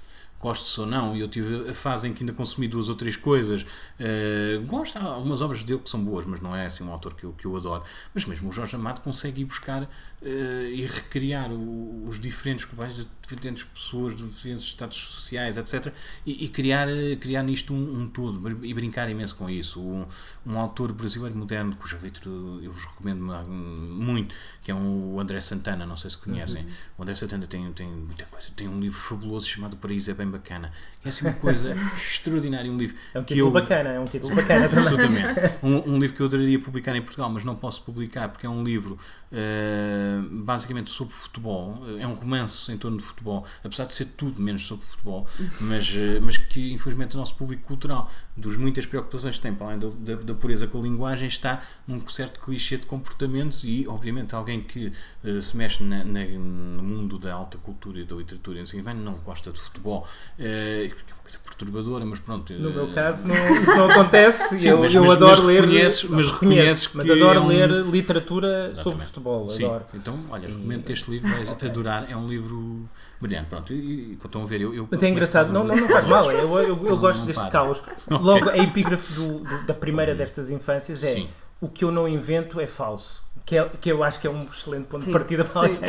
gosto 0.41 0.81
ou 0.81 0.87
não, 0.87 1.15
e 1.15 1.19
eu 1.19 1.27
tive 1.27 1.69
a 1.69 1.73
fase 1.73 2.07
em 2.07 2.13
que 2.13 2.23
ainda 2.23 2.33
consumi 2.33 2.67
duas 2.67 2.89
ou 2.89 2.95
três 2.95 3.15
coisas. 3.15 3.63
Uh, 3.99 4.65
gosto, 4.65 4.97
há 4.97 5.03
algumas 5.03 5.41
obras 5.41 5.63
dele 5.63 5.79
que 5.79 5.89
são 5.89 6.03
boas, 6.03 6.25
mas 6.25 6.41
não 6.41 6.55
é 6.55 6.65
assim 6.65 6.83
um 6.83 6.91
autor 6.91 7.13
que 7.13 7.23
eu, 7.23 7.33
que 7.33 7.45
eu 7.45 7.55
adoro. 7.55 7.83
Mas 8.13 8.25
mesmo 8.25 8.49
o 8.49 8.51
Jorge 8.51 8.75
Amado 8.75 9.01
consegue 9.01 9.41
ir 9.41 9.45
buscar 9.45 9.83
uh, 9.83 9.87
e 10.25 10.85
recriar 10.85 11.51
o, 11.51 12.07
os 12.07 12.19
diferentes 12.19 12.65
grupos 12.65 12.95
de 12.95 13.07
diferentes 13.35 13.63
pessoas, 13.63 14.15
de 14.15 14.23
diferentes 14.23 14.65
estados 14.65 14.97
sociais, 14.97 15.57
etc. 15.57 15.93
E, 16.25 16.45
e 16.45 16.47
criar, 16.49 16.87
criar 17.19 17.43
nisto 17.43 17.73
um, 17.73 18.01
um, 18.01 18.07
todo 18.07 18.65
e 18.65 18.73
brincar 18.73 19.09
imenso 19.09 19.35
com 19.35 19.49
isso. 19.49 19.81
Um, 19.81 20.05
um 20.45 20.59
autor 20.59 20.91
brasileiro 20.91 21.37
moderno, 21.37 21.75
cujo 21.75 21.97
livro 21.97 22.59
eu 22.63 22.71
vos 22.71 22.85
recomendo 22.85 23.21
muito, 23.21 24.35
que 24.61 24.71
é 24.71 24.75
um, 24.75 25.13
o 25.13 25.19
André 25.19 25.39
Santana, 25.39 25.85
não 25.85 25.97
sei 25.97 26.09
se 26.09 26.17
conhecem. 26.17 26.63
Uhum. 26.63 26.69
O 26.99 27.03
André 27.03 27.15
Santana 27.15 27.47
tem, 27.47 27.71
tem 27.73 27.87
muita 27.87 28.25
coisa, 28.25 28.47
tem 28.55 28.67
um 28.67 28.79
livro 28.79 28.99
fabuloso 28.99 29.47
chamado 29.47 29.77
Paraíso 29.77 30.11
é 30.11 30.13
Bem 30.13 30.27
Bacana. 30.27 30.71
É 31.03 31.09
assim 31.09 31.25
uma 31.25 31.33
coisa 31.33 31.75
extraordinária, 31.97 32.71
um 32.71 32.77
livro. 32.77 32.95
É 33.13 33.19
um 33.19 33.23
título 33.23 33.47
eu, 33.47 33.51
bacana, 33.51 33.89
é 33.89 33.99
um 33.99 34.05
título 34.05 34.35
bacana 34.35 34.65
Absolutamente. 34.65 35.31
Um, 35.61 35.95
um, 35.95 35.99
livro 35.99 36.15
que 36.15 36.21
eu 36.21 36.25
adoraria 36.25 36.59
publicar 36.59 36.95
em 36.95 37.01
Portugal, 37.01 37.29
mas 37.29 37.43
não 37.43 37.55
posso 37.55 37.83
publicar 37.83 38.29
porque 38.29 38.45
é 38.45 38.49
um 38.49 38.63
livro 38.63 38.97
uh, 39.31 40.43
basicamente 40.43 40.89
sobre 40.89 41.13
futebol. 41.13 41.83
É 41.99 42.07
um 42.07 42.13
romance 42.13 42.71
em 42.71 42.77
torno 42.77 42.97
de 42.97 43.03
futebol, 43.03 43.20
apesar 43.63 43.85
de 43.85 43.93
ser 43.93 44.05
tudo 44.05 44.41
menos 44.41 44.65
sobre 44.65 44.85
futebol, 44.85 45.27
mas, 45.61 45.89
uh, 45.89 46.21
mas 46.21 46.37
que 46.37 46.71
infelizmente 46.73 47.15
o 47.15 47.19
nosso 47.19 47.35
público 47.35 47.63
cultural, 47.63 48.09
dos 48.35 48.57
muitas 48.57 48.85
preocupações 48.85 49.35
que 49.35 49.41
tem, 49.41 49.53
para 49.53 49.67
além 49.67 49.79
da, 49.79 49.87
da, 49.89 50.21
da 50.21 50.33
pureza 50.33 50.67
com 50.67 50.79
a 50.79 50.81
linguagem, 50.81 51.27
está 51.27 51.61
num 51.87 52.07
certo 52.09 52.39
clichê 52.39 52.77
de 52.77 52.85
comportamentos 52.85 53.63
e, 53.63 53.85
obviamente, 53.87 54.35
alguém 54.35 54.61
que 54.61 54.91
uh, 55.23 55.41
se 55.41 55.55
mexe 55.55 55.83
na, 55.83 56.03
na, 56.03 56.25
no 56.25 56.83
mundo 56.83 57.17
da 57.17 57.33
alta 57.33 57.57
cultura 57.57 57.99
e 57.99 58.03
da 58.03 58.15
literatura 58.15 58.59
e 58.59 58.61
assim, 58.61 58.81
não 58.81 59.13
gosta 59.15 59.51
de 59.51 59.59
futebol. 59.59 60.07
Uh, 60.39 60.41
é 60.41 60.85
uma 60.87 61.21
coisa 61.21 61.39
perturbadora, 61.43 62.05
mas 62.05 62.19
pronto. 62.19 62.53
No 62.53 62.71
meu 62.71 62.91
caso, 62.93 63.27
não, 63.27 63.61
isso 63.61 63.75
não 63.75 63.89
acontece. 63.89 64.57
Sim, 64.59 64.69
eu, 64.69 64.79
mas, 64.79 64.93
eu 64.93 65.03
mas, 65.03 65.11
adoro 65.11 65.37
mas 65.37 65.45
ler. 65.45 65.61
Reconheces, 65.61 66.03
mas 66.05 66.31
reconheces 66.31 66.89
mas 66.93 67.09
adoro 67.09 67.39
é 67.39 67.41
um... 67.41 67.47
ler 67.47 67.69
literatura 67.85 68.47
Exatamente. 68.47 68.83
sobre 68.83 69.05
futebol. 69.05 69.49
Sim. 69.49 69.65
Adoro. 69.65 69.85
Então, 69.93 70.19
olha, 70.29 70.47
recomendo 70.47 70.89
este 70.89 71.11
livro, 71.11 71.29
vais 71.29 71.49
adorar. 71.63 72.09
É 72.09 72.15
um 72.15 72.27
livro 72.27 72.87
brilhante. 73.21 73.49
Pronto, 73.49 73.73
e, 73.73 73.75
e 73.75 74.13
estão 74.13 74.43
a 74.43 74.45
ver, 74.45 74.61
eu. 74.61 74.73
eu 74.73 74.87
mas 74.89 75.01
é 75.03 75.09
engraçado, 75.09 75.51
não, 75.51 75.63
não, 75.63 75.75
não 75.75 75.87
faz 75.87 76.07
mal. 76.07 76.31
Eu, 76.31 76.57
eu, 76.59 76.87
eu 76.87 76.97
gosto 76.97 77.19
não 77.19 77.27
deste 77.27 77.41
para. 77.41 77.51
caos. 77.51 77.81
Logo, 78.09 78.49
a 78.49 78.57
epígrafe 78.57 79.13
do, 79.13 79.39
do, 79.39 79.65
da 79.65 79.73
primeira 79.73 80.15
destas 80.15 80.49
infâncias 80.49 81.03
é: 81.03 81.13
Sim. 81.13 81.29
O 81.59 81.69
que 81.69 81.83
eu 81.85 81.91
não 81.91 82.07
invento 82.07 82.59
é 82.59 82.65
falso 82.65 83.30
que, 83.45 83.57
é, 83.57 83.69
que 83.81 83.91
eu 83.91 84.03
acho 84.03 84.19
que 84.19 84.27
é 84.27 84.29
um 84.29 84.43
excelente 84.43 84.85
ponto 84.85 85.01
sim, 85.01 85.07
de 85.07 85.13
partida 85.13 85.43
para 85.43 85.61
alguém, 85.61 85.79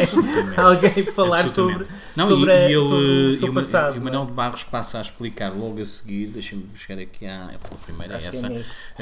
alguém 0.56 1.06
falar 1.12 1.46
sobre, 1.48 1.86
não, 2.16 2.28
sobre, 2.28 2.50
e, 2.50 2.70
e 2.70 2.74
ele, 2.74 2.82
sobre 2.82 3.04
o 3.04 3.34
seu 3.34 3.54
passado. 3.54 3.96
E 3.96 3.98
o 3.98 4.02
Manuel 4.02 4.26
de 4.26 4.32
Barros 4.32 4.64
passa 4.64 4.98
a 4.98 5.02
explicar 5.02 5.50
logo 5.50 5.80
a 5.80 5.84
seguir, 5.84 6.26
deixa-me 6.28 6.64
chegar 6.74 7.00
aqui 7.00 7.26
à 7.26 7.50
é 7.52 7.58
pela 7.58 7.80
primeira, 7.84 8.16
acho 8.16 8.26
é 8.26 8.28
essa. 8.30 8.46
É 8.46 8.50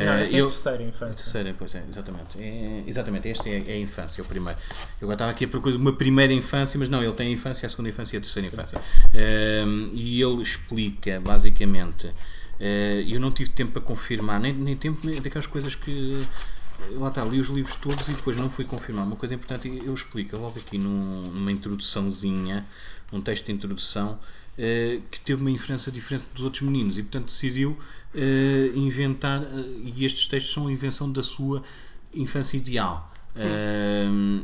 não, 0.04 0.12
esta 0.12 0.36
é 0.36 0.40
a 0.40 0.46
terceira 0.46 0.82
infância. 0.82 1.24
Terceira, 1.24 1.54
pois 1.58 1.74
é, 1.74 1.82
exatamente. 1.88 2.38
É, 2.38 2.84
exatamente, 2.86 3.28
esta 3.28 3.48
é, 3.48 3.62
é, 3.66 3.72
a 3.72 3.78
infância, 3.78 4.22
o 4.22 4.26
primeiro. 4.26 4.58
Eu 5.00 5.06
agora 5.06 5.14
estava 5.14 5.30
aqui 5.30 5.44
a 5.44 5.48
procurar 5.48 5.76
uma 5.76 5.92
primeira 5.92 6.32
infância, 6.32 6.78
mas 6.78 6.88
não, 6.88 7.02
ele 7.02 7.12
tem 7.12 7.28
a 7.28 7.30
infância, 7.30 7.66
a 7.66 7.70
segunda 7.70 7.88
infância 7.88 8.16
e 8.16 8.18
a 8.18 8.20
terceira 8.20 8.48
infância. 8.48 8.78
Um, 9.66 9.90
e 9.94 10.20
ele 10.20 10.42
explica, 10.42 11.20
basicamente, 11.20 12.06
uh, 12.08 12.12
eu 13.08 13.20
não 13.20 13.30
tive 13.30 13.50
tempo 13.50 13.72
para 13.72 13.82
confirmar, 13.82 14.40
nem, 14.40 14.52
nem 14.52 14.76
tempo 14.76 15.00
nem 15.04 15.20
daquelas 15.20 15.46
coisas 15.46 15.74
que 15.74 16.26
lá 16.92 17.08
está, 17.08 17.24
li 17.24 17.38
os 17.38 17.48
livros 17.48 17.74
todos 17.76 18.08
e 18.08 18.12
depois 18.12 18.36
não 18.36 18.50
fui 18.50 18.64
confirmar. 18.64 19.06
Uma 19.06 19.16
coisa 19.16 19.34
importante 19.34 19.82
eu 19.84 19.94
explico 19.94 20.36
logo 20.36 20.58
aqui 20.58 20.78
num, 20.78 21.30
numa 21.30 21.52
introduçãozinha, 21.52 22.66
num 23.12 23.20
texto 23.20 23.46
de 23.46 23.52
introdução, 23.52 24.12
uh, 24.12 25.02
que 25.10 25.20
teve 25.20 25.40
uma 25.40 25.50
influência 25.50 25.90
diferente 25.90 26.26
dos 26.34 26.44
outros 26.44 26.62
meninos 26.62 26.98
e, 26.98 27.02
portanto, 27.02 27.26
decidiu 27.26 27.72
uh, 28.14 28.78
inventar. 28.78 29.40
Uh, 29.42 29.92
e 29.96 30.04
estes 30.04 30.26
textos 30.26 30.52
são 30.52 30.66
a 30.66 30.72
invenção 30.72 31.10
da 31.10 31.22
sua 31.22 31.62
infância 32.14 32.56
ideal. 32.56 33.08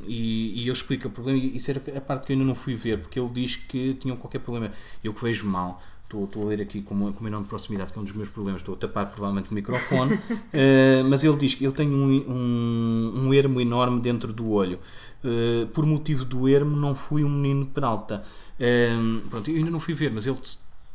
E, 0.07 0.63
e, 0.63 0.69
eu 0.69 0.73
explico 0.73 1.09
o 1.09 1.11
problema, 1.11 1.39
e 1.39 1.57
isso 1.57 1.71
era 1.71 1.83
a 1.97 2.01
parte 2.01 2.27
que 2.27 2.33
eu 2.33 2.35
ainda 2.35 2.47
não 2.47 2.55
fui 2.55 2.77
ver, 2.77 3.01
porque 3.01 3.19
ele 3.19 3.29
diz 3.31 3.57
que 3.57 3.95
tinham 3.95 4.17
qualquer 4.17 4.39
problema. 4.39 4.73
Eu 5.03 5.13
que 5.13 5.23
vejo 5.23 5.47
mal 5.47 5.83
Estou, 6.07 6.25
estou 6.25 6.45
a 6.45 6.47
ler 6.47 6.61
aqui 6.61 6.83
com 6.83 6.95
uma, 6.95 7.13
com 7.13 7.19
uma 7.19 7.29
enorme 7.29 7.49
proximidade, 7.49 7.93
que 7.93 7.99
é 7.99 8.01
um 8.01 8.05
dos 8.05 8.13
meus 8.13 8.29
problemas. 8.29 8.61
Estou 8.61 8.77
a 8.77 8.79
tapar 8.79 9.11
provavelmente 9.11 9.51
o 9.51 9.55
microfone. 9.55 10.15
uh, 10.15 10.21
mas 11.11 11.25
ele 11.25 11.37
diz 11.37 11.57
que 11.57 11.65
eu 11.65 11.73
tenho 11.73 11.93
um, 11.93 12.31
um, 12.31 13.27
um 13.27 13.35
ermo 13.35 13.61
enorme 13.61 14.01
dentro 14.01 14.33
do 14.33 14.49
olho. 14.51 14.79
Uh, 15.25 15.67
por 15.69 15.85
motivo 15.85 16.25
do 16.25 16.49
ermo, 16.49 16.77
não 16.77 16.95
fui 16.95 17.25
um 17.25 17.29
menino 17.29 17.67
Peralta. 17.67 18.23
Uh, 18.61 19.29
pronto, 19.29 19.51
eu 19.51 19.57
ainda 19.57 19.71
não 19.71 19.81
fui 19.81 19.95
ver, 19.95 20.13
mas 20.13 20.29
ele 20.29 20.39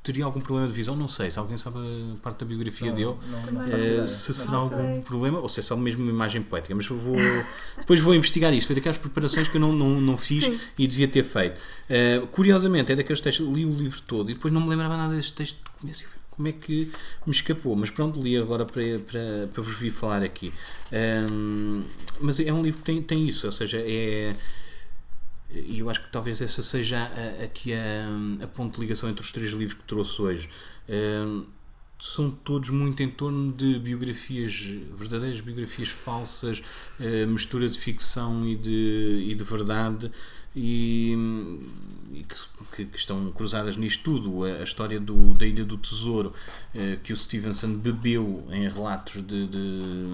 teria 0.04 0.26
algum 0.26 0.42
problema 0.42 0.68
de 0.68 0.74
visão, 0.74 0.96
não 0.96 1.08
sei. 1.08 1.30
Se 1.30 1.38
alguém 1.38 1.58
sabe 1.58 1.78
a 1.78 2.22
parte 2.22 2.40
da 2.40 2.46
biografia 2.46 2.88
não, 2.88 2.96
dele, 2.96 3.16
não, 3.28 3.52
não, 3.52 4.04
é, 4.04 4.08
se 4.08 4.34
será 4.34 4.58
algum 4.58 5.02
problema, 5.02 5.40
ou 5.40 5.48
se 5.48 5.60
é 5.60 5.64
só 5.64 5.76
mesmo 5.76 6.02
uma 6.02 6.12
imagem 6.12 6.42
poética. 6.42 6.74
Mas 6.74 6.88
vou, 6.88 7.16
depois 7.78 8.00
vou 8.00 8.16
investigar 8.16 8.54
isso. 8.54 8.68
Foi 8.68 8.76
daquelas 8.76 8.98
preparações 8.98 9.48
que 9.48 9.58
eu 9.58 9.62
não, 9.62 9.72
não, 9.72 10.02
não 10.02 10.18
fiz 10.18 10.46
Sim. 10.46 10.60
e 10.78 10.88
devia 10.88 11.08
ter 11.08 11.24
feito. 11.24 11.60
Uh, 11.60 12.26
curiosamente, 12.28 12.92
é 12.92 12.96
daqueles 12.96 13.22
textos, 13.22 13.48
li 13.48 13.66
o 13.66 13.72
livro 13.72 14.02
todo 14.02 14.32
e 14.32 14.34
depois 14.34 14.54
não 14.54 14.62
me 14.62 14.70
lembrava 14.70 14.98
nada 14.98 15.16
deste 15.16 15.34
texto 15.34 15.58
de 15.58 15.80
começo. 15.80 16.06
Como 16.32 16.48
é 16.48 16.54
que 16.54 16.90
me 17.26 17.34
escapou? 17.34 17.76
Mas 17.76 17.92
pronto, 17.92 18.20
li 18.20 18.36
agora 18.36 18.66
para, 18.66 18.82
para, 19.00 19.50
para 19.54 19.62
vos 19.62 19.78
vir 19.78 19.92
falar 19.92 20.24
aqui. 20.24 20.52
Um, 21.30 21.84
mas 22.20 22.40
é 22.40 22.52
um 22.52 22.64
livro 22.64 22.80
que 22.80 22.86
tem, 22.86 23.02
tem 23.02 23.28
isso, 23.28 23.46
ou 23.46 23.52
seja, 23.52 23.78
é 23.78 24.34
e 25.54 25.80
eu 25.80 25.90
acho 25.90 26.02
que 26.02 26.10
talvez 26.10 26.42
essa 26.42 26.62
seja 26.62 26.98
a, 26.98 27.44
aqui 27.44 27.74
a, 27.74 28.44
a 28.44 28.48
ponto 28.48 28.76
de 28.76 28.82
ligação 28.82 29.10
entre 29.10 29.22
os 29.22 29.32
três 29.32 29.52
livros 29.52 29.74
que 29.74 29.84
trouxe 29.84 30.22
hoje. 30.22 30.50
Uh, 30.88 31.46
são 32.00 32.32
todos 32.32 32.72
muito 32.72 33.04
em 33.04 33.10
torno 33.10 33.54
de 33.54 33.78
biografias, 33.78 34.54
verdadeiras 34.96 35.40
biografias 35.40 35.90
falsas, 35.90 36.60
uh, 37.00 37.28
mistura 37.28 37.70
de 37.70 37.78
ficção 37.78 38.48
e 38.48 38.56
de, 38.56 39.26
e 39.30 39.36
de 39.36 39.44
verdade, 39.44 40.12
e, 40.56 41.14
e 42.14 42.24
que, 42.76 42.86
que, 42.86 42.98
estão 42.98 43.32
cruzadas 43.32 43.78
nisto 43.78 44.04
tudo. 44.04 44.44
A, 44.44 44.60
a, 44.60 44.64
história 44.64 45.00
do, 45.00 45.34
da 45.34 45.46
Ilha 45.46 45.64
do 45.64 45.78
Tesouro, 45.78 46.34
uh, 46.76 47.00
que 47.04 47.14
o 47.14 47.18
Stevenson 47.18 47.76
bebeu 47.76 48.46
em 48.50 48.68
relatos 48.68 49.22
de, 49.22 49.48
de, 49.48 50.08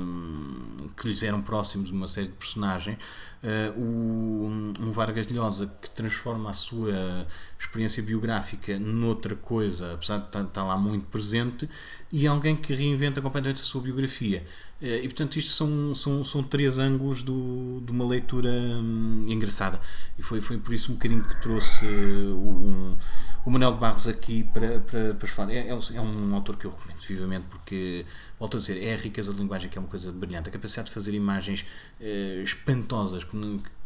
que 0.96 1.08
lhes 1.08 1.24
eram 1.24 1.42
próximos 1.42 1.88
de 1.88 1.94
uma 1.94 2.08
série 2.08 2.28
de 2.28 2.34
personagens, 2.34 2.98
uh, 3.44 3.80
o, 3.80 4.74
um 4.80 4.92
Vargas 4.92 5.28
Llosa 5.28 5.74
que 5.82 5.90
transforma 5.90 6.50
a 6.52 6.54
sua 6.54 7.28
experiência 7.60 8.04
biográfica 8.04 8.78
noutra 8.80 9.36
coisa, 9.36 9.94
apesar 9.94 10.20
de 10.20 10.26
estar, 10.26 10.44
estar 10.44 10.64
lá 10.64 10.78
muito 10.78 11.06
presente, 11.08 11.68
e 12.12 12.28
alguém 12.28 12.56
que 12.56 12.74
reinventa 12.74 13.22
completamente 13.22 13.62
a 13.62 13.66
sua 13.66 13.82
biografia. 13.82 14.44
Uh, 14.82 14.86
e 14.86 15.04
portanto, 15.04 15.38
isto 15.38 15.52
são, 15.52 15.96
são, 15.96 16.24
são 16.24 16.44
três 16.44 16.78
ângulos 16.78 17.24
do, 17.24 17.82
de 17.84 17.92
uma 17.92 18.06
leitura 18.06 18.50
hum, 18.50 19.26
engraçada. 19.28 19.80
E 20.18 20.22
foi, 20.22 20.40
foi 20.40 20.58
por 20.58 20.74
isso 20.74 20.92
um 20.92 20.96
bocadinho 20.96 21.24
que 21.24 21.42
trouxe 21.42 21.84
uh, 21.86 22.38
um, 22.38 22.96
o 23.44 23.50
Manuel 23.50 23.74
de 23.74 23.80
Barros 23.80 24.08
aqui 24.08 24.44
para, 24.54 24.80
para, 24.82 25.16
para 25.16 25.28
falar. 25.28 25.52
É, 25.52 25.70
é, 25.70 25.74
um, 25.74 25.80
é 25.96 26.02
um 26.02 26.36
autor 26.36 26.58
que 26.58 26.66
eu 26.66 26.72
recomendo 26.72 27.00
vivamente 27.00 27.46
porque 27.50 28.06
volto 28.40 28.58
a 28.58 28.60
dizer, 28.60 28.84
é 28.84 28.94
a 28.94 28.98
riqueza 28.98 29.34
de 29.34 29.40
linguagem 29.40 29.70
que 29.70 29.78
é 29.78 29.82
uma 29.82 29.88
coisa 29.88 30.12
brilhante, 30.12 30.50
a 30.50 30.52
capacidade 30.52 30.90
de 30.90 30.94
fazer 30.94 31.14
imagens 31.16 31.66
uh, 32.00 32.44
espantosas 32.44 33.24
que, 33.24 33.36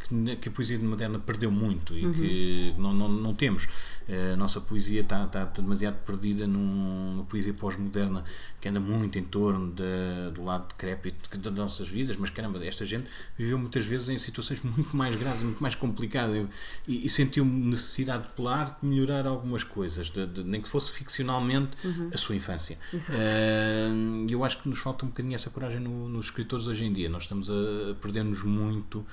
que, 0.08 0.36
que, 0.36 0.48
a 0.48 0.52
poesia 0.52 0.78
moderna 0.78 1.18
perdeu 1.18 1.50
muito 1.50 1.96
e 1.96 2.04
uhum. 2.04 2.12
que 2.12 2.74
não, 2.78 2.92
não, 2.92 3.08
não 3.08 3.34
temos. 3.34 3.64
Uh, 4.08 4.34
a 4.34 4.36
nossa 4.36 4.60
poesia 4.60 5.00
está, 5.00 5.24
está 5.24 5.44
demasiado 5.44 5.96
perdida 6.04 6.46
numa 6.46 7.24
poesia 7.24 7.54
pós-moderna 7.54 8.24
que 8.60 8.68
anda 8.68 8.80
muito 8.80 9.18
em 9.18 9.24
torno 9.24 9.72
de, 9.72 10.34
do 10.34 10.44
lado 10.44 10.68
decrépito 10.68 11.38
das 11.38 11.54
nossas 11.54 11.88
vidas, 11.88 12.16
mas 12.16 12.30
caramba, 12.30 12.64
esta 12.64 12.84
gente 12.84 13.08
viveu 13.36 13.58
muitas 13.58 13.84
vezes 13.84 14.08
em 14.08 14.18
situações 14.18 14.60
muito 14.62 14.96
mais 14.96 15.16
graves, 15.16 15.42
muito 15.42 15.62
mais 15.62 15.74
complicadas 15.74 16.48
e, 16.86 17.06
e 17.06 17.10
sentiu 17.10 17.44
necessidade 17.44 18.24
de 18.24 18.30
pelar, 18.30 18.78
de 18.80 18.86
melhorar 18.86 19.26
algumas 19.26 19.64
coisas, 19.64 20.10
de, 20.10 20.26
de, 20.26 20.44
nem 20.44 20.60
que 20.60 20.68
fosse 20.68 20.90
ficcionalmente 20.90 21.70
uhum. 21.84 22.10
a 22.12 22.16
sua 22.16 22.36
infância. 22.36 22.78
Uh, 22.92 24.26
eu 24.28 24.44
acho 24.44 24.58
que 24.58 24.68
nos 24.68 24.78
falta 24.78 25.04
um 25.04 25.08
bocadinho 25.08 25.34
essa 25.34 25.50
coragem 25.50 25.80
no, 25.80 26.08
nos 26.08 26.26
escritores 26.26 26.66
hoje 26.66 26.84
em 26.84 26.92
dia. 26.92 27.08
Nós 27.08 27.24
estamos 27.24 27.48
a, 27.50 27.94
perder-nos 28.00 28.42
muito 28.42 28.98
uh, 29.00 29.06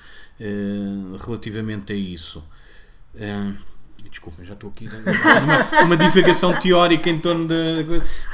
relativamente 1.24 1.92
a 1.92 1.96
isso. 1.96 2.44
Uh, 3.14 3.70
Desculpem, 4.10 4.44
já 4.44 4.54
estou 4.54 4.70
aqui 4.70 4.88
numa, 4.88 5.84
uma 5.84 5.96
divagação 5.96 6.52
teórica 6.58 7.08
em 7.08 7.20
torno 7.20 7.46
da 7.46 7.54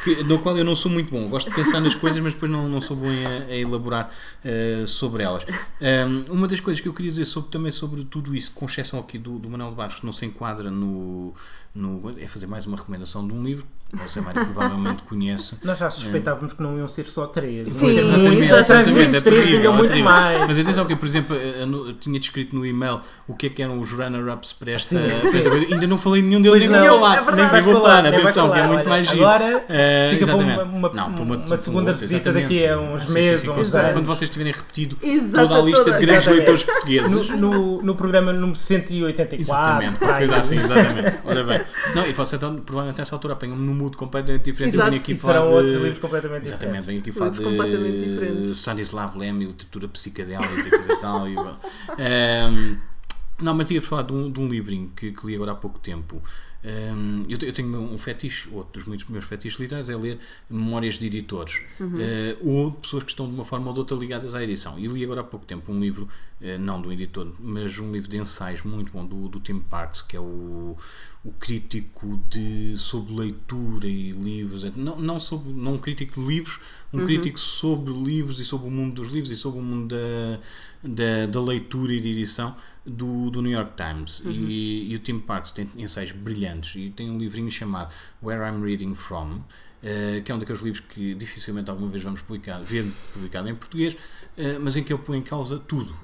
que, 0.02 0.22
no 0.24 0.38
qual 0.38 0.56
eu 0.56 0.64
não 0.64 0.74
sou 0.74 0.90
muito 0.90 1.10
bom. 1.10 1.28
Gosto 1.28 1.50
de 1.50 1.56
pensar 1.56 1.80
nas 1.80 1.94
coisas, 1.94 2.22
mas 2.22 2.32
depois 2.32 2.50
não, 2.50 2.66
não 2.66 2.80
sou 2.80 2.96
bom 2.96 3.08
a, 3.08 3.52
a 3.52 3.56
elaborar 3.56 4.10
uh, 4.44 4.86
sobre 4.86 5.22
elas. 5.22 5.44
Um, 5.80 6.32
uma 6.32 6.48
das 6.48 6.60
coisas 6.60 6.80
que 6.80 6.88
eu 6.88 6.94
queria 6.94 7.10
dizer 7.10 7.26
sobre, 7.26 7.50
também 7.50 7.70
sobre 7.70 8.04
tudo 8.04 8.34
isso, 8.34 8.52
com 8.52 8.64
exceção 8.64 8.98
aqui 8.98 9.18
do, 9.18 9.38
do 9.38 9.50
Manuel 9.50 9.70
de 9.70 9.76
Barros, 9.76 9.96
que 9.96 10.06
não 10.06 10.12
se 10.12 10.24
enquadra 10.24 10.70
no, 10.70 11.34
no. 11.74 12.14
é 12.18 12.26
fazer 12.26 12.46
mais 12.46 12.64
uma 12.64 12.78
recomendação 12.78 13.26
de 13.26 13.34
um 13.34 13.44
livro 13.44 13.66
você, 13.94 14.20
Mário, 14.20 14.44
provavelmente 14.44 15.04
conhece. 15.04 15.58
Nós 15.62 15.78
já 15.78 15.88
suspeitávamos 15.88 16.52
é. 16.52 16.56
que 16.56 16.62
não 16.62 16.76
iam 16.76 16.88
ser 16.88 17.06
só 17.06 17.26
três. 17.26 17.72
Sim, 17.72 17.96
exatamente. 17.96 18.42
exatamente. 18.42 19.16
É 19.16 19.20
terrível, 19.20 19.72
muito 19.72 19.92
é 19.92 20.02
mais. 20.02 20.46
Mas 20.48 20.58
atenção 20.58 20.84
que, 20.86 20.96
por 20.96 21.06
exemplo, 21.06 21.36
eu 21.36 21.92
tinha 21.92 22.18
descrito 22.18 22.56
no 22.56 22.66
e-mail 22.66 23.00
o 23.28 23.34
que 23.34 23.46
é 23.46 23.50
que 23.50 23.62
eram 23.62 23.80
os 23.80 23.92
runner-ups 23.92 24.54
para 24.54 24.72
esta, 24.72 24.96
sim, 24.98 25.72
Ainda 25.72 25.86
não 25.86 25.98
falei 25.98 26.20
nenhum 26.20 26.42
deles, 26.42 26.68
nem 26.68 26.80
vou 26.80 26.98
falar. 26.98 27.18
É 27.18 27.36
nem 27.36 27.52
nem 27.52 27.62
vou 27.62 27.74
falar, 27.80 28.06
atenção, 28.06 28.50
que 28.50 28.58
é 28.58 28.66
muito 28.66 28.88
mais 28.88 29.08
giro. 29.08 29.24
Agora 29.24 29.56
uh, 29.56 30.10
fica 30.10 30.24
exatamente. 30.24 30.54
para 30.54 30.64
uma, 30.64 30.88
uma, 30.88 30.94
não, 30.94 31.22
uma, 31.22 31.36
uma 31.36 31.56
segunda 31.56 31.92
visita 31.92 32.32
daqui 32.32 32.66
a 32.66 32.78
uns 32.78 33.12
meses. 33.12 33.46
Quando 33.46 34.06
vocês 34.06 34.28
tiverem 34.28 34.52
repetido 34.52 34.96
toda 35.32 35.58
a 35.58 35.62
lista 35.62 35.92
de 35.92 36.06
grandes 36.06 36.26
leitores 36.26 36.64
portugueses. 36.64 37.30
No 37.30 37.94
programa 37.94 38.32
número 38.32 38.58
184. 38.58 39.40
Exatamente, 39.40 39.98
qualquer 39.98 40.18
coisa 40.18 40.36
assim, 40.36 40.58
exatamente. 40.58 41.14
Ora 41.24 41.44
bem. 41.44 41.60
Não, 41.94 42.06
e 42.06 42.12
você 42.12 42.36
então, 42.36 42.56
provavelmente 42.56 42.98
nessa 42.98 43.14
altura 43.14 43.34
apanham-me 43.34 43.66
no 43.66 43.74
mood 43.86 43.96
completamente 43.96 44.44
diferente. 44.44 44.74
Exato, 44.74 44.88
eu 44.88 44.90
venho 44.90 45.02
aqui 45.02 45.14
falar 45.14 45.34
serão 45.34 45.46
de... 45.46 45.54
outros 45.54 45.74
livros 45.74 45.98
completamente 45.98 46.46
Exatamente, 46.46 46.86
venho 46.86 47.00
aqui 47.00 47.12
falar 47.12 47.30
de 47.30 48.50
Stanislav 48.50 49.16
Lem 49.16 49.42
e 49.42 49.44
literatura 49.44 49.88
psicadélica 49.88 50.92
e 50.92 50.96
tal. 51.00 51.28
E, 51.28 51.36
um, 51.38 52.78
não, 53.38 53.54
mas 53.54 53.70
ia 53.70 53.82
falar 53.82 54.02
de 54.02 54.14
um, 54.14 54.30
de 54.30 54.40
um 54.40 54.48
livrinho 54.48 54.88
que, 54.96 55.12
que, 55.12 55.26
li 55.26 55.34
agora 55.34 55.52
há 55.52 55.54
pouco 55.54 55.78
tempo. 55.78 56.22
Um, 56.64 57.22
eu, 57.28 57.38
eu, 57.42 57.52
tenho 57.52 57.78
um 57.78 57.98
fetiche, 57.98 58.48
outro 58.50 58.80
dos 58.80 58.88
muitos 58.88 59.08
meus 59.08 59.24
fetiches 59.24 59.60
literários 59.60 59.88
é 59.88 59.94
ler 59.94 60.18
memórias 60.50 60.94
de 60.94 61.06
editores 61.06 61.60
uhum. 61.78 61.94
uh, 61.94 62.48
ou 62.48 62.72
pessoas 62.72 63.04
que 63.04 63.10
estão 63.10 63.28
de 63.28 63.34
uma 63.34 63.44
forma 63.44 63.68
ou 63.68 63.72
de 63.72 63.78
outra 63.78 63.96
ligadas 63.96 64.34
à 64.34 64.42
edição. 64.42 64.78
E 64.78 64.86
li 64.86 65.04
agora 65.04 65.20
há 65.20 65.24
pouco 65.24 65.44
tempo 65.44 65.70
um 65.70 65.78
livro, 65.78 66.08
uh, 66.40 66.58
não 66.58 66.80
do 66.80 66.90
editor, 66.90 67.30
mas 67.38 67.78
um 67.78 67.92
livro 67.92 68.08
de 68.08 68.16
ensaios 68.16 68.62
muito 68.62 68.90
bom 68.90 69.04
do, 69.04 69.28
do 69.28 69.38
Tim 69.38 69.60
Parks, 69.60 70.00
que 70.02 70.16
é 70.16 70.20
o, 70.20 70.76
o 71.22 71.32
crítico 71.32 72.18
de, 72.30 72.76
sobre 72.76 73.14
leitura 73.14 73.86
e 73.86 74.10
livros, 74.10 74.64
não, 74.76 74.96
não, 74.96 75.20
sobre, 75.20 75.52
não 75.52 75.74
um 75.74 75.78
crítico 75.78 76.20
de 76.20 76.26
livros, 76.26 76.58
um 76.96 77.00
uhum. 77.00 77.06
crítico 77.06 77.38
sobre 77.38 77.92
livros 77.92 78.40
e 78.40 78.44
sobre 78.44 78.68
o 78.68 78.70
mundo 78.70 78.94
dos 78.94 79.12
livros 79.12 79.30
e 79.30 79.36
sobre 79.36 79.60
o 79.60 79.62
mundo 79.62 79.94
da, 79.94 80.40
da, 80.82 81.26
da 81.26 81.40
leitura 81.40 81.92
e 81.92 82.00
de 82.00 82.10
edição 82.10 82.56
do, 82.84 83.30
do 83.30 83.42
New 83.42 83.52
York 83.52 83.72
Times. 83.76 84.20
Uhum. 84.20 84.30
E, 84.30 84.92
e, 84.92 84.96
o 84.96 84.98
Tim 84.98 85.18
Parks 85.18 85.52
tem 85.52 85.68
ensaios 85.76 86.12
brilhantes 86.12 86.74
e 86.76 86.90
tem 86.90 87.10
um 87.10 87.18
livrinho 87.18 87.50
chamado 87.50 87.92
Where 88.22 88.42
I'm 88.48 88.62
Reading 88.62 88.94
From. 88.94 89.40
Uh, 89.76 90.20
que 90.22 90.32
é 90.32 90.34
um 90.34 90.38
daqueles 90.38 90.62
livros 90.62 90.82
que 90.88 91.14
dificilmente 91.14 91.70
alguma 91.70 91.88
vez 91.88 92.02
vamos 92.02 92.22
publicar, 92.22 92.58
ver 92.60 92.84
publicado 93.12 93.48
em 93.48 93.54
português, 93.54 93.94
uh, 93.94 94.58
mas 94.60 94.74
em 94.74 94.82
que 94.82 94.92
ele 94.92 95.00
põe 95.00 95.18
em 95.18 95.22
causa 95.22 95.58
tudo. 95.60 95.94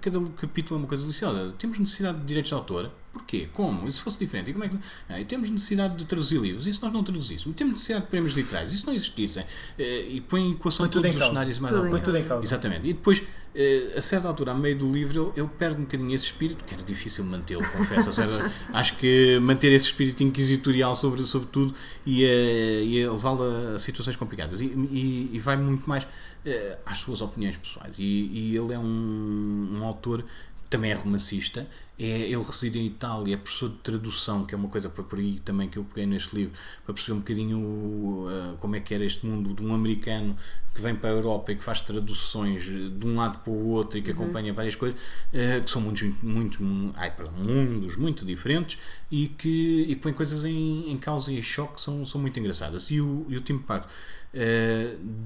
Cada 0.00 0.20
capítulo 0.32 0.76
é 0.76 0.82
uma 0.82 0.86
coisa 0.86 1.02
deliciosa. 1.02 1.52
Temos 1.58 1.78
necessidade 1.78 2.18
de 2.18 2.26
direitos 2.26 2.50
de 2.50 2.54
autor, 2.54 2.92
Porquê? 3.18 3.48
Como? 3.52 3.86
E 3.86 3.92
se 3.92 4.00
fosse 4.00 4.18
diferente? 4.18 4.50
E 4.50 4.52
como 4.52 4.64
é 4.64 4.68
que... 4.68 4.78
Ah, 5.08 5.22
temos 5.26 5.50
necessidade 5.50 5.96
de 5.96 6.04
traduzir 6.04 6.40
livros, 6.40 6.66
e 6.66 6.72
se 6.72 6.80
nós 6.80 6.92
não 6.92 7.02
traduzíssemos? 7.02 7.56
Temos 7.56 7.74
necessidade 7.74 8.04
de 8.04 8.10
prémios 8.10 8.34
literários, 8.34 8.78
se 8.78 8.86
não 8.86 8.94
existissem? 8.94 9.44
Eh, 9.78 10.06
e 10.08 10.20
põe 10.20 10.40
em 10.42 10.52
equação 10.52 10.86
põe 10.86 11.02
todos 11.02 11.16
os 11.16 11.26
cenários 11.26 11.58
mais 11.58 11.74
tudo, 11.74 12.00
tudo 12.00 12.16
em 12.16 12.24
causa. 12.24 12.44
Exatamente. 12.44 12.88
E 12.88 12.92
depois, 12.92 13.22
eh, 13.54 13.94
a 13.96 14.00
certa 14.00 14.28
altura, 14.28 14.52
a 14.52 14.54
meio 14.54 14.78
do 14.78 14.90
livro, 14.90 15.32
ele, 15.36 15.40
ele 15.44 15.50
perde 15.58 15.78
um 15.78 15.82
bocadinho 15.84 16.14
esse 16.14 16.26
espírito, 16.26 16.64
que 16.64 16.74
era 16.74 16.82
difícil 16.82 17.24
mantê-lo, 17.24 17.66
confesso. 17.68 18.12
seja, 18.12 18.50
acho 18.72 18.96
que 18.96 19.38
manter 19.40 19.72
esse 19.72 19.86
espírito 19.86 20.22
inquisitorial 20.22 20.94
sobre, 20.94 21.22
sobre 21.24 21.48
tudo 21.48 21.74
e, 22.06 22.22
e 22.22 23.08
levá-lo 23.08 23.42
a, 23.74 23.78
situações 23.78 24.16
complicadas. 24.16 24.60
E, 24.60 24.66
e, 24.66 25.30
e 25.32 25.38
vai 25.40 25.56
muito 25.56 25.88
mais 25.88 26.04
uh, 26.04 26.78
às 26.86 26.98
suas 26.98 27.20
opiniões 27.20 27.56
pessoais. 27.56 27.98
E, 27.98 28.02
e 28.02 28.56
ele 28.56 28.72
é 28.72 28.78
um, 28.78 29.78
um 29.78 29.84
autor 29.84 30.24
também 30.68 30.90
é 30.90 30.94
romancista, 30.94 31.66
é, 31.98 32.04
ele 32.04 32.42
reside 32.42 32.78
em 32.78 32.86
Itália, 32.86 33.34
é 33.34 33.36
professor 33.36 33.70
de 33.70 33.78
tradução, 33.78 34.44
que 34.44 34.54
é 34.54 34.58
uma 34.58 34.68
coisa 34.68 34.88
para 34.88 35.02
por 35.02 35.18
aí 35.18 35.40
também 35.40 35.68
que 35.68 35.78
eu 35.78 35.84
peguei 35.84 36.06
neste 36.06 36.36
livro, 36.36 36.52
para 36.84 36.94
perceber 36.94 37.14
um 37.14 37.20
bocadinho 37.20 37.58
uh, 37.58 38.56
como 38.58 38.76
é 38.76 38.80
que 38.80 38.94
era 38.94 39.04
este 39.04 39.26
mundo 39.26 39.52
de 39.52 39.64
um 39.64 39.74
americano 39.74 40.36
que 40.74 40.80
vem 40.80 40.94
para 40.94 41.10
a 41.10 41.12
Europa 41.12 41.50
e 41.50 41.56
que 41.56 41.64
faz 41.64 41.82
traduções 41.82 42.62
de 42.64 43.04
um 43.04 43.16
lado 43.16 43.38
para 43.40 43.52
o 43.52 43.68
outro 43.70 43.98
e 43.98 44.02
que 44.02 44.12
uhum. 44.12 44.22
acompanha 44.22 44.52
várias 44.52 44.76
coisas, 44.76 45.00
uh, 45.00 45.64
que 45.64 45.70
são 45.70 45.82
muitos, 45.82 46.02
muitos, 46.22 46.58
ai, 46.94 47.10
perdão, 47.10 47.32
mundos 47.36 47.96
muito 47.96 48.24
diferentes 48.24 48.78
e 49.10 49.26
que, 49.28 49.86
e 49.88 49.94
que 49.96 50.00
põem 50.00 50.12
coisas 50.12 50.44
em, 50.44 50.92
em 50.92 50.96
causa 50.96 51.32
e 51.32 51.38
em 51.38 51.42
choque 51.42 51.74
que 51.76 51.80
são, 51.80 52.04
são 52.04 52.20
muito 52.20 52.38
engraçadas. 52.38 52.90
E 52.92 53.00
o, 53.00 53.26
e 53.28 53.36
o 53.36 53.40
Tim 53.40 53.58
Park 53.58 53.86
uh, 53.86 53.88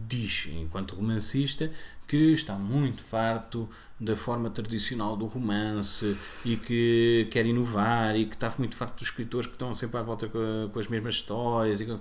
diz, 0.07 0.49
enquanto 0.53 0.95
romancista, 0.95 1.71
que 2.07 2.33
está 2.33 2.55
muito 2.55 3.03
farto 3.03 3.69
da 3.99 4.15
forma 4.15 4.51
tradicional 4.51 5.17
do 5.17 5.25
romance 5.25 6.15
e 6.45 6.57
que 6.57 7.27
quer 7.31 7.47
inovar 7.47 8.15
e 8.17 8.27
que 8.27 8.35
está 8.35 8.53
muito 8.59 8.77
farto 8.77 8.99
dos 8.99 9.09
escritores 9.09 9.47
que 9.47 9.55
estão 9.55 9.73
sempre 9.73 9.99
à 9.99 10.03
volta 10.03 10.29
com, 10.29 10.69
com 10.71 10.79
as 10.79 10.89
mesmas 10.89 11.15
histórias. 11.15 11.81
E 11.81 11.85
uh, 11.85 12.01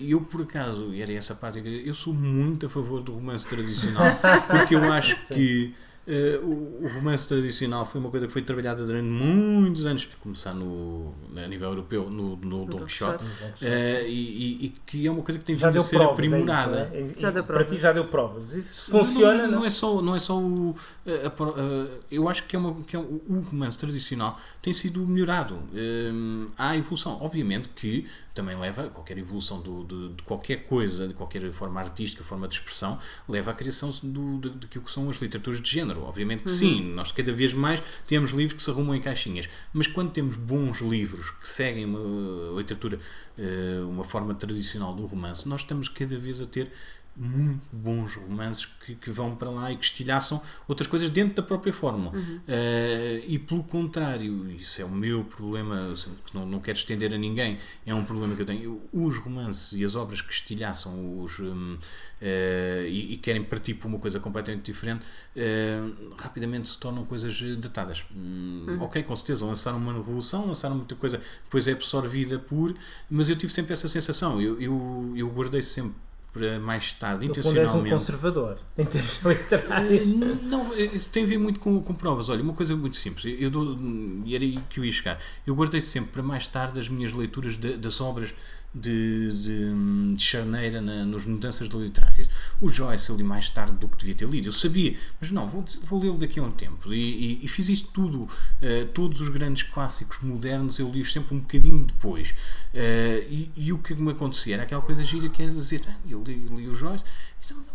eu, 0.00 0.20
por 0.22 0.42
acaso, 0.42 0.94
e 0.94 1.02
era 1.02 1.12
essa 1.12 1.34
parte, 1.34 1.60
eu 1.84 1.92
sou 1.92 2.14
muito 2.14 2.64
a 2.64 2.68
favor 2.70 3.02
do 3.02 3.12
romance 3.12 3.46
tradicional 3.46 4.06
porque 4.48 4.74
eu 4.74 4.90
acho 4.90 5.16
que 5.28 5.74
Uh, 6.08 6.42
o, 6.42 6.86
o, 6.86 6.88
romance 6.88 7.28
tradicional 7.28 7.84
foi 7.84 8.00
uma 8.00 8.08
coisa 8.08 8.26
que 8.26 8.32
foi 8.32 8.40
trabalhada 8.40 8.82
durante 8.82 9.06
muitos 9.06 9.84
anos, 9.84 10.08
a 10.10 10.22
começar 10.22 10.54
no, 10.54 11.14
a 11.36 11.46
nível 11.46 11.68
europeu, 11.68 12.08
no, 12.08 12.34
no, 12.34 12.60
no 12.60 12.64
Dom 12.64 12.86
Quixote, 12.86 13.22
uh, 13.22 14.06
e, 14.06 14.64
e, 14.64 14.74
que 14.86 15.06
é 15.06 15.10
uma 15.10 15.22
coisa 15.22 15.38
que 15.38 15.44
tem 15.44 15.54
vindo 15.54 15.66
a 15.76 15.80
ser 15.80 15.96
provas, 15.96 16.14
aprimorada. 16.14 16.90
É 16.94 17.02
isso, 17.02 17.14
é? 17.18 17.20
Já 17.20 17.30
deu 17.30 17.44
provas. 17.44 17.66
Para 17.66 17.76
ti 17.76 17.82
já 17.82 17.92
deu 17.92 18.06
provas. 18.06 18.54
Isso 18.54 18.90
funciona? 18.90 19.42
Não, 19.42 19.58
não, 19.58 19.64
é 19.66 19.68
só, 19.68 20.00
não 20.00 20.16
é 20.16 20.18
só 20.18 20.38
o. 20.38 20.74
A, 21.06 21.26
a, 21.28 21.98
eu 22.10 22.26
acho 22.26 22.44
que, 22.44 22.56
é 22.56 22.58
uma, 22.58 22.74
que 22.84 22.96
é 22.96 22.98
um, 22.98 23.20
o 23.28 23.40
romance 23.40 23.76
tradicional 23.76 24.40
tem 24.62 24.72
sido 24.72 25.06
melhorado. 25.06 25.56
Uh, 25.56 26.50
há 26.56 26.74
evolução. 26.74 27.18
Obviamente 27.20 27.68
que 27.68 28.06
também 28.34 28.56
leva, 28.56 28.88
qualquer 28.88 29.18
evolução 29.18 29.60
do, 29.60 29.84
de, 29.84 30.14
de, 30.14 30.22
qualquer 30.22 30.64
coisa, 30.64 31.06
de 31.06 31.12
qualquer 31.12 31.52
forma 31.52 31.80
artística, 31.80 32.24
forma 32.24 32.48
de 32.48 32.54
expressão, 32.54 32.98
leva 33.28 33.50
à 33.50 33.54
criação 33.54 33.90
do, 34.02 34.38
de, 34.38 34.48
de, 34.48 34.58
de 34.60 34.66
que 34.68 34.90
são 34.90 35.10
as 35.10 35.16
literaturas 35.18 35.60
de 35.60 35.70
género 35.70 35.97
Obviamente 36.02 36.42
que 36.42 36.50
uhum. 36.50 36.56
sim, 36.56 36.92
nós 36.92 37.12
cada 37.12 37.32
vez 37.32 37.52
mais 37.52 37.82
temos 38.06 38.30
livros 38.30 38.56
que 38.56 38.62
se 38.62 38.70
arrumam 38.70 38.94
em 38.94 39.00
caixinhas, 39.00 39.48
mas 39.72 39.86
quando 39.86 40.10
temos 40.10 40.36
bons 40.36 40.80
livros 40.80 41.30
que 41.30 41.48
seguem 41.48 41.84
uma 41.84 42.58
literatura, 42.58 42.98
eh, 43.36 43.80
uma 43.88 44.04
forma 44.04 44.34
tradicional 44.34 44.94
do 44.94 45.06
romance, 45.06 45.48
nós 45.48 45.60
estamos 45.60 45.88
cada 45.88 46.16
vez 46.18 46.40
a 46.40 46.46
ter 46.46 46.70
muito 47.18 47.74
bons 47.74 48.14
romances 48.14 48.66
que, 48.66 48.94
que, 48.94 49.10
vão 49.10 49.34
para 49.34 49.50
lá 49.50 49.72
e 49.72 49.76
que 49.76 49.84
estilhaçam 49.84 50.40
outras 50.68 50.86
coisas 50.86 51.10
dentro 51.10 51.34
da 51.34 51.42
própria 51.42 51.72
fórmula. 51.72 52.16
Uhum. 52.16 52.36
Uh, 52.36 53.24
e 53.26 53.38
pelo 53.38 53.64
contrário, 53.64 54.48
isso 54.50 54.80
é 54.80 54.84
o 54.84 54.90
meu 54.90 55.24
problema, 55.24 55.92
que 56.24 56.34
não, 56.34 56.46
não 56.46 56.60
quero 56.60 56.78
estender 56.78 57.12
a 57.12 57.18
ninguém, 57.18 57.58
é 57.84 57.94
um 57.94 58.04
problema 58.04 58.34
que 58.36 58.42
eu 58.42 58.46
tenho. 58.46 58.80
Os 58.92 59.18
romances 59.18 59.72
e 59.72 59.84
as 59.84 59.96
obras 59.96 60.20
que 60.20 60.32
estilhaçam 60.32 61.22
os, 61.22 61.40
um, 61.40 61.74
uh, 61.74 62.86
e, 62.86 63.14
e, 63.14 63.16
querem 63.16 63.42
partir 63.42 63.74
para 63.74 63.88
uma 63.88 63.98
coisa 63.98 64.20
completamente 64.20 64.64
diferente, 64.64 65.04
uh, 65.04 66.14
rapidamente 66.16 66.68
se 66.68 66.78
tornam 66.78 67.04
coisas 67.04 67.40
datadas. 67.58 68.04
Hum, 68.14 68.66
uhum. 68.68 68.82
Ok, 68.82 69.02
com 69.02 69.16
certeza, 69.16 69.44
lançaram 69.44 69.78
uma 69.78 69.92
revolução, 69.92 70.46
lançaram 70.46 70.76
muita 70.76 70.94
coisa, 70.94 71.20
depois 71.42 71.66
é 71.66 71.72
absorvida 71.72 72.38
por. 72.38 72.74
Mas 73.10 73.28
eu 73.28 73.36
tive 73.36 73.52
sempre 73.52 73.72
essa 73.72 73.88
sensação, 73.88 74.40
eu, 74.40 74.60
eu, 74.60 75.12
eu 75.16 75.28
guardei 75.30 75.62
sempre 75.62 76.07
para 76.32 76.60
mais 76.60 76.92
tarde, 76.92 77.24
no 77.24 77.30
intencionalmente. 77.30 77.72
Fundo 77.72 77.86
és 77.86 77.92
um 77.92 77.96
conservador 77.96 78.58
em 78.76 78.84
termos 78.84 79.18
literários. 79.24 80.02
Eh, 80.02 80.36
não, 80.44 80.74
eh, 80.74 81.00
tem 81.10 81.24
a 81.24 81.26
ver 81.26 81.38
muito 81.38 81.58
com, 81.58 81.82
com 81.82 81.94
provas. 81.94 82.28
Olha, 82.28 82.42
uma 82.42 82.52
coisa 82.52 82.76
muito 82.76 82.96
simples, 82.96 83.34
eu 83.38 83.50
dou, 83.50 83.76
e 84.24 84.34
era 84.34 84.44
aí 84.44 84.58
que 84.68 84.80
eu 84.80 84.84
ia 84.84 84.92
chegar. 84.92 85.18
Eu 85.46 85.54
guardei 85.54 85.80
sempre 85.80 86.12
para 86.12 86.22
mais 86.22 86.46
tarde 86.46 86.78
as 86.78 86.88
minhas 86.88 87.12
leituras 87.12 87.56
de, 87.56 87.76
das 87.76 88.00
obras 88.00 88.34
de, 88.74 89.32
de, 89.32 90.14
de 90.14 90.22
charneira 90.22 90.80
na, 90.80 91.04
nas 91.04 91.24
mudanças 91.24 91.68
literárias. 91.68 92.28
O 92.60 92.68
Joyce 92.68 93.10
eu 93.10 93.16
li 93.16 93.22
mais 93.22 93.48
tarde 93.48 93.72
do 93.72 93.88
que 93.88 93.96
devia 93.96 94.14
ter 94.14 94.28
lido. 94.28 94.48
Eu 94.48 94.52
sabia, 94.52 94.96
mas 95.20 95.30
não, 95.30 95.48
vou, 95.48 95.64
vou 95.84 96.00
lê-lo 96.00 96.18
daqui 96.18 96.38
a 96.38 96.42
um 96.42 96.50
tempo. 96.50 96.92
E, 96.92 97.40
e, 97.40 97.44
e 97.44 97.48
fiz 97.48 97.68
isto 97.68 97.88
tudo. 97.92 98.22
Uh, 98.22 98.86
todos 98.92 99.20
os 99.20 99.28
grandes 99.28 99.62
clássicos 99.62 100.18
modernos 100.20 100.78
eu 100.78 100.90
li-os 100.90 101.12
sempre 101.12 101.34
um 101.34 101.40
bocadinho 101.40 101.84
depois. 101.84 102.30
Uh, 102.72 103.24
e, 103.28 103.52
e, 103.56 103.72
o 103.72 103.78
que 103.78 103.94
me 103.94 104.12
acontecia 104.12 104.54
era 104.54 104.62
aquela 104.64 104.82
coisa 104.82 105.02
gira 105.02 105.28
que 105.28 105.42
é 105.42 105.46
dizer: 105.46 105.82
ah, 105.88 105.96
eu 106.08 106.22
li, 106.22 106.34
li 106.34 106.68
o 106.68 106.74
Joyce, 106.74 107.04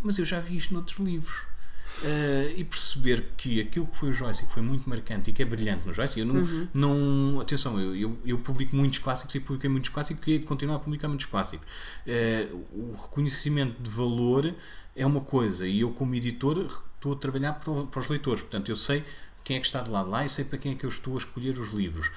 mas 0.01 0.17
eu 0.17 0.25
já 0.25 0.39
vi 0.39 0.57
isto 0.57 0.73
noutros 0.73 0.99
livros. 0.99 1.52
Uh, 2.03 2.53
e 2.57 2.65
perceber 2.65 3.31
que 3.37 3.61
aquilo 3.61 3.87
que 3.87 3.95
foi 3.95 4.09
o 4.09 4.13
Joyce, 4.13 4.45
que 4.45 4.51
foi 4.51 4.61
muito 4.61 4.89
marcante 4.89 5.29
e 5.29 5.33
que 5.33 5.41
é 5.41 5.45
brilhante 5.45 5.87
no 5.87 5.93
Joyce, 5.93 6.19
eu 6.19 6.25
não, 6.25 6.35
uhum. 6.35 6.67
não 6.73 7.39
atenção, 7.39 7.79
eu, 7.79 7.95
eu, 7.95 8.17
eu, 8.25 8.37
publico 8.39 8.75
muitos 8.75 8.99
clássicos 8.99 9.33
e 9.35 9.39
publiquei 9.39 9.69
muitos 9.69 9.89
clássicos 9.89 10.27
e 10.27 10.39
continuar 10.39 10.75
a 10.75 10.79
publicar 10.79 11.07
muitos 11.07 11.27
clássicos. 11.27 11.65
Uh, 12.05 12.65
o 12.73 13.01
reconhecimento 13.03 13.81
de 13.81 13.89
valor 13.89 14.53
é 14.93 15.05
uma 15.05 15.21
coisa 15.21 15.65
e 15.65 15.79
eu, 15.79 15.91
como 15.91 16.13
editor, 16.13 16.67
estou 16.95 17.13
a 17.13 17.15
trabalhar 17.15 17.53
para, 17.53 17.85
para 17.85 18.01
os 18.01 18.09
leitores, 18.09 18.41
portanto, 18.41 18.69
eu 18.69 18.75
sei 18.75 19.05
quem 19.43 19.55
é 19.55 19.59
que 19.61 19.65
está 19.65 19.81
de 19.81 19.89
lado 19.89 20.09
lá 20.09 20.25
e 20.25 20.29
sei 20.29 20.43
para 20.43 20.57
quem 20.57 20.73
é 20.73 20.75
que 20.75 20.85
eu 20.85 20.89
estou 20.89 21.13
a 21.13 21.17
escolher 21.17 21.57
os 21.57 21.71
livros. 21.71 22.11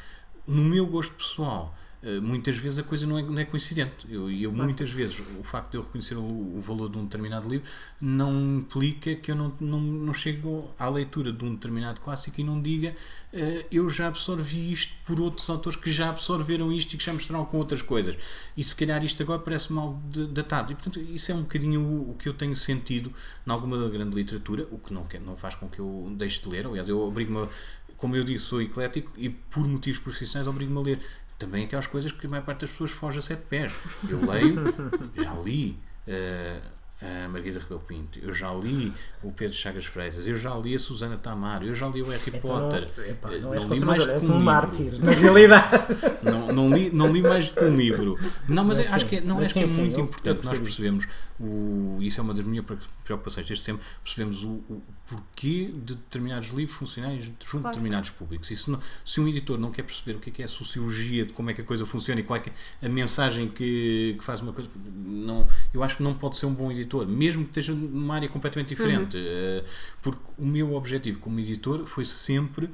No 0.47 0.62
meu 0.62 0.87
gosto 0.87 1.14
pessoal, 1.14 1.76
muitas 2.22 2.57
vezes 2.57 2.78
a 2.78 2.82
coisa 2.82 3.07
não 3.07 3.18
é, 3.18 3.22
não 3.22 3.38
é 3.38 3.44
coincidente. 3.44 4.07
Eu, 4.09 4.30
eu 4.30 4.52
muitas 4.52 4.90
vezes, 4.90 5.18
o 5.38 5.42
facto 5.42 5.72
de 5.72 5.76
eu 5.76 5.82
reconhecer 5.82 6.14
o, 6.14 6.20
o, 6.20 6.61
valor 6.61 6.88
de 6.88 6.98
um 6.98 7.04
determinado 7.04 7.48
livro 7.48 7.66
não 8.00 8.59
implica 8.59 9.14
que 9.16 9.30
eu 9.30 9.34
não, 9.34 9.52
não, 9.61 9.80
não 9.80 10.14
chego 10.14 10.72
à 10.78 10.88
leitura 10.88 11.32
de 11.32 11.44
um 11.44 11.54
determinado 11.54 12.00
clássico 12.00 12.40
e 12.40 12.44
não 12.44 12.61
diga 12.62 12.94
uh, 13.32 13.66
eu 13.70 13.88
já 13.90 14.07
absorvi 14.09 14.72
isto 14.72 14.94
por 15.04 15.20
outros 15.20 15.48
autores 15.50 15.78
que 15.78 15.90
já 15.90 16.11
absorveram 16.11 16.72
isto 16.72 16.94
e 16.94 16.96
que 16.96 17.04
já 17.04 17.12
mostraram 17.12 17.44
com 17.44 17.59
outras 17.59 17.82
coisas. 17.82 18.16
E 18.57 18.62
se 18.62 18.76
calhar 18.76 19.04
isto 19.04 19.22
agora 19.22 19.40
parece 19.40 19.72
mal 19.72 20.00
datado. 20.30 20.72
E 20.72 20.74
portanto, 20.74 21.00
isso 21.00 21.32
é 21.32 21.34
um 21.34 21.42
bocadinho 21.42 21.80
o, 21.80 22.11
o 22.12 22.14
que 22.14 22.28
eu 22.28 22.34
tenho 22.34 22.54
sentido 22.54 23.12
em 23.46 23.50
alguma 23.50 23.78
da 23.78 23.88
grande 23.88 24.14
literatura, 24.14 24.66
o 24.70 24.78
que 24.78 24.94
não, 24.94 25.07
não 25.24 25.36
faz 25.36 25.54
com 25.54 25.68
que 25.68 25.80
eu 25.80 26.12
deixe 26.16 26.40
de 26.40 26.48
ler. 26.48 26.66
Aliás, 26.66 26.88
eu 26.88 27.00
obrigo-me 27.00 27.48
como 27.96 28.14
eu 28.14 28.22
disse, 28.22 28.44
sou 28.44 28.61
eclético 28.61 29.12
e 29.16 29.30
por 29.30 29.66
motivos 29.66 29.98
profissionais 29.98 30.46
obrigo-me 30.46 30.78
a 30.78 30.82
ler 30.82 31.00
também 31.39 31.64
aquelas 31.64 31.87
coisas 31.87 32.12
que 32.12 32.26
a 32.26 32.30
maior 32.30 32.45
parte 32.45 32.61
das 32.61 32.70
pessoas 32.70 32.91
foge 32.91 33.18
a 33.18 33.22
sete 33.22 33.43
pés. 33.43 33.72
Eu 34.09 34.24
leio, 34.24 34.57
já 35.22 35.34
li 35.34 35.78
uh, 36.09 36.76
a 37.03 37.28
Margarida 37.28 37.61
Rebelo 37.61 37.80
Pinto, 37.80 38.18
eu 38.20 38.32
já 38.32 38.53
li 38.55 38.93
o 39.22 39.30
Pedro 39.30 39.55
Chagas 39.55 39.84
Freitas, 39.84 40.26
eu 40.26 40.37
já 40.37 40.55
li 40.55 40.74
a 40.74 40.78
Susana 40.78 41.18
Tamaro, 41.18 41.66
eu 41.66 41.74
já 41.74 41.87
li 41.89 42.01
o 42.01 42.07
Harry 42.07 42.22
então, 42.28 42.41
Potter. 42.41 42.91
Não, 42.97 43.05
epa, 43.05 43.30
não, 43.30 43.55
não 43.55 43.74
li 43.74 43.80
mais 43.80 44.07
do 44.07 44.20
que 44.20 44.26
um, 44.30 44.34
um 44.34 44.41
mártir, 44.41 45.05
na 45.05 45.12
realidade. 45.12 45.68
não, 46.22 46.47
não, 46.53 46.70
li, 46.70 46.91
não 46.91 47.12
li 47.12 47.20
mais 47.20 47.53
do 47.53 47.61
que 47.61 47.64
um 47.64 47.76
livro. 47.76 48.16
Não, 48.49 48.64
mas, 48.64 48.78
mas 48.78 48.93
acho 48.95 49.01
sim, 49.01 49.07
que, 49.09 49.16
é, 49.16 49.20
não, 49.20 49.39
acho 49.39 49.53
sim, 49.53 49.61
que 49.61 49.66
é 49.66 49.68
sim, 49.68 49.80
muito 49.80 50.01
importante 50.01 50.45
nós 50.45 50.59
percebemos 50.59 51.07
o, 51.39 51.99
isso 52.01 52.18
é 52.18 52.24
uma 52.24 52.32
das 52.32 52.47
minhas 52.47 52.64
preocupações 53.07 53.46
desde 53.46 53.64
sempre, 53.64 53.84
percebemos 54.02 54.42
o, 54.44 54.48
o 54.68 54.82
porquê 55.07 55.70
de 55.72 55.94
determinados 55.94 56.48
livros 56.50 56.76
funcionarem 56.76 57.20
junto 57.20 57.46
claro. 57.46 57.62
de 57.62 57.68
determinados 57.68 58.11
públicos. 58.11 58.50
E 58.50 58.57
se, 58.57 58.70
não, 58.70 58.80
se, 59.04 59.20
um 59.20 59.28
editor 59.28 59.59
não 59.59 59.70
quer 59.70 59.84
perceber 59.84 60.16
o 60.16 60.20
que 60.20 60.30
é, 60.30 60.32
que 60.32 60.42
é 60.42 60.44
a 60.44 60.48
sociologia 60.48 61.24
de 61.24 61.32
como 61.32 61.50
é 61.50 61.54
que 61.54 61.61
a 61.61 61.64
coisa 61.64 61.86
funciona 61.86 62.20
e 62.20 62.24
qual 62.24 62.38
é, 62.38 62.42
é 62.82 62.86
a 62.86 62.88
mensagem 62.88 63.48
que, 63.48 64.16
que, 64.18 64.24
faz 64.24 64.40
uma 64.40 64.52
coisa, 64.52 64.68
não, 65.04 65.46
eu 65.72 65.82
acho 65.82 65.96
que 65.96 66.02
não 66.02 66.14
pode 66.14 66.36
ser 66.36 66.46
um 66.46 66.54
bom 66.54 66.70
editor, 66.70 67.07
mesmo 67.07 67.44
que 67.44 67.50
esteja 67.50 67.72
numa 67.72 68.16
área 68.16 68.28
completamente 68.28 68.68
diferente. 68.70 69.16
Uhum. 69.16 69.22
Uh, 69.22 69.64
porque 70.02 70.20
o 70.36 70.44
meu 70.44 70.74
objetivo 70.74 71.18
como 71.20 71.38
editor 71.38 71.86
foi 71.86 72.04
sempre. 72.04 72.66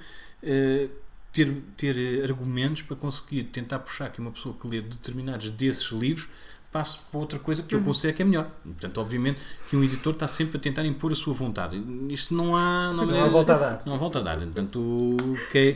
Uh, 0.43 1.03
ter, 1.33 1.51
ter 1.76 2.22
argumentos 2.22 2.83
para 2.83 2.95
conseguir 2.95 3.45
tentar 3.45 3.78
puxar 3.78 4.11
que 4.11 4.20
uma 4.20 4.30
pessoa 4.30 4.55
que 4.55 4.66
lê 4.68 4.83
determinados 4.83 5.51
desses 5.51 5.91
livros 5.91 6.28
passe 6.73 6.99
para 7.11 7.20
outra 7.20 7.39
coisa 7.39 7.62
que 7.62 7.75
eu 7.75 7.79
uhum. 7.79 7.85
considero 7.85 8.16
que 8.16 8.23
é 8.23 8.25
melhor. 8.25 8.51
Portanto, 8.64 8.99
obviamente 8.99 9.41
que 9.68 9.77
um 9.77 9.85
editor 9.85 10.14
está 10.14 10.27
sempre 10.27 10.57
a 10.57 10.61
tentar 10.61 10.85
impor 10.87 11.12
a 11.12 11.14
sua 11.14 11.35
vontade. 11.35 11.81
Isto 12.09 12.35
não 12.35 12.57
há. 12.57 12.93
Não, 12.95 13.05
não 13.05 13.23
há 13.23 13.29
volta 13.29 13.55
a 13.55 13.59
dar. 13.59 13.83
Não 13.85 13.95
há 13.95 13.99
volta 13.99 14.18
a 14.20 14.23
dar. 14.23 14.39
Portanto, 14.39 15.27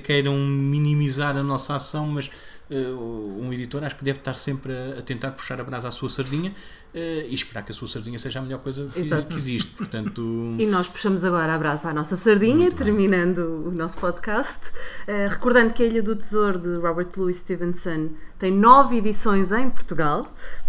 queiram 0.02 0.34
minimizar 0.38 1.36
a 1.36 1.42
nossa 1.42 1.74
ação, 1.74 2.06
mas 2.06 2.30
uh, 2.70 3.42
um 3.42 3.52
editor 3.52 3.84
acho 3.84 3.96
que 3.96 4.04
deve 4.04 4.18
estar 4.18 4.32
sempre 4.32 4.72
a, 4.72 4.98
a, 4.98 5.02
tentar 5.02 5.32
puxar 5.32 5.60
a 5.60 5.64
brasa 5.64 5.88
à 5.88 5.90
sua 5.90 6.08
sardinha 6.08 6.50
uh, 6.50 6.98
e 7.28 7.34
esperar 7.34 7.62
que 7.62 7.72
a 7.72 7.74
sua 7.74 7.88
sardinha 7.88 8.18
seja 8.18 8.38
a 8.38 8.42
melhor 8.42 8.60
coisa 8.60 8.86
que, 8.86 9.02
que 9.02 9.34
existe. 9.34 9.72
Portanto, 9.72 10.56
e 10.58 10.64
nós 10.64 10.88
puxamos 10.88 11.24
agora 11.26 11.54
a 11.54 11.58
brasa 11.58 11.90
à 11.90 11.94
nossa 11.94 12.16
sardinha, 12.16 12.72
terminando 12.72 13.42
bem. 13.64 13.68
o 13.68 13.76
nosso 13.76 13.98
podcast. 13.98 14.70
Uh, 15.06 15.28
recordando 15.28 15.74
que 15.74 15.82
a 15.82 15.86
Ilha 15.86 16.02
do 16.02 16.16
Tesouro 16.16 16.58
de 16.58 16.74
Robert 16.76 17.10
Louis 17.18 17.36
Stevenson 17.36 18.08
tem 18.38 18.50
nove 18.50 18.96
edições 18.96 19.52
em 19.52 19.68
Portugal 19.68 20.26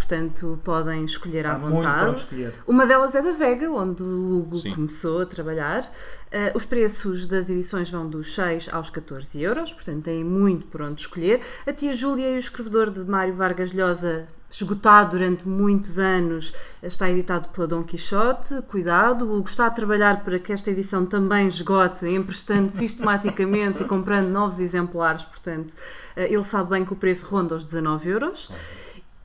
portanto 0.07 0.57
podem 0.63 1.03
escolher 1.03 1.45
à 1.45 1.55
vontade. 1.55 2.15
Escolher. 2.15 2.53
Uma 2.65 2.87
delas 2.87 3.13
é 3.13 3.21
da 3.21 3.33
Vega, 3.33 3.69
onde 3.69 4.01
o 4.01 4.39
Hugo 4.39 4.57
Sim. 4.57 4.73
começou 4.73 5.21
a 5.21 5.25
trabalhar. 5.25 5.83
Uh, 5.83 6.55
os 6.57 6.63
preços 6.63 7.27
das 7.27 7.49
edições 7.49 7.91
vão 7.91 8.09
dos 8.09 8.33
6 8.33 8.69
aos 8.71 8.89
14 8.89 9.41
euros, 9.41 9.73
portanto 9.73 10.03
têm 10.03 10.23
muito 10.23 10.65
por 10.67 10.81
onde 10.81 11.01
escolher. 11.01 11.41
A 11.65 11.73
tia 11.73 11.93
Júlia 11.93 12.31
e 12.31 12.35
o 12.37 12.39
escrevedor 12.39 12.89
de 12.89 13.01
Mário 13.01 13.35
Vargas 13.35 13.73
Llosa, 13.73 14.27
esgotado 14.49 15.17
durante 15.17 15.45
muitos 15.45 15.99
anos, 15.99 16.53
está 16.81 17.09
editado 17.09 17.49
pela 17.49 17.67
Dom 17.67 17.83
Quixote. 17.83 18.61
Cuidado, 18.63 19.25
o 19.25 19.37
Hugo 19.37 19.49
está 19.49 19.67
a 19.67 19.69
trabalhar 19.69 20.23
para 20.23 20.39
que 20.39 20.53
esta 20.53 20.71
edição 20.71 21.05
também 21.05 21.47
esgote, 21.47 22.07
emprestando 22.07 22.71
sistematicamente 22.71 23.83
e 23.83 23.85
comprando 23.85 24.29
novos 24.29 24.59
exemplares, 24.61 25.23
portanto 25.23 25.71
uh, 25.71 26.21
ele 26.21 26.43
sabe 26.45 26.69
bem 26.69 26.85
que 26.85 26.93
o 26.93 26.95
preço 26.95 27.27
ronda 27.27 27.55
os 27.55 27.63
19 27.65 28.09
euros. 28.09 28.49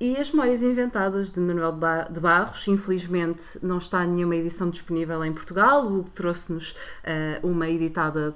E 0.02 0.16
as 0.16 0.32
Memórias 0.32 0.64
Inventadas 0.64 1.30
de 1.30 1.38
Manuel 1.38 1.78
de 2.10 2.18
Barros, 2.18 2.66
infelizmente 2.66 3.56
não 3.62 3.78
está 3.78 4.04
nenhuma 4.04 4.34
edição 4.34 4.68
disponível 4.68 5.24
em 5.24 5.32
Portugal. 5.32 5.86
O 5.86 5.98
Hugo 5.98 6.10
trouxe-nos 6.12 6.72
uh, 6.72 7.46
uma 7.48 7.68
editada 7.68 8.34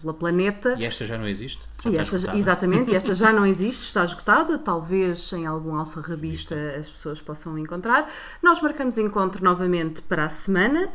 pela 0.00 0.14
Planeta. 0.14 0.76
E 0.78 0.84
esta 0.84 1.04
já 1.04 1.18
não 1.18 1.26
existe? 1.26 1.68
Já 1.82 1.90
e 1.90 1.96
esta, 1.96 2.36
exatamente, 2.36 2.92
e 2.92 2.94
esta 2.94 3.14
já 3.18 3.32
não 3.32 3.44
existe, 3.44 3.82
está 3.82 4.04
esgotada. 4.04 4.58
Talvez 4.58 5.32
em 5.32 5.44
algum 5.44 5.74
alfarrabista 5.74 6.54
as 6.78 6.88
pessoas 6.88 7.20
possam 7.20 7.58
encontrar. 7.58 8.08
Nós 8.40 8.62
marcamos 8.62 8.96
encontro 8.96 9.42
novamente 9.42 10.00
para 10.02 10.24
a 10.24 10.30
semana. 10.30 10.88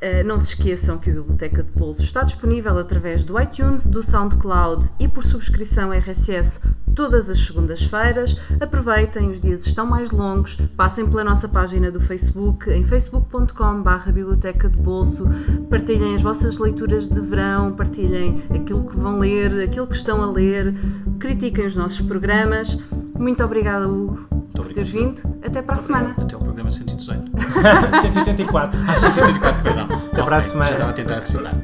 Uh, 0.00 0.24
não 0.24 0.38
se 0.38 0.54
esqueçam 0.54 0.96
que 0.96 1.10
a 1.10 1.12
Biblioteca 1.12 1.62
de 1.62 1.70
Bolso 1.72 2.04
está 2.04 2.22
disponível 2.22 2.78
através 2.78 3.24
do 3.24 3.38
iTunes, 3.40 3.84
do 3.86 4.00
SoundCloud 4.00 4.88
e 5.00 5.08
por 5.08 5.24
subscrição 5.24 5.92
RSS 5.92 6.60
todas 6.94 7.30
as 7.30 7.38
segundas-feiras. 7.38 8.36
Aproveitem, 8.60 9.30
os 9.30 9.40
dias 9.40 9.64
estão 9.66 9.86
mais 9.86 10.10
longos, 10.10 10.56
passem 10.76 11.08
pela 11.08 11.22
nossa 11.22 11.48
página 11.48 11.90
do 11.90 12.00
Facebook, 12.00 12.70
em 12.70 12.84
facebook.com.br 12.84 14.12
Biblioteca 14.12 14.68
de 14.68 14.76
Bolso, 14.76 15.28
partilhem 15.70 16.14
as 16.14 16.22
vossas 16.22 16.58
leituras 16.58 17.08
de 17.08 17.20
verão, 17.20 17.72
partilhem 17.72 18.42
aquilo 18.54 18.84
que 18.84 18.96
vão 18.96 19.18
ler, 19.18 19.62
aquilo 19.62 19.86
que 19.86 19.96
estão 19.96 20.22
a 20.22 20.26
ler, 20.30 20.74
critiquem 21.18 21.66
os 21.66 21.76
nossos 21.76 22.00
programas. 22.00 22.82
Muito 23.18 23.44
obrigada, 23.44 23.88
Hugo, 23.88 24.26
por 24.52 24.72
teres 24.72 24.90
vindo. 24.90 25.20
Até 25.44 25.62
para 25.62 25.76
a 25.76 25.78
semana. 25.78 26.14
Até 26.16 26.36
o 26.36 26.40
programa 26.40 26.70
118. 26.70 27.30
184. 28.02 28.78
Ah, 28.88 28.96
184, 28.96 29.62
perdão. 29.62 29.87
Até 30.12 30.22
para 30.22 30.36
a 30.36 30.40
semana. 30.40 30.66
Já 30.70 30.72
estava 30.74 30.90
a 30.90 30.94
tentar 30.94 31.16
adicionar. 31.16 31.54